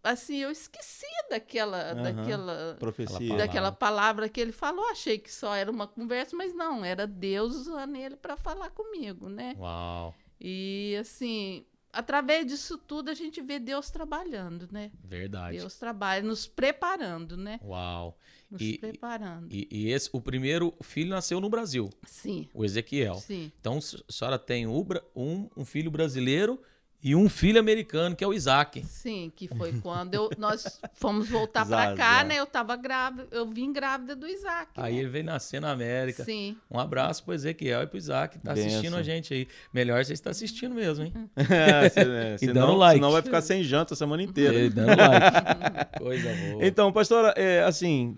assim, 0.04 0.36
eu 0.36 0.50
esqueci 0.52 1.06
daquela, 1.30 1.92
Aham. 1.92 2.02
daquela, 2.02 2.76
profecia. 2.78 3.18
Palavra. 3.18 3.36
daquela 3.38 3.72
palavra 3.72 4.28
que 4.28 4.40
ele 4.40 4.52
falou. 4.52 4.88
Achei 4.90 5.18
que 5.18 5.32
só 5.32 5.54
era 5.54 5.70
uma 5.70 5.88
conversa, 5.88 6.36
mas 6.36 6.54
não, 6.54 6.84
era 6.84 7.06
Deus 7.08 7.56
usando 7.56 7.96
ele 7.96 8.16
para 8.16 8.36
falar 8.36 8.70
comigo, 8.70 9.28
né? 9.28 9.56
Uau. 9.58 10.14
E, 10.40 10.96
assim, 11.00 11.66
através 11.92 12.46
disso 12.46 12.78
tudo 12.78 13.10
a 13.10 13.14
gente 13.14 13.40
vê 13.42 13.58
Deus 13.58 13.90
trabalhando, 13.90 14.68
né? 14.72 14.90
Verdade. 15.04 15.58
Deus 15.58 15.76
trabalha, 15.76 16.22
nos 16.22 16.46
preparando, 16.46 17.36
né? 17.36 17.60
Uau. 17.62 18.16
Nos 18.50 18.60
E- 18.60 18.78
preparando. 18.78 19.48
E, 19.50 19.66
e 19.70 19.90
esse, 19.90 20.08
o 20.12 20.20
primeiro 20.20 20.74
filho 20.82 21.10
nasceu 21.10 21.40
no 21.40 21.48
Brasil, 21.48 21.88
sim, 22.06 22.48
o 22.52 22.64
Ezequiel. 22.64 23.14
sim. 23.16 23.50
Então, 23.60 23.78
a 23.78 24.12
senhora 24.12 24.38
tem 24.38 24.66
um, 24.66 25.48
um 25.56 25.64
filho 25.64 25.90
brasileiro 25.90 26.60
e 27.04 27.16
um 27.16 27.28
filho 27.28 27.58
americano, 27.58 28.14
que 28.14 28.22
é 28.22 28.26
o 28.26 28.32
Isaac. 28.32 28.84
Sim, 28.86 29.32
que 29.34 29.48
foi 29.48 29.72
quando 29.82 30.14
eu- 30.14 30.30
nós 30.38 30.80
fomos 30.94 31.28
voltar 31.28 31.66
para 31.66 31.94
cá, 31.96 32.22
né? 32.22 32.36
Eu 32.38 32.46
tava 32.46 32.76
grávida, 32.76 33.26
eu 33.32 33.44
vim 33.50 33.72
grávida 33.72 34.14
do 34.14 34.26
Isaac. 34.28 34.70
Aí 34.76 34.94
né? 34.94 35.00
ele 35.00 35.08
veio 35.08 35.24
nascer 35.24 35.60
na 35.60 35.72
América. 35.72 36.24
Sim. 36.24 36.56
Um 36.70 36.78
abraço 36.78 37.24
pro 37.24 37.34
Ezequiel 37.34 37.82
e 37.82 37.86
pro 37.88 37.98
Isaac, 37.98 38.38
que 38.38 38.44
tá 38.44 38.52
assistindo 38.52 38.82
Benção. 38.82 38.98
a 38.98 39.02
gente 39.02 39.34
aí. 39.34 39.48
Melhor 39.74 40.04
você 40.04 40.12
estar 40.12 40.30
assistindo 40.30 40.74
mesmo, 40.74 41.04
hein? 41.04 41.12
É, 41.36 41.88
se- 41.88 41.98
é, 42.00 42.34
E 42.36 42.38
senão, 42.38 42.54
dando 42.68 42.76
like. 42.76 42.96
senão 42.98 43.10
vai 43.10 43.22
ficar 43.22 43.40
sem 43.42 43.64
janta 43.64 43.94
a 43.94 43.96
semana 43.96 44.22
inteira. 44.22 44.58
E 44.60 44.70
dando 44.70 44.88
like. 44.96 45.98
Coisa 45.98 46.28
boa. 46.52 46.64
Então, 46.66 46.92
pastora, 46.92 47.34
é, 47.36 47.62
assim, 47.64 48.16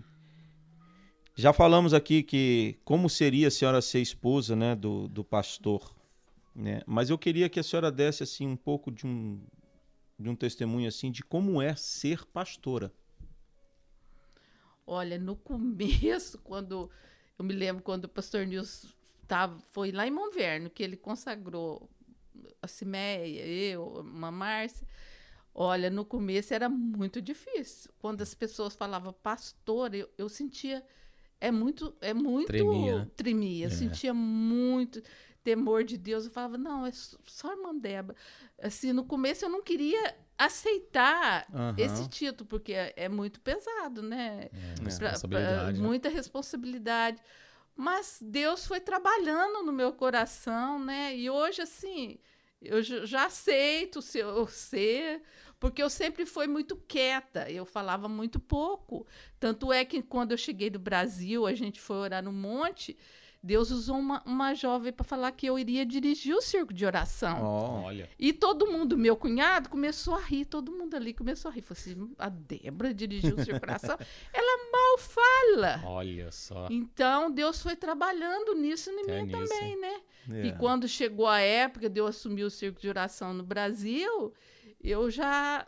já 1.35 1.51
falamos 1.51 1.93
aqui 1.93 2.21
que 2.23 2.77
como 2.85 3.09
seria 3.09 3.47
a 3.47 3.51
senhora 3.51 3.81
ser 3.81 3.99
esposa, 3.99 4.55
né, 4.55 4.75
do, 4.75 5.07
do 5.07 5.23
pastor, 5.23 5.94
né? 6.55 6.81
Mas 6.85 7.09
eu 7.09 7.17
queria 7.17 7.49
que 7.49 7.59
a 7.59 7.63
senhora 7.63 7.91
desse 7.91 8.23
assim 8.23 8.47
um 8.47 8.55
pouco 8.57 8.91
de 8.91 9.05
um 9.05 9.41
de 10.17 10.29
um 10.29 10.35
testemunho 10.35 10.87
assim 10.87 11.11
de 11.11 11.21
como 11.23 11.61
é 11.61 11.75
ser 11.75 12.25
pastora. 12.25 12.93
Olha, 14.87 15.17
no 15.17 15.35
começo, 15.35 16.37
quando 16.43 16.89
eu 17.37 17.43
me 17.45 17.53
lembro 17.53 17.83
quando 17.83 18.05
o 18.05 18.09
pastor 18.09 18.45
Nilson 18.45 18.87
tava, 19.27 19.59
foi 19.71 19.91
lá 19.91 20.07
em 20.07 20.11
Monverno, 20.11 20.69
que 20.69 20.83
ele 20.83 20.95
consagrou 20.95 21.89
a 22.61 22.67
Cimeia, 22.67 23.45
eu, 23.45 23.87
uma 23.99 24.31
Márcia. 24.31 24.87
Olha, 25.53 25.89
no 25.89 26.05
começo 26.05 26.53
era 26.53 26.69
muito 26.69 27.21
difícil. 27.21 27.91
Quando 27.97 28.21
as 28.21 28.33
pessoas 28.33 28.75
falavam 28.75 29.13
pastor, 29.13 29.93
eu, 29.95 30.09
eu 30.17 30.29
sentia 30.29 30.85
é 31.39 31.51
muito 31.51 31.95
é 32.01 32.13
muito 32.13 32.47
Tremia, 32.47 32.99
né? 32.99 33.11
tremia, 33.15 33.69
É. 33.69 33.69
sentia 33.69 34.13
muito 34.13 35.01
temor 35.45 35.83
de 35.83 35.97
Deus. 35.97 36.25
Eu 36.25 36.31
falava, 36.31 36.57
não, 36.57 36.85
é 36.85 36.91
só 36.91 37.51
irmã 37.53 37.73
Débora. 37.73 38.17
Assim, 38.61 38.91
no 38.91 39.05
começo 39.05 39.45
eu 39.45 39.49
não 39.49 39.61
queria 39.61 40.15
aceitar 40.37 41.45
Aham. 41.53 41.75
esse 41.77 42.09
título, 42.09 42.45
porque 42.49 42.73
é, 42.73 42.93
é 42.97 43.07
muito 43.07 43.39
pesado, 43.39 44.01
né? 44.01 44.49
É, 44.51 44.97
Pra- 44.97 45.11
responsabilidade. 45.11 45.27
pra- 45.29 45.71
né? 45.71 45.87
muita 45.87 46.09
responsabilidade. 46.09 47.21
Mas 47.75 48.19
Deus 48.21 48.65
foi 48.65 48.79
trabalhando 48.79 49.63
no 49.63 49.71
meu 49.71 49.93
coração, 49.93 50.79
né? 50.79 51.15
E 51.15 51.29
hoje, 51.29 51.61
assim, 51.61 52.17
eu 52.61 52.81
já 52.81 53.25
aceito 53.25 54.01
ser, 54.01 54.23
eu 54.23 54.47
ser, 54.47 55.21
porque 55.59 55.83
eu 55.83 55.89
sempre 55.89 56.25
fui 56.25 56.47
muito 56.47 56.75
quieta, 56.75 57.49
eu 57.51 57.65
falava 57.65 58.07
muito 58.07 58.39
pouco. 58.39 59.05
Tanto 59.39 59.71
é 59.73 59.83
que 59.85 60.01
quando 60.01 60.31
eu 60.31 60.37
cheguei 60.37 60.69
do 60.69 60.79
Brasil, 60.79 61.45
a 61.45 61.53
gente 61.53 61.79
foi 61.81 61.97
orar 61.97 62.23
no 62.23 62.31
monte, 62.31 62.97
Deus 63.45 63.69
usou 63.69 63.99
uma, 63.99 64.23
uma 64.25 64.55
jovem 64.55 64.91
para 64.91 65.03
falar 65.03 65.31
que 65.31 65.45
eu 65.45 65.59
iria 65.59 65.85
dirigir 65.85 66.35
o 66.35 66.41
circo 66.41 66.73
de 66.73 66.83
oração. 66.83 67.43
Ó, 67.43 67.83
Olha. 67.83 68.09
E 68.17 68.33
todo 68.33 68.65
mundo, 68.65 68.97
meu 68.97 69.15
cunhado, 69.15 69.69
começou 69.69 70.15
a 70.15 70.19
rir, 70.19 70.45
todo 70.45 70.71
mundo 70.71 70.95
ali 70.95 71.13
começou 71.13 71.51
a 71.51 71.53
rir. 71.53 71.61
Falei 71.61 71.79
assim, 71.79 72.15
a 72.17 72.27
Débora 72.27 72.91
dirigiu 72.91 73.35
o 73.35 73.45
circo 73.45 73.59
de 73.59 73.69
oração, 73.69 73.95
ela 74.33 74.71
mal 74.71 74.97
fala. 74.97 75.81
Olha 75.85 76.31
só. 76.31 76.67
Então, 76.71 77.29
Deus 77.29 77.61
foi 77.61 77.75
trabalhando 77.75 78.55
nisso 78.55 78.89
em 78.89 78.95
mim 78.95 79.25
nisso, 79.25 79.31
também, 79.31 79.79
né? 79.79 80.01
é. 80.31 80.45
E 80.47 80.53
quando 80.53 80.87
chegou 80.87 81.27
a 81.27 81.39
época 81.39 81.87
de 81.87 81.99
eu 81.99 82.07
assumir 82.07 82.45
o 82.45 82.49
circo 82.49 82.81
de 82.81 82.89
oração 82.89 83.31
no 83.31 83.43
Brasil, 83.43 84.33
eu 84.83 85.11
já 85.11 85.67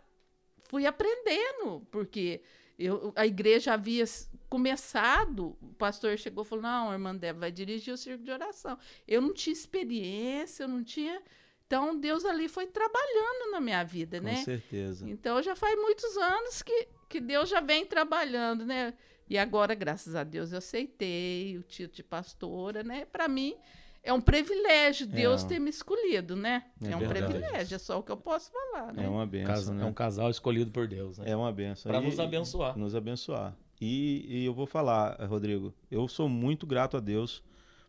fui 0.63 0.87
aprendendo, 0.87 1.85
porque 1.91 2.41
eu, 2.79 3.13
a 3.15 3.27
igreja 3.27 3.73
havia 3.73 4.03
começado, 4.49 5.57
o 5.62 5.73
pastor 5.77 6.17
chegou 6.17 6.43
e 6.43 6.47
falou, 6.47 6.63
não, 6.63 6.91
irmã 6.93 7.15
Débora 7.15 7.41
vai 7.41 7.51
dirigir 7.51 7.93
o 7.93 7.97
circo 7.97 8.23
de 8.23 8.31
oração. 8.31 8.77
Eu 9.07 9.21
não 9.21 9.33
tinha 9.33 9.53
experiência, 9.53 10.63
eu 10.63 10.67
não 10.67 10.83
tinha... 10.83 11.21
Então, 11.65 11.99
Deus 11.99 12.23
ali 12.23 12.47
foi 12.47 12.65
trabalhando 12.65 13.51
na 13.51 13.60
minha 13.60 13.83
vida, 13.83 14.19
Com 14.19 14.25
né? 14.25 14.36
certeza. 14.38 15.10
Então 15.10 15.41
já 15.43 15.53
faz 15.53 15.75
muitos 15.77 16.15
anos 16.15 16.62
que, 16.62 16.88
que 17.10 17.19
Deus 17.19 17.49
já 17.49 17.60
vem 17.60 17.86
trabalhando, 17.86 18.65
né? 18.65 18.93
E 19.29 19.38
agora, 19.38 19.75
graças 19.75 20.15
a 20.15 20.23
Deus, 20.23 20.53
eu 20.53 20.60
aceitei 20.60 21.57
o 21.57 21.63
título 21.63 21.93
de 21.97 22.03
pastora, 22.03 22.83
né? 22.83 23.03
Para 23.03 23.27
mim 23.27 23.53
é 24.01 24.13
um 24.13 24.21
privilégio 24.21 25.05
Deus 25.05 25.43
É. 25.43 25.47
ter 25.49 25.60
me 25.60 25.69
escolhido, 25.69 26.38
né? 26.38 26.63
É 26.81 26.91
É, 26.91 26.95
um 26.95 26.99
verdade. 26.99 27.25
privilégio, 27.25 27.75
é 27.75 27.79
só 27.79 27.99
o 27.99 28.03
que 28.03 28.13
eu 28.13 28.17
posso 28.17 28.49
falar, 28.49 28.93
né? 28.93 29.03
É 29.03 29.10
uma 29.10 29.25
benção, 29.27 29.53
Casa- 29.53 29.73
né? 29.73 29.83
É 29.83 29.86
um 29.86 29.93
casal 29.93 30.29
escolhido 30.29 30.71
por 30.71 30.88
Deus, 30.88 31.17
né? 31.17 31.25
É 31.31 31.36
uma 31.36 31.51
benção. 31.51 31.91
Pra 31.91 32.01
E- 32.01 32.05
nos 32.05 32.17
abençoar. 32.17 32.77
Nos 32.77 32.95
abençoar. 32.95 33.53
E, 33.79 34.25
e 34.27 34.45
eu 34.45 34.53
vou 34.53 34.65
falar, 34.65 35.17
Rodrigo, 35.27 35.73
eu 35.89 36.07
sou 36.07 36.27
muito 36.27 36.65
grato 36.65 36.97
a 36.97 36.99
Deus 36.99 37.43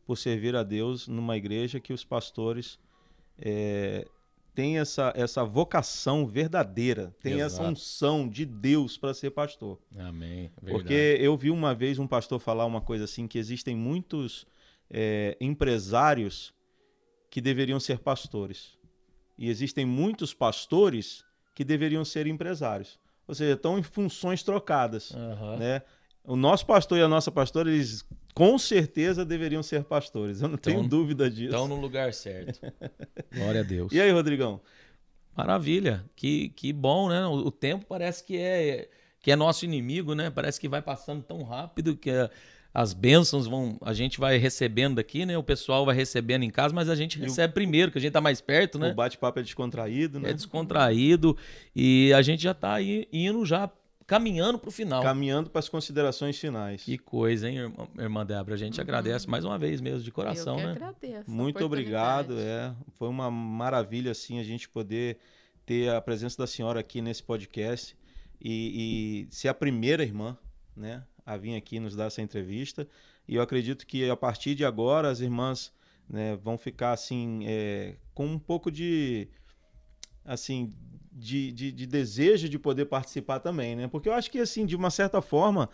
por 0.05 0.17
servir 0.17 0.55
a 0.55 0.63
Deus 0.63 1.09
numa 1.09 1.37
igreja 1.37 1.81
que 1.81 1.93
os 1.93 2.05
pastores 2.05 2.79
é, 3.39 4.07
têm 4.55 4.79
essa, 4.79 5.13
essa 5.15 5.45
vocação 5.45 6.27
verdadeira, 6.27 7.15
tem 7.23 7.41
essa 7.41 7.63
unção 7.63 8.29
de 8.29 8.45
Deus 8.45 8.99
para 8.99 9.15
ser 9.15 9.31
pastor. 9.31 9.79
Amém. 9.97 10.51
Verdade. 10.61 10.73
Porque 10.73 11.17
eu 11.21 11.37
vi 11.37 11.51
uma 11.51 11.75
vez 11.75 11.99
um 11.99 12.07
pastor 12.07 12.41
falar 12.41 12.67
uma 12.67 12.81
coisa 12.81 13.05
assim, 13.05 13.29
que 13.29 13.39
existem 13.39 13.77
muitos 13.77 14.47
é, 14.91 15.37
empresários 15.41 16.55
que 17.31 17.41
deveriam 17.41 17.79
ser 17.79 17.99
pastores. 17.99 18.77
E 19.37 19.49
existem 19.49 19.87
muitos 19.87 20.35
pastores 20.35 21.25
que 21.55 21.65
deveriam 21.65 22.05
ser 22.05 22.27
empresários. 22.27 22.99
Ou 23.29 23.35
seja, 23.35 23.53
estão 23.53 23.79
em 23.79 23.83
funções 23.83 24.43
trocadas. 24.43 25.13
Aham. 25.15 25.57
Né? 25.59 25.83
O 26.25 26.35
nosso 26.35 26.67
pastor 26.67 26.99
e 26.99 27.03
a 27.03 27.09
nossa 27.09 27.31
pastora, 27.31 27.71
eles 27.71 28.05
com 28.35 28.59
certeza 28.59 29.25
deveriam 29.25 29.63
ser 29.63 29.85
pastores. 29.85 30.41
Eu 30.41 30.49
não 30.49 30.57
tenho 30.57 30.79
Então- 30.79 30.89
dúvida 30.89 31.31
disso. 31.31 31.47
Estão 31.51 31.69
no 31.69 31.77
lugar 31.77 32.13
certo. 32.15 32.59
Glória 33.35 33.61
a 33.61 33.65
Deus. 33.65 33.93
E 33.93 34.01
aí, 34.01 34.11
Rodrigão? 34.11 34.61
Maravilha. 35.37 36.05
Que, 36.17 36.49
que 36.51 36.73
bom, 36.73 37.09
né? 37.09 37.27
O, 37.27 37.33
o 37.35 37.51
tempo 37.51 37.87
parece 37.87 38.25
que 38.25 38.37
é, 38.37 38.89
que 39.21 39.31
é 39.31 39.37
nosso 39.37 39.65
inimigo, 39.65 40.15
né? 40.15 40.31
Parece 40.31 40.61
que 40.61 40.69
vai 40.69 40.83
passando 40.83 41.23
tão 41.23 41.43
rápido 41.43 41.97
que 41.97 42.11
a- 42.11 42.31
as 42.73 42.93
bênçãos 42.93 43.47
vão. 43.47 43.77
A 43.81 43.93
gente 43.93 44.21
vai 44.21 44.37
recebendo 44.39 44.97
daqui, 44.97 45.25
né? 45.27 45.37
O 45.37 45.43
pessoal 45.43 45.85
vai 45.85 45.95
recebendo 45.97 46.43
em 46.45 46.51
casa, 46.51 46.75
mas 46.75 46.89
a 46.89 46.95
gente 46.95 47.19
o- 47.19 47.23
recebe 47.23 47.53
primeiro, 47.55 47.91
que 47.91 47.99
a 47.99 48.01
gente 48.01 48.13
tá 48.13 48.21
mais 48.21 48.41
perto, 48.41 48.79
né? 48.79 48.91
O 48.91 48.95
bate-papo 48.95 49.39
é 49.41 49.43
descontraído, 49.43 50.21
né? 50.21 50.31
É 50.31 50.33
descontraído 50.35 51.37
e 51.75 52.13
a 52.13 52.23
gente 52.23 52.43
já 52.43 52.55
tá 52.55 52.75
aí 52.75 53.09
indo 53.13 53.45
já 53.45 53.71
caminhando 54.07 54.59
pro 54.59 54.71
final. 54.71 55.03
Caminhando 55.03 55.51
para 55.51 55.59
as 55.59 55.69
considerações 55.69 56.39
finais. 56.39 56.83
Que 56.83 56.97
coisa, 56.97 57.49
hein, 57.49 57.59
irmã, 57.59 57.89
irmã 57.99 58.27
Débora? 58.27 58.55
A 58.55 58.59
gente 58.59 58.81
agradece 58.81 59.29
mais 59.29 59.45
uma 59.45 59.59
vez 59.59 59.81
mesmo, 59.83 60.01
de 60.01 60.11
coração, 60.11 60.55
eu 60.55 60.61
que 60.61 60.67
né? 60.67 60.73
agradeço. 60.73 61.31
Muito 61.31 61.63
obrigado. 61.65 62.39
É, 62.39 62.73
foi 62.95 63.09
uma 63.09 63.31
maravilha 63.31 64.13
assim 64.13 64.39
a 64.41 64.43
gente 64.45 64.67
poder 64.69 65.19
ter 65.67 65.91
a 65.91 66.01
presença 66.01 66.39
da 66.39 66.47
senhora 66.47 66.81
aqui 66.81 67.03
nesse 67.03 67.23
podcast 67.23 67.95
e, 68.41 69.27
e 69.31 69.35
ser 69.35 69.49
a 69.49 69.55
primeira 69.55 70.03
irmã, 70.03 70.39
né, 70.75 71.03
a 71.29 71.37
vir 71.37 71.55
aqui 71.55 71.79
nos 71.79 71.95
dar 71.95 72.07
essa 72.07 72.23
entrevista. 72.23 72.89
E 73.29 73.35
eu 73.35 73.43
acredito 73.43 73.87
que 73.87 74.09
a 74.09 74.17
partir 74.17 74.55
de 74.55 74.65
agora 74.65 75.11
as 75.11 75.21
irmãs 75.21 75.71
né, 76.09 76.37
vão 76.37 76.57
ficar 76.57 76.93
assim 76.93 77.45
é, 77.47 77.97
com 78.15 78.27
um 78.27 78.39
pouco 78.39 78.71
de 78.71 79.29
assim 80.25 80.73
de, 81.13 81.53
de, 81.53 81.71
de 81.71 81.87
desejo 81.87 82.49
de 82.49 82.59
poder 82.59 82.87
participar 82.87 83.41
também, 83.41 83.77
né? 83.77 83.89
Porque 83.89 84.09
eu 84.09 84.15
acho 84.15 84.31
que 84.31 84.39
assim 84.39 84.65
de 84.65 84.75
uma 84.75 84.89
certa 84.91 85.21
forma 85.21 85.69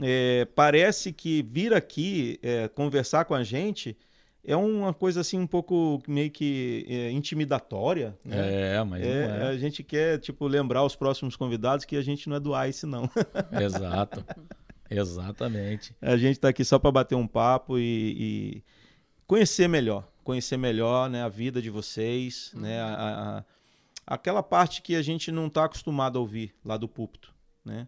é, 0.00 0.44
parece 0.54 1.12
que 1.12 1.42
vir 1.42 1.74
aqui 1.74 2.38
é, 2.40 2.68
conversar 2.68 3.24
com 3.24 3.34
a 3.34 3.42
gente 3.42 3.96
é 4.44 4.56
uma 4.56 4.94
coisa 4.94 5.20
assim 5.20 5.38
um 5.38 5.46
pouco 5.46 6.02
meio 6.08 6.30
que 6.30 6.86
é, 6.88 7.10
intimidatória. 7.10 8.16
Né? 8.24 8.74
É, 8.76 8.84
mas 8.84 9.02
É, 9.02 9.26
não 9.28 9.34
é. 9.34 9.48
A 9.48 9.56
gente 9.58 9.82
quer 9.82 10.18
tipo 10.18 10.46
lembrar 10.46 10.82
os 10.84 10.96
próximos 10.96 11.36
convidados 11.36 11.84
que 11.84 11.96
a 11.96 12.02
gente 12.02 12.28
não 12.28 12.36
é 12.36 12.40
do 12.40 12.52
ICE 12.64 12.86
não. 12.86 13.08
Exato. 13.60 14.24
Exatamente. 14.88 15.94
a 16.00 16.16
gente 16.16 16.32
está 16.36 16.48
aqui 16.48 16.64
só 16.64 16.78
para 16.78 16.90
bater 16.90 17.14
um 17.14 17.26
papo 17.26 17.78
e, 17.78 17.82
e 18.18 18.64
conhecer 19.26 19.68
melhor, 19.68 20.08
conhecer 20.24 20.56
melhor 20.56 21.08
né, 21.08 21.22
a 21.22 21.28
vida 21.28 21.62
de 21.62 21.70
vocês, 21.70 22.50
né, 22.54 22.80
a- 22.80 22.94
a- 23.38 23.44
aquela 24.14 24.42
parte 24.42 24.82
que 24.82 24.96
a 24.96 25.02
gente 25.02 25.30
não 25.30 25.46
está 25.46 25.64
acostumado 25.64 26.18
a 26.18 26.20
ouvir 26.20 26.52
lá 26.64 26.76
do 26.76 26.88
púlpito, 26.88 27.32
né? 27.64 27.86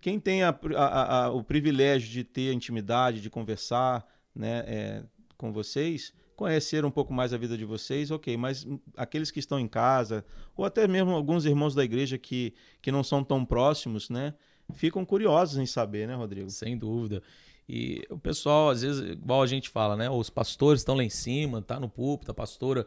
Quem 0.00 0.20
tem 0.20 0.42
a- 0.44 1.30
o 1.32 1.42
privilégio 1.42 2.08
de 2.10 2.22
ter 2.22 2.52
intimidade, 2.52 3.20
de 3.22 3.30
conversar, 3.30 4.06
né, 4.34 4.62
é, 4.66 5.02
com 5.36 5.52
vocês, 5.52 6.12
conhecer 6.36 6.84
um 6.84 6.90
pouco 6.90 7.12
mais 7.12 7.32
a 7.32 7.38
vida 7.38 7.56
de 7.56 7.64
vocês, 7.64 8.10
ok, 8.10 8.36
mas 8.36 8.66
aqueles 8.96 9.30
que 9.30 9.38
estão 9.38 9.58
em 9.58 9.68
casa, 9.68 10.24
ou 10.56 10.64
até 10.64 10.86
mesmo 10.88 11.12
alguns 11.12 11.44
irmãos 11.44 11.74
da 11.74 11.84
igreja 11.84 12.18
que, 12.18 12.52
que 12.82 12.90
não 12.90 13.04
são 13.04 13.22
tão 13.22 13.44
próximos, 13.44 14.10
né, 14.10 14.34
ficam 14.72 15.04
curiosos 15.04 15.58
em 15.58 15.66
saber, 15.66 16.08
né, 16.08 16.14
Rodrigo? 16.14 16.50
Sem 16.50 16.76
dúvida. 16.76 17.22
E 17.68 18.04
o 18.10 18.18
pessoal, 18.18 18.70
às 18.70 18.82
vezes, 18.82 19.12
igual 19.12 19.42
a 19.42 19.46
gente 19.46 19.70
fala, 19.70 19.96
né? 19.96 20.10
Os 20.10 20.28
pastores 20.28 20.80
estão 20.82 20.94
lá 20.94 21.02
em 21.04 21.08
cima, 21.10 21.62
tá 21.62 21.80
no 21.80 21.88
púlpito, 21.88 22.30
a 22.30 22.34
pastora 22.34 22.86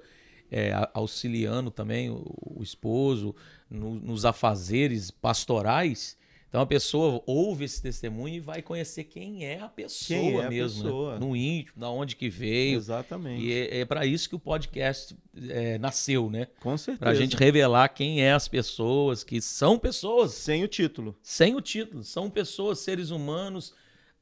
é, 0.51 0.71
auxiliando 0.93 1.71
também 1.71 2.09
o, 2.09 2.23
o 2.57 2.61
esposo 2.61 3.35
no- 3.69 3.95
nos 3.95 4.23
afazeres 4.23 5.09
pastorais. 5.09 6.17
Então 6.49 6.61
a 6.61 6.65
pessoa 6.65 7.21
ouve 7.25 7.65
esse 7.65 7.81
testemunho 7.81 8.35
e 8.35 8.39
vai 8.39 8.61
conhecer 8.61 9.03
quem 9.03 9.45
é 9.45 9.59
a 9.59 9.67
pessoa 9.67 10.19
Quem 10.19 10.37
é 10.39 10.45
a 10.45 10.49
mesmo, 10.49 10.77
né? 10.77 10.83
pessoa. 10.89 11.19
no 11.19 11.35
íntimo, 11.35 11.79
da 11.81 11.89
onde 11.89 12.15
que 12.15 12.29
veio. 12.29 12.77
Exatamente. 12.77 13.43
E 13.43 13.51
é, 13.53 13.79
é 13.79 13.85
para 13.85 14.05
isso 14.05 14.29
que 14.29 14.35
o 14.35 14.39
podcast 14.39 15.13
é, 15.49 15.77
nasceu, 15.77 16.29
né? 16.29 16.47
Com 16.61 16.77
certeza. 16.77 16.99
Pra 16.99 17.13
gente 17.13 17.35
revelar 17.35 17.89
quem 17.89 18.21
é 18.21 18.31
as 18.31 18.47
pessoas, 18.47 19.23
que 19.25 19.41
são 19.41 19.77
pessoas 19.77 20.31
Sem 20.33 20.63
o 20.63 20.67
título. 20.69 21.17
sem 21.21 21.53
o 21.53 21.59
título. 21.61 22.01
São 22.03 22.29
pessoas, 22.29 22.79
seres 22.79 23.09
humanos, 23.11 23.73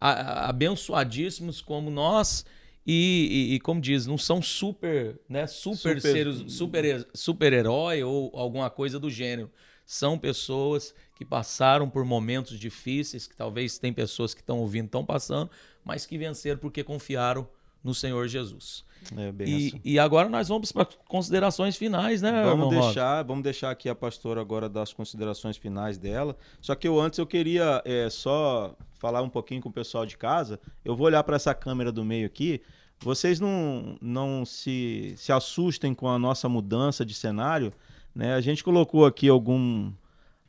a- 0.01 0.11
a- 0.45 0.49
abençoadíssimos 0.49 1.61
como 1.61 1.89
nós. 1.89 2.43
E, 2.87 3.49
e- 3.51 3.55
e, 3.55 3.59
como 3.59 3.81
diz, 3.81 4.05
não 4.05 4.17
são 4.17 4.41
super, 4.41 5.19
né? 5.27 5.47
Super, 5.47 5.77
Super- 5.99 6.01
seres, 6.01 6.43
super, 6.53 7.07
super 7.15 7.51
herói 7.53 8.03
ou 8.03 8.31
alguma 8.35 8.69
coisa 8.69 8.99
do 8.99 9.09
gênero. 9.09 9.49
São 9.87 10.17
pessoas 10.19 10.93
que 11.15 11.25
passaram 11.25 11.89
por 11.89 12.05
momentos 12.05 12.59
difíceis, 12.59 13.25
que 13.25 13.35
talvez 13.35 13.79
tem 13.79 13.93
pessoas 13.93 14.33
que 14.33 14.41
estão 14.41 14.59
ouvindo, 14.59 14.85
estão 14.85 15.05
passando, 15.05 15.49
mas 15.83 16.05
que 16.05 16.17
venceram 16.17 16.59
porque 16.59 16.83
confiaram 16.83 17.47
no 17.83 17.93
Senhor 17.93 18.27
Jesus. 18.27 18.83
É 19.15 19.43
E, 19.45 19.79
e 19.83 19.99
agora 19.99 20.27
nós 20.27 20.47
vamos 20.47 20.71
para 20.71 20.87
considerações 21.07 21.77
finais, 21.77 22.21
né, 22.21 22.31
Vamos 22.31 22.51
irmão 22.51 22.69
Rob? 22.69 22.85
deixar, 22.85 23.23
vamos 23.23 23.43
deixar 23.43 23.69
aqui 23.69 23.87
a 23.87 23.93
pastora 23.93 24.41
agora 24.41 24.67
das 24.67 24.91
considerações 24.91 25.57
finais 25.57 25.97
dela. 25.97 26.35
Só 26.59 26.73
que 26.73 26.87
eu 26.87 26.99
antes 26.99 27.19
eu 27.19 27.27
queria 27.27 27.81
é, 27.85 28.09
só 28.09 28.75
falar 28.95 29.21
um 29.21 29.29
pouquinho 29.29 29.61
com 29.61 29.69
o 29.69 29.71
pessoal 29.71 30.05
de 30.05 30.17
casa. 30.17 30.59
Eu 30.83 30.95
vou 30.95 31.05
olhar 31.05 31.23
para 31.23 31.35
essa 31.35 31.53
câmera 31.53 31.91
do 31.91 32.03
meio 32.03 32.25
aqui. 32.25 32.61
Vocês 32.99 33.39
não, 33.39 33.97
não 34.01 34.45
se, 34.45 35.13
se 35.17 35.31
assustem 35.31 35.93
com 35.93 36.09
a 36.09 36.17
nossa 36.17 36.49
mudança 36.49 37.05
de 37.05 37.13
cenário. 37.13 37.71
Né? 38.15 38.33
A 38.33 38.41
gente 38.41 38.63
colocou 38.63 39.05
aqui 39.05 39.29
algum, 39.29 39.91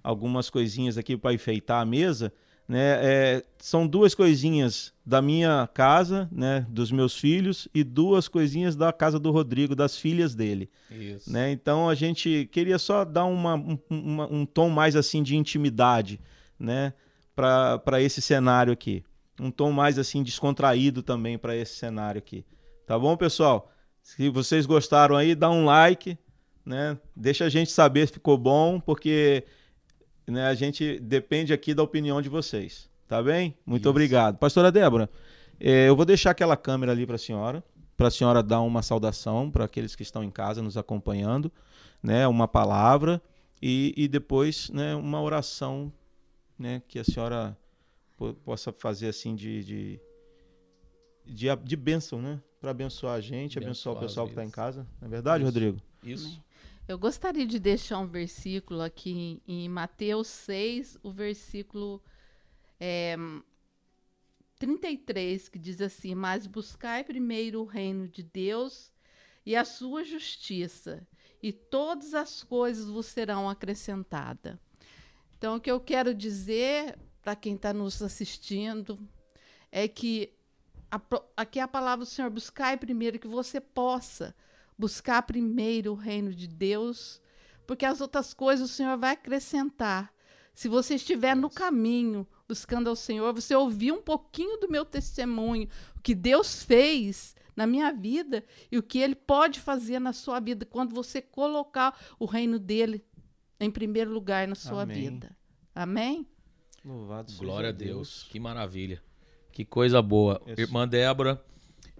algumas 0.09 0.49
coisinhas 0.49 0.97
aqui 0.97 1.17
para 1.17 1.35
enfeitar 1.35 1.81
a 1.83 1.85
mesa. 1.85 2.33
Né? 2.69 2.99
É, 3.01 3.45
são 3.59 3.87
duas 3.87 4.13
coisinhas 4.15 4.93
da 5.05 5.23
minha 5.23 5.69
casa, 5.73 6.29
né? 6.33 6.67
dos 6.69 6.91
meus 6.91 7.17
filhos, 7.17 7.69
e 7.73 7.85
duas 7.85 8.27
coisinhas 8.27 8.75
da 8.75 8.93
casa 8.93 9.19
do 9.21 9.31
Rodrigo, 9.31 9.75
das 9.77 9.97
filhas 9.97 10.35
dele 10.35 10.69
Isso. 10.91 11.31
né? 11.33 11.53
Então 11.53 11.89
a 11.89 11.95
gente 11.95 12.49
queria 12.51 12.77
só 12.79 13.05
dar 13.05 13.25
uma, 13.25 13.55
um, 13.55 13.79
uma- 13.89 14.27
um 14.33 14.45
tom 14.45 14.69
mais 14.69 14.97
assim 14.97 15.23
de 15.23 15.37
intimidade, 15.37 16.19
né? 16.59 16.93
Para 17.37 18.01
esse 18.03 18.21
cenário 18.21 18.73
aqui. 18.73 19.05
Um 19.41 19.51
tom 19.51 19.71
mais 19.71 19.99
assim 19.99 20.23
descontraído 20.23 21.03
também 21.03 21.39
para 21.39 21.55
esse 21.55 21.75
cenário 21.77 22.19
aqui. 22.19 22.45
Tá 22.87 22.99
bom, 22.99 23.17
pessoal? 23.17 23.71
Se 24.03 24.29
vocês 24.31 24.67
gostaram 24.67 25.15
aí, 25.15 25.35
dá 25.35 25.51
um 25.51 25.65
like, 25.67 26.19
né? 26.65 26.99
Deixa 27.15 27.45
a 27.45 27.49
gente 27.49 27.71
saber 27.71 28.07
se 28.09 28.15
ficou 28.15 28.37
bom, 28.39 28.81
porque 28.81 29.45
né, 30.27 30.47
a 30.47 30.55
gente 30.55 30.99
depende 31.01 31.53
aqui 31.53 31.75
da 31.75 31.83
opinião 31.83 32.21
de 32.23 32.29
vocês. 32.29 32.89
Tá 33.09 33.23
bem? 33.23 33.55
Muito 33.65 33.83
Isso. 33.83 33.91
obrigado. 33.91 34.37
Pastora 34.37 34.73
Débora, 34.73 35.09
eh, 35.61 35.89
eu 35.89 35.95
vou 35.95 36.05
deixar 36.05 36.31
aquela 36.33 36.57
câmera 36.57 36.91
ali 36.93 37.07
para 37.07 37.15
a 37.15 37.19
senhora, 37.19 37.63
para 37.97 38.09
a 38.09 38.11
senhora 38.11 38.43
dar 38.43 38.61
uma 38.63 38.83
saudação 38.83 39.49
para 39.51 39.65
aqueles 39.65 39.95
que 39.95 40.03
estão 40.03 40.25
em 40.25 40.31
casa 40.31 40.61
nos 40.61 40.77
acompanhando, 40.77 41.51
né? 42.03 42.27
Uma 42.27 42.49
palavra 42.49 43.23
e, 43.63 43.95
e 43.97 44.09
depois, 44.09 44.69
né? 44.71 44.95
Uma 44.97 45.23
oração, 45.23 45.93
né? 46.59 46.83
Que 46.89 46.99
a 46.99 47.05
senhora 47.05 47.57
po- 48.17 48.35
possa 48.45 48.73
fazer 48.73 49.09
assim 49.09 49.35
de 49.37 49.63
de, 49.65 50.01
de, 51.25 51.57
de 51.57 51.77
bênção, 51.77 52.21
né? 52.21 52.41
Para 52.61 52.71
abençoar 52.73 53.15
a 53.15 53.21
gente, 53.21 53.57
abençoar, 53.59 53.97
Abençoar 53.97 53.97
o 53.97 54.01
pessoal 54.01 54.27
que 54.27 54.33
está 54.33 54.45
em 54.45 54.51
casa. 54.51 54.87
Não 55.01 55.07
é 55.07 55.11
verdade, 55.11 55.45
Isso. 55.45 55.53
Rodrigo? 55.53 55.81
Isso. 56.03 56.43
Eu 56.89 56.97
gostaria 56.97 57.45
de 57.45 57.59
deixar 57.59 57.99
um 57.99 58.07
versículo 58.07 58.81
aqui 58.81 59.43
em 59.45 59.69
Mateus 59.69 60.29
6, 60.29 60.99
o 61.03 61.11
versículo 61.11 62.01
é, 62.79 63.17
33, 64.57 65.49
que 65.49 65.59
diz 65.59 65.81
assim: 65.81 66.15
Mas 66.15 66.47
buscai 66.47 67.03
primeiro 67.03 67.61
o 67.61 67.65
reino 67.65 68.07
de 68.07 68.23
Deus 68.23 68.93
e 69.45 69.57
a 69.57 69.65
sua 69.65 70.05
justiça, 70.05 71.05
e 71.43 71.53
todas 71.53 72.15
as 72.15 72.45
coisas 72.45 72.87
vos 72.87 73.07
serão 73.07 73.51
acrescentadas. 73.51 74.57
Então, 75.37 75.57
o 75.57 75.61
que 75.61 75.71
eu 75.71 75.81
quero 75.81 76.15
dizer 76.15 76.97
para 77.21 77.35
quem 77.35 77.57
está 77.57 77.73
nos 77.75 78.01
assistindo 78.01 78.97
é 79.73 79.89
que 79.89 80.33
a, 80.89 81.01
aqui 81.37 81.59
é 81.59 81.63
a 81.63 81.69
palavra 81.69 82.05
do 82.05 82.09
Senhor: 82.09 82.31
buscai 82.31 82.77
primeiro 82.77 83.19
que 83.19 83.27
você 83.27 83.61
possa 83.61 84.33
buscar 84.79 85.23
primeiro 85.23 85.93
o 85.93 85.97
reino 85.97 86.35
de 86.35 86.47
Deus, 86.47 87.21
porque 87.67 87.85
as 87.85 88.01
outras 88.01 88.35
coisas 88.35 88.71
o 88.71 88.73
Senhor 88.73 88.97
vai 88.97 89.13
acrescentar. 89.13 90.13
Se 90.55 90.69
você 90.69 90.95
estiver 90.95 91.37
no 91.37 91.51
caminho 91.51 92.27
buscando 92.49 92.89
ao 92.89 92.97
Senhor, 92.97 93.35
você 93.35 93.55
ouvir 93.55 93.93
um 93.93 94.01
pouquinho 94.01 94.59
do 94.59 94.71
meu 94.71 94.85
testemunho, 94.85 95.69
o 95.97 96.01
que 96.01 96.15
Deus 96.15 96.63
fez 96.63 97.35
na 97.55 97.67
minha 97.67 97.93
vida 97.93 98.45
e 98.71 98.79
o 98.79 98.83
que 98.83 98.99
Ele 98.99 99.15
pode 99.15 99.61
fazer 99.61 99.99
na 99.99 100.13
sua 100.13 100.41
vida 100.41 100.65
quando 100.65 100.95
você 100.95 101.21
colocar 101.21 101.99
o 102.19 102.27
reino 102.27 102.59
dele 102.59 103.05
em 103.59 103.71
primeiro 103.71 104.13
lugar 104.13 104.47
na 104.47 104.55
sua 104.55 104.83
Amém. 104.83 104.97
vida. 104.97 105.37
Amém? 105.75 106.27
Louvado 106.85 107.31
seja 107.31 107.43
Glória 107.43 107.69
a 107.71 107.73
Deus. 107.73 108.27
Que 108.31 108.39
maravilha. 108.39 109.03
Que 109.51 109.65
coisa 109.65 110.01
boa. 110.01 110.41
Isso. 110.47 110.61
Irmã 110.61 110.87
Débora, 110.87 111.43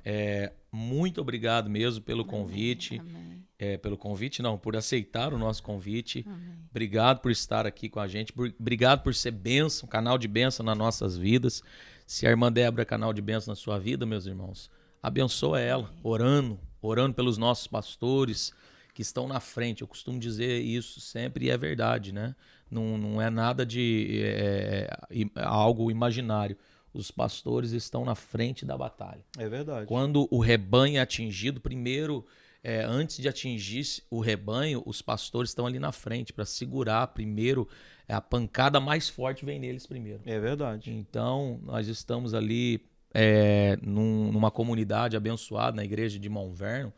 é, 0.09 0.53
muito 0.71 1.21
obrigado 1.21 1.69
mesmo 1.69 2.01
pelo 2.01 2.25
convite. 2.25 3.01
Amém. 3.01 3.45
É, 3.59 3.77
pelo 3.77 3.97
convite, 3.97 4.41
não, 4.41 4.57
por 4.57 4.77
aceitar 4.77 5.35
o 5.35 5.39
nosso 5.39 5.65
convite. 5.65 6.25
Amém. 6.25 6.59
Obrigado 6.71 7.21
por 7.21 7.33
estar 7.33 7.67
aqui 7.67 7.89
com 7.89 7.99
a 7.99 8.07
gente. 8.07 8.33
obrigado 8.61 9.03
por 9.03 9.13
ser 9.13 9.33
bênção, 9.33 9.89
canal 9.89 10.17
de 10.17 10.29
bênção 10.29 10.65
nas 10.65 10.79
nossas 10.79 11.17
vidas. 11.17 11.61
Se 12.07 12.25
a 12.25 12.31
irmã 12.31 12.53
Débora 12.53 12.83
é 12.83 12.85
canal 12.85 13.13
de 13.13 13.21
bênção 13.21 13.51
na 13.51 13.57
sua 13.57 13.81
vida, 13.81 14.07
meus 14.07 14.27
irmãos, 14.27 14.71
abençoa 15.03 15.59
ela, 15.59 15.91
orando, 16.05 16.61
orando 16.81 17.15
pelos 17.15 17.37
nossos 17.37 17.67
pastores 17.67 18.53
que 18.95 19.03
estão 19.03 19.27
na 19.27 19.41
frente. 19.41 19.83
Eu 19.83 19.89
costumo 19.89 20.21
dizer 20.21 20.61
isso 20.61 21.01
sempre 21.01 21.47
e 21.47 21.51
é 21.51 21.57
verdade, 21.57 22.13
né? 22.13 22.37
Não, 22.71 22.97
não 22.97 23.21
é 23.21 23.29
nada 23.29 23.67
de 23.67 24.21
é, 24.23 24.89
é, 25.11 25.43
algo 25.43 25.91
imaginário. 25.91 26.57
Os 26.97 27.11
pastores 27.11 27.73
estão 27.73 28.05
na 28.05 28.15
frente 28.15 28.65
da 28.65 28.77
batalha. 28.77 29.25
É 29.39 29.49
verdade. 29.49 29.87
Quando 29.87 30.27
o 30.31 30.39
rebanho 30.41 30.97
é 30.97 31.01
atingido, 31.01 31.61
primeiro, 31.61 32.25
é, 32.63 32.83
antes 32.83 33.19
de 33.19 33.29
atingir 33.29 33.85
o 34.11 34.21
rebanho, 34.21 34.83
os 34.87 35.03
pastores 35.03 35.51
estão 35.51 35.67
ali 35.67 35.79
na 35.79 35.93
frente 35.93 36.33
para 36.33 36.45
segurar 36.45 37.07
primeiro. 37.09 37.69
é, 38.09 38.15
a 38.15 38.21
pancada 38.21 38.81
mais 38.81 39.09
forte 39.09 39.45
vem 39.45 39.59
neles 39.59 39.87
primeiro. 39.87 40.21
É 40.25 40.39
verdade. 40.41 40.91
Então, 40.93 41.61
nós 41.63 41.87
estamos 41.89 42.35
ali 42.35 42.81
é, 43.13 43.79
num- 43.83 44.33
numa 44.33 44.51
comunidade 44.51 45.17
abençoada 45.17 45.77
na 45.77 45.85
igreja 45.85 46.19
de 46.19 46.29
Mount 46.29 46.55
Vernon 46.55 46.91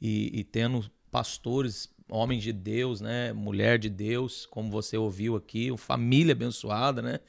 e, 0.00 0.30
e 0.40 0.44
tendo 0.44 0.84
pastores, 1.10 1.88
homens 2.10 2.42
de 2.42 2.52
Deus, 2.52 3.00
né, 3.00 3.32
mulher 3.32 3.78
de 3.78 3.88
Deus, 3.88 4.46
como 4.46 4.70
você 4.70 4.96
ouviu 4.96 5.36
aqui, 5.36 5.74
família 5.76 6.32
abençoada, 6.32 7.00
né? 7.02 7.20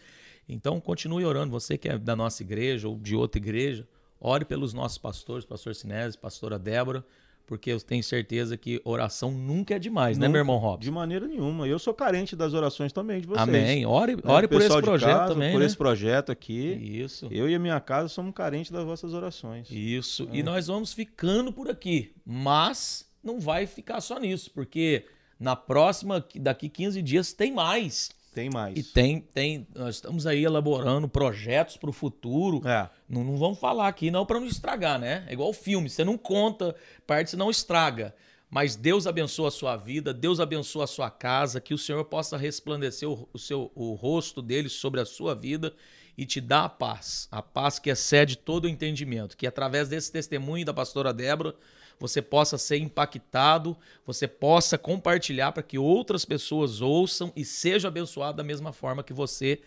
Então, 0.49 0.79
continue 0.81 1.23
orando. 1.25 1.51
Você 1.51 1.77
que 1.77 1.87
é 1.87 1.97
da 1.97 2.15
nossa 2.15 2.41
igreja 2.43 2.87
ou 2.89 2.97
de 2.97 3.15
outra 3.15 3.39
igreja, 3.39 3.87
ore 4.19 4.43
pelos 4.43 4.73
nossos 4.73 4.97
pastores, 4.97 5.45
pastor 5.45 5.75
Sinésio, 5.75 6.19
pastora 6.19 6.57
Débora, 6.57 7.05
porque 7.45 7.71
eu 7.71 7.79
tenho 7.81 8.03
certeza 8.03 8.55
que 8.55 8.79
oração 8.83 9.31
nunca 9.31 9.73
é 9.75 9.79
demais, 9.79 10.17
né, 10.19 10.27
Nunca, 10.27 10.33
meu 10.33 10.41
irmão 10.41 10.57
Robson? 10.57 10.81
De 10.81 10.91
maneira 10.91 11.27
nenhuma. 11.27 11.67
Eu 11.67 11.79
sou 11.79 11.95
carente 11.95 12.35
das 12.35 12.53
orações 12.53 12.93
também 12.93 13.21
de 13.21 13.27
vocês. 13.27 13.41
Amém. 13.41 13.85
Ore, 13.87 14.15
Né? 14.15 14.21
ore 14.25 14.47
por 14.47 14.61
esse 14.61 14.81
projeto 14.81 15.17
casa, 15.17 15.33
também, 15.33 15.51
Por 15.51 15.59
né? 15.59 15.65
esse 15.65 15.75
projeto 15.77 16.31
aqui. 16.31 16.73
Isso. 17.01 17.27
Eu 17.31 17.49
e 17.49 17.55
a 17.55 17.59
minha 17.59 17.79
casa 17.79 18.07
somos 18.07 18.33
carentes 18.35 18.71
das 18.71 18.83
vossas 18.85 19.13
orações. 19.13 19.67
Isso. 19.71 20.27
É. 20.31 20.37
E 20.37 20.43
nós 20.43 20.67
vamos 20.67 20.93
ficando 20.93 21.51
por 21.51 21.67
aqui. 21.69 22.13
Mas 22.23 23.09
não 23.23 23.39
vai 23.39 23.65
ficar 23.65 23.99
só 23.99 24.19
nisso, 24.19 24.51
porque 24.53 25.05
na 25.39 25.55
próxima, 25.55 26.23
daqui 26.35 26.69
15 26.69 27.01
dias, 27.01 27.33
tem 27.33 27.51
mais. 27.51 28.11
Tem 28.39 28.49
mais. 28.49 28.77
E 28.77 28.83
tem, 28.83 29.19
tem. 29.19 29.67
Nós 29.75 29.95
estamos 29.95 30.25
aí 30.25 30.45
elaborando 30.45 31.09
projetos 31.09 31.75
para 31.75 31.89
o 31.89 31.93
futuro. 31.93 32.65
É. 32.65 32.89
Não, 33.09 33.21
não 33.21 33.35
vamos 33.35 33.59
falar 33.59 33.89
aqui, 33.89 34.09
não, 34.09 34.25
para 34.25 34.39
não 34.39 34.47
estragar, 34.47 34.97
né? 34.97 35.25
É 35.27 35.33
igual 35.33 35.51
filme. 35.51 35.89
Você 35.89 36.05
não 36.05 36.17
conta, 36.17 36.73
parte 37.05 37.35
não 37.35 37.51
estraga. 37.51 38.15
Mas 38.49 38.77
Deus 38.77 39.05
abençoa 39.05 39.49
a 39.49 39.51
sua 39.51 39.75
vida, 39.75 40.13
Deus 40.13 40.39
abençoa 40.39 40.85
a 40.85 40.87
sua 40.87 41.11
casa, 41.11 41.59
que 41.59 41.73
o 41.73 41.77
Senhor 41.77 42.05
possa 42.05 42.37
resplandecer 42.37 43.09
o, 43.09 43.27
o 43.33 43.37
seu, 43.37 43.71
o 43.75 43.93
rosto 43.93 44.41
dele 44.41 44.69
sobre 44.69 45.01
a 45.01 45.05
sua 45.05 45.35
vida 45.35 45.73
e 46.17 46.25
te 46.25 46.39
dar 46.39 46.63
a 46.63 46.69
paz. 46.69 47.27
A 47.29 47.41
paz 47.41 47.77
que 47.77 47.89
excede 47.89 48.37
todo 48.37 48.65
o 48.65 48.69
entendimento. 48.69 49.35
Que 49.35 49.45
através 49.45 49.89
desse 49.89 50.13
testemunho 50.13 50.65
da 50.65 50.73
pastora 50.73 51.13
Débora, 51.13 51.53
você 51.99 52.21
possa 52.21 52.57
ser 52.57 52.77
impactado, 52.77 53.75
você 54.05 54.27
possa 54.27 54.77
compartilhar 54.77 55.51
para 55.51 55.63
que 55.63 55.77
outras 55.77 56.23
pessoas 56.23 56.81
ouçam 56.81 57.31
e 57.35 57.43
sejam 57.43 57.89
abençoadas 57.89 58.37
da 58.37 58.43
mesma 58.43 58.71
forma 58.71 59.03
que 59.03 59.13
você 59.13 59.59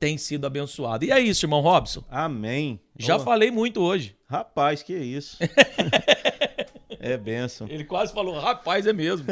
tem 0.00 0.16
sido 0.16 0.46
abençoado. 0.46 1.04
E 1.04 1.10
é 1.10 1.20
isso, 1.20 1.44
irmão 1.44 1.60
Robson. 1.60 2.02
Amém. 2.10 2.80
Já 2.96 3.18
falei 3.18 3.50
muito 3.50 3.80
hoje. 3.80 4.16
Rapaz, 4.26 4.82
que 4.82 4.96
isso. 4.96 5.38
é 6.98 7.16
benção. 7.16 7.68
Ele 7.68 7.84
quase 7.84 8.12
falou, 8.12 8.38
rapaz, 8.38 8.86
é 8.86 8.92
mesmo. 8.92 9.26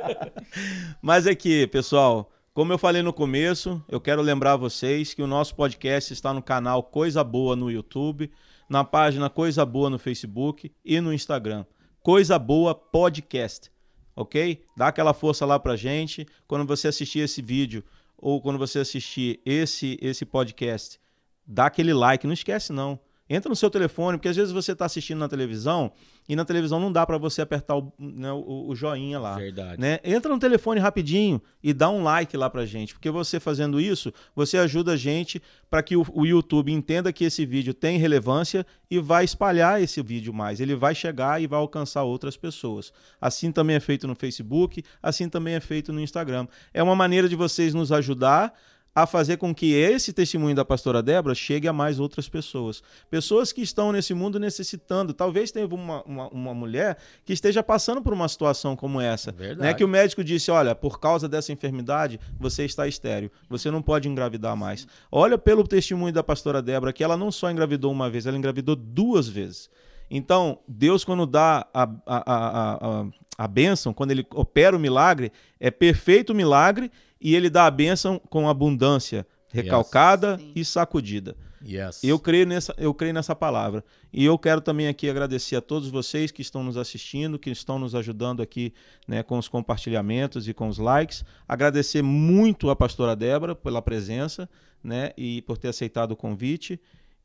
Mas 1.00 1.26
aqui, 1.26 1.66
pessoal, 1.66 2.30
como 2.54 2.72
eu 2.72 2.78
falei 2.78 3.02
no 3.02 3.12
começo, 3.12 3.82
eu 3.88 4.00
quero 4.00 4.20
lembrar 4.22 4.56
vocês 4.56 5.14
que 5.14 5.22
o 5.22 5.26
nosso 5.26 5.54
podcast 5.54 6.12
está 6.12 6.32
no 6.32 6.42
canal 6.42 6.82
Coisa 6.82 7.22
Boa 7.24 7.56
no 7.56 7.70
YouTube, 7.70 8.30
na 8.72 8.82
página 8.82 9.28
Coisa 9.28 9.66
Boa 9.66 9.90
no 9.90 9.98
Facebook 9.98 10.72
e 10.82 10.98
no 10.98 11.12
Instagram. 11.12 11.66
Coisa 12.02 12.38
Boa 12.38 12.74
Podcast, 12.74 13.70
ok? 14.16 14.64
Dá 14.74 14.88
aquela 14.88 15.12
força 15.12 15.44
lá 15.44 15.60
pra 15.60 15.76
gente. 15.76 16.26
Quando 16.48 16.66
você 16.66 16.88
assistir 16.88 17.18
esse 17.18 17.42
vídeo 17.42 17.84
ou 18.16 18.40
quando 18.40 18.58
você 18.58 18.78
assistir 18.78 19.42
esse 19.44 19.98
esse 20.00 20.24
podcast, 20.24 20.98
dá 21.46 21.66
aquele 21.66 21.92
like, 21.92 22.26
não 22.26 22.32
esquece 22.32 22.72
não. 22.72 22.98
Entra 23.34 23.48
no 23.48 23.56
seu 23.56 23.70
telefone, 23.70 24.18
porque 24.18 24.28
às 24.28 24.36
vezes 24.36 24.52
você 24.52 24.72
está 24.72 24.84
assistindo 24.84 25.18
na 25.18 25.28
televisão 25.28 25.90
e 26.28 26.36
na 26.36 26.44
televisão 26.44 26.78
não 26.78 26.92
dá 26.92 27.06
para 27.06 27.16
você 27.16 27.40
apertar 27.40 27.76
o, 27.76 27.92
né, 27.98 28.30
o, 28.30 28.68
o 28.68 28.74
joinha 28.74 29.18
lá 29.18 29.36
Verdade. 29.36 29.80
né? 29.80 29.98
Entra 30.04 30.32
no 30.32 30.38
telefone 30.38 30.78
rapidinho 30.78 31.40
e 31.62 31.72
dá 31.72 31.88
um 31.88 32.02
like 32.02 32.36
lá 32.36 32.50
pra 32.50 32.66
gente, 32.66 32.92
porque 32.92 33.10
você 33.10 33.40
fazendo 33.40 33.80
isso, 33.80 34.12
você 34.36 34.58
ajuda 34.58 34.92
a 34.92 34.96
gente 34.96 35.40
para 35.70 35.82
que 35.82 35.96
o, 35.96 36.04
o 36.12 36.26
YouTube 36.26 36.70
entenda 36.70 37.12
que 37.12 37.24
esse 37.24 37.46
vídeo 37.46 37.72
tem 37.72 37.98
relevância 37.98 38.66
e 38.90 38.98
vai 38.98 39.24
espalhar 39.24 39.80
esse 39.82 40.02
vídeo 40.02 40.34
mais. 40.34 40.60
Ele 40.60 40.74
vai 40.74 40.94
chegar 40.94 41.40
e 41.40 41.46
vai 41.46 41.58
alcançar 41.58 42.02
outras 42.02 42.36
pessoas. 42.36 42.92
Assim 43.18 43.50
também 43.50 43.76
é 43.76 43.80
feito 43.80 44.06
no 44.06 44.14
Facebook, 44.14 44.84
assim 45.02 45.28
também 45.28 45.54
é 45.54 45.60
feito 45.60 45.92
no 45.92 46.00
Instagram. 46.00 46.46
É 46.74 46.82
uma 46.82 46.94
maneira 46.94 47.28
de 47.28 47.34
vocês 47.34 47.72
nos 47.72 47.90
ajudar 47.90 48.52
a 48.94 49.06
fazer 49.06 49.38
com 49.38 49.54
que 49.54 49.72
esse 49.72 50.12
testemunho 50.12 50.54
da 50.54 50.64
pastora 50.64 51.02
Débora 51.02 51.34
chegue 51.34 51.66
a 51.66 51.72
mais 51.72 51.98
outras 51.98 52.28
pessoas. 52.28 52.82
Pessoas 53.10 53.52
que 53.52 53.62
estão 53.62 53.90
nesse 53.90 54.12
mundo 54.12 54.38
necessitando. 54.38 55.14
Talvez 55.14 55.50
tenha 55.50 55.66
uma, 55.66 56.02
uma, 56.02 56.28
uma 56.28 56.54
mulher 56.54 56.98
que 57.24 57.32
esteja 57.32 57.62
passando 57.62 58.02
por 58.02 58.12
uma 58.12 58.28
situação 58.28 58.76
como 58.76 59.00
essa. 59.00 59.32
Verdade. 59.32 59.60
Né? 59.60 59.74
Que 59.74 59.84
o 59.84 59.88
médico 59.88 60.22
disse: 60.22 60.50
olha, 60.50 60.74
por 60.74 61.00
causa 61.00 61.28
dessa 61.28 61.52
enfermidade, 61.52 62.20
você 62.38 62.64
está 62.64 62.86
estéreo. 62.86 63.30
Você 63.48 63.70
não 63.70 63.80
pode 63.80 64.08
engravidar 64.08 64.56
mais. 64.56 64.86
Olha 65.10 65.38
pelo 65.38 65.66
testemunho 65.66 66.12
da 66.12 66.22
pastora 66.22 66.60
Débora, 66.60 66.92
que 66.92 67.02
ela 67.02 67.16
não 67.16 67.32
só 67.32 67.50
engravidou 67.50 67.90
uma 67.90 68.10
vez, 68.10 68.26
ela 68.26 68.36
engravidou 68.36 68.76
duas 68.76 69.26
vezes. 69.26 69.70
Então, 70.10 70.58
Deus, 70.68 71.04
quando 71.04 71.24
dá 71.24 71.66
a, 71.72 71.84
a, 71.84 71.88
a, 72.06 73.00
a, 73.00 73.06
a 73.38 73.48
bênção, 73.48 73.94
quando 73.94 74.10
ele 74.10 74.26
opera 74.34 74.76
o 74.76 74.78
milagre, 74.78 75.32
é 75.58 75.70
perfeito 75.70 76.34
o 76.34 76.36
milagre 76.36 76.90
e 77.22 77.34
ele 77.34 77.48
dá 77.48 77.66
a 77.66 77.70
bênção 77.70 78.20
com 78.28 78.48
abundância, 78.48 79.26
recalcada 79.48 80.38
Sim. 80.38 80.52
e 80.56 80.64
sacudida. 80.64 81.36
Yes. 81.64 82.02
Eu 82.02 82.18
creio, 82.18 82.44
nessa, 82.44 82.74
eu 82.76 82.92
creio 82.92 83.14
nessa 83.14 83.36
palavra. 83.36 83.84
E 84.12 84.24
eu 84.24 84.36
quero 84.36 84.60
também 84.60 84.88
aqui 84.88 85.08
agradecer 85.08 85.54
a 85.54 85.60
todos 85.60 85.88
vocês 85.88 86.32
que 86.32 86.42
estão 86.42 86.64
nos 86.64 86.76
assistindo, 86.76 87.38
que 87.38 87.50
estão 87.50 87.78
nos 87.78 87.94
ajudando 87.94 88.42
aqui 88.42 88.74
né, 89.06 89.22
com 89.22 89.38
os 89.38 89.46
compartilhamentos 89.46 90.48
e 90.48 90.54
com 90.54 90.66
os 90.66 90.78
likes. 90.78 91.24
Agradecer 91.46 92.02
muito 92.02 92.68
a 92.68 92.74
pastora 92.74 93.14
Débora 93.14 93.54
pela 93.54 93.80
presença 93.80 94.50
né, 94.82 95.12
e 95.16 95.40
por 95.42 95.56
ter 95.56 95.68
aceitado 95.68 96.12
o 96.12 96.16
convite. 96.16 96.80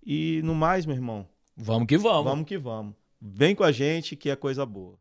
E 0.05 0.39
no 0.43 0.53
mais, 0.53 0.85
meu 0.85 0.95
irmão, 0.95 1.27
Vamos 1.57 1.87
que 1.87 1.97
vamos. 1.97 2.23
vamos 2.23 2.45
que 2.45 2.57
vamos. 2.57 2.93
Vem 3.19 3.55
com 3.55 3.63
a 3.63 3.71
gente 3.71 4.15
que 4.15 4.29
é 4.29 4.35
coisa 4.35 4.63
boa. 4.63 4.99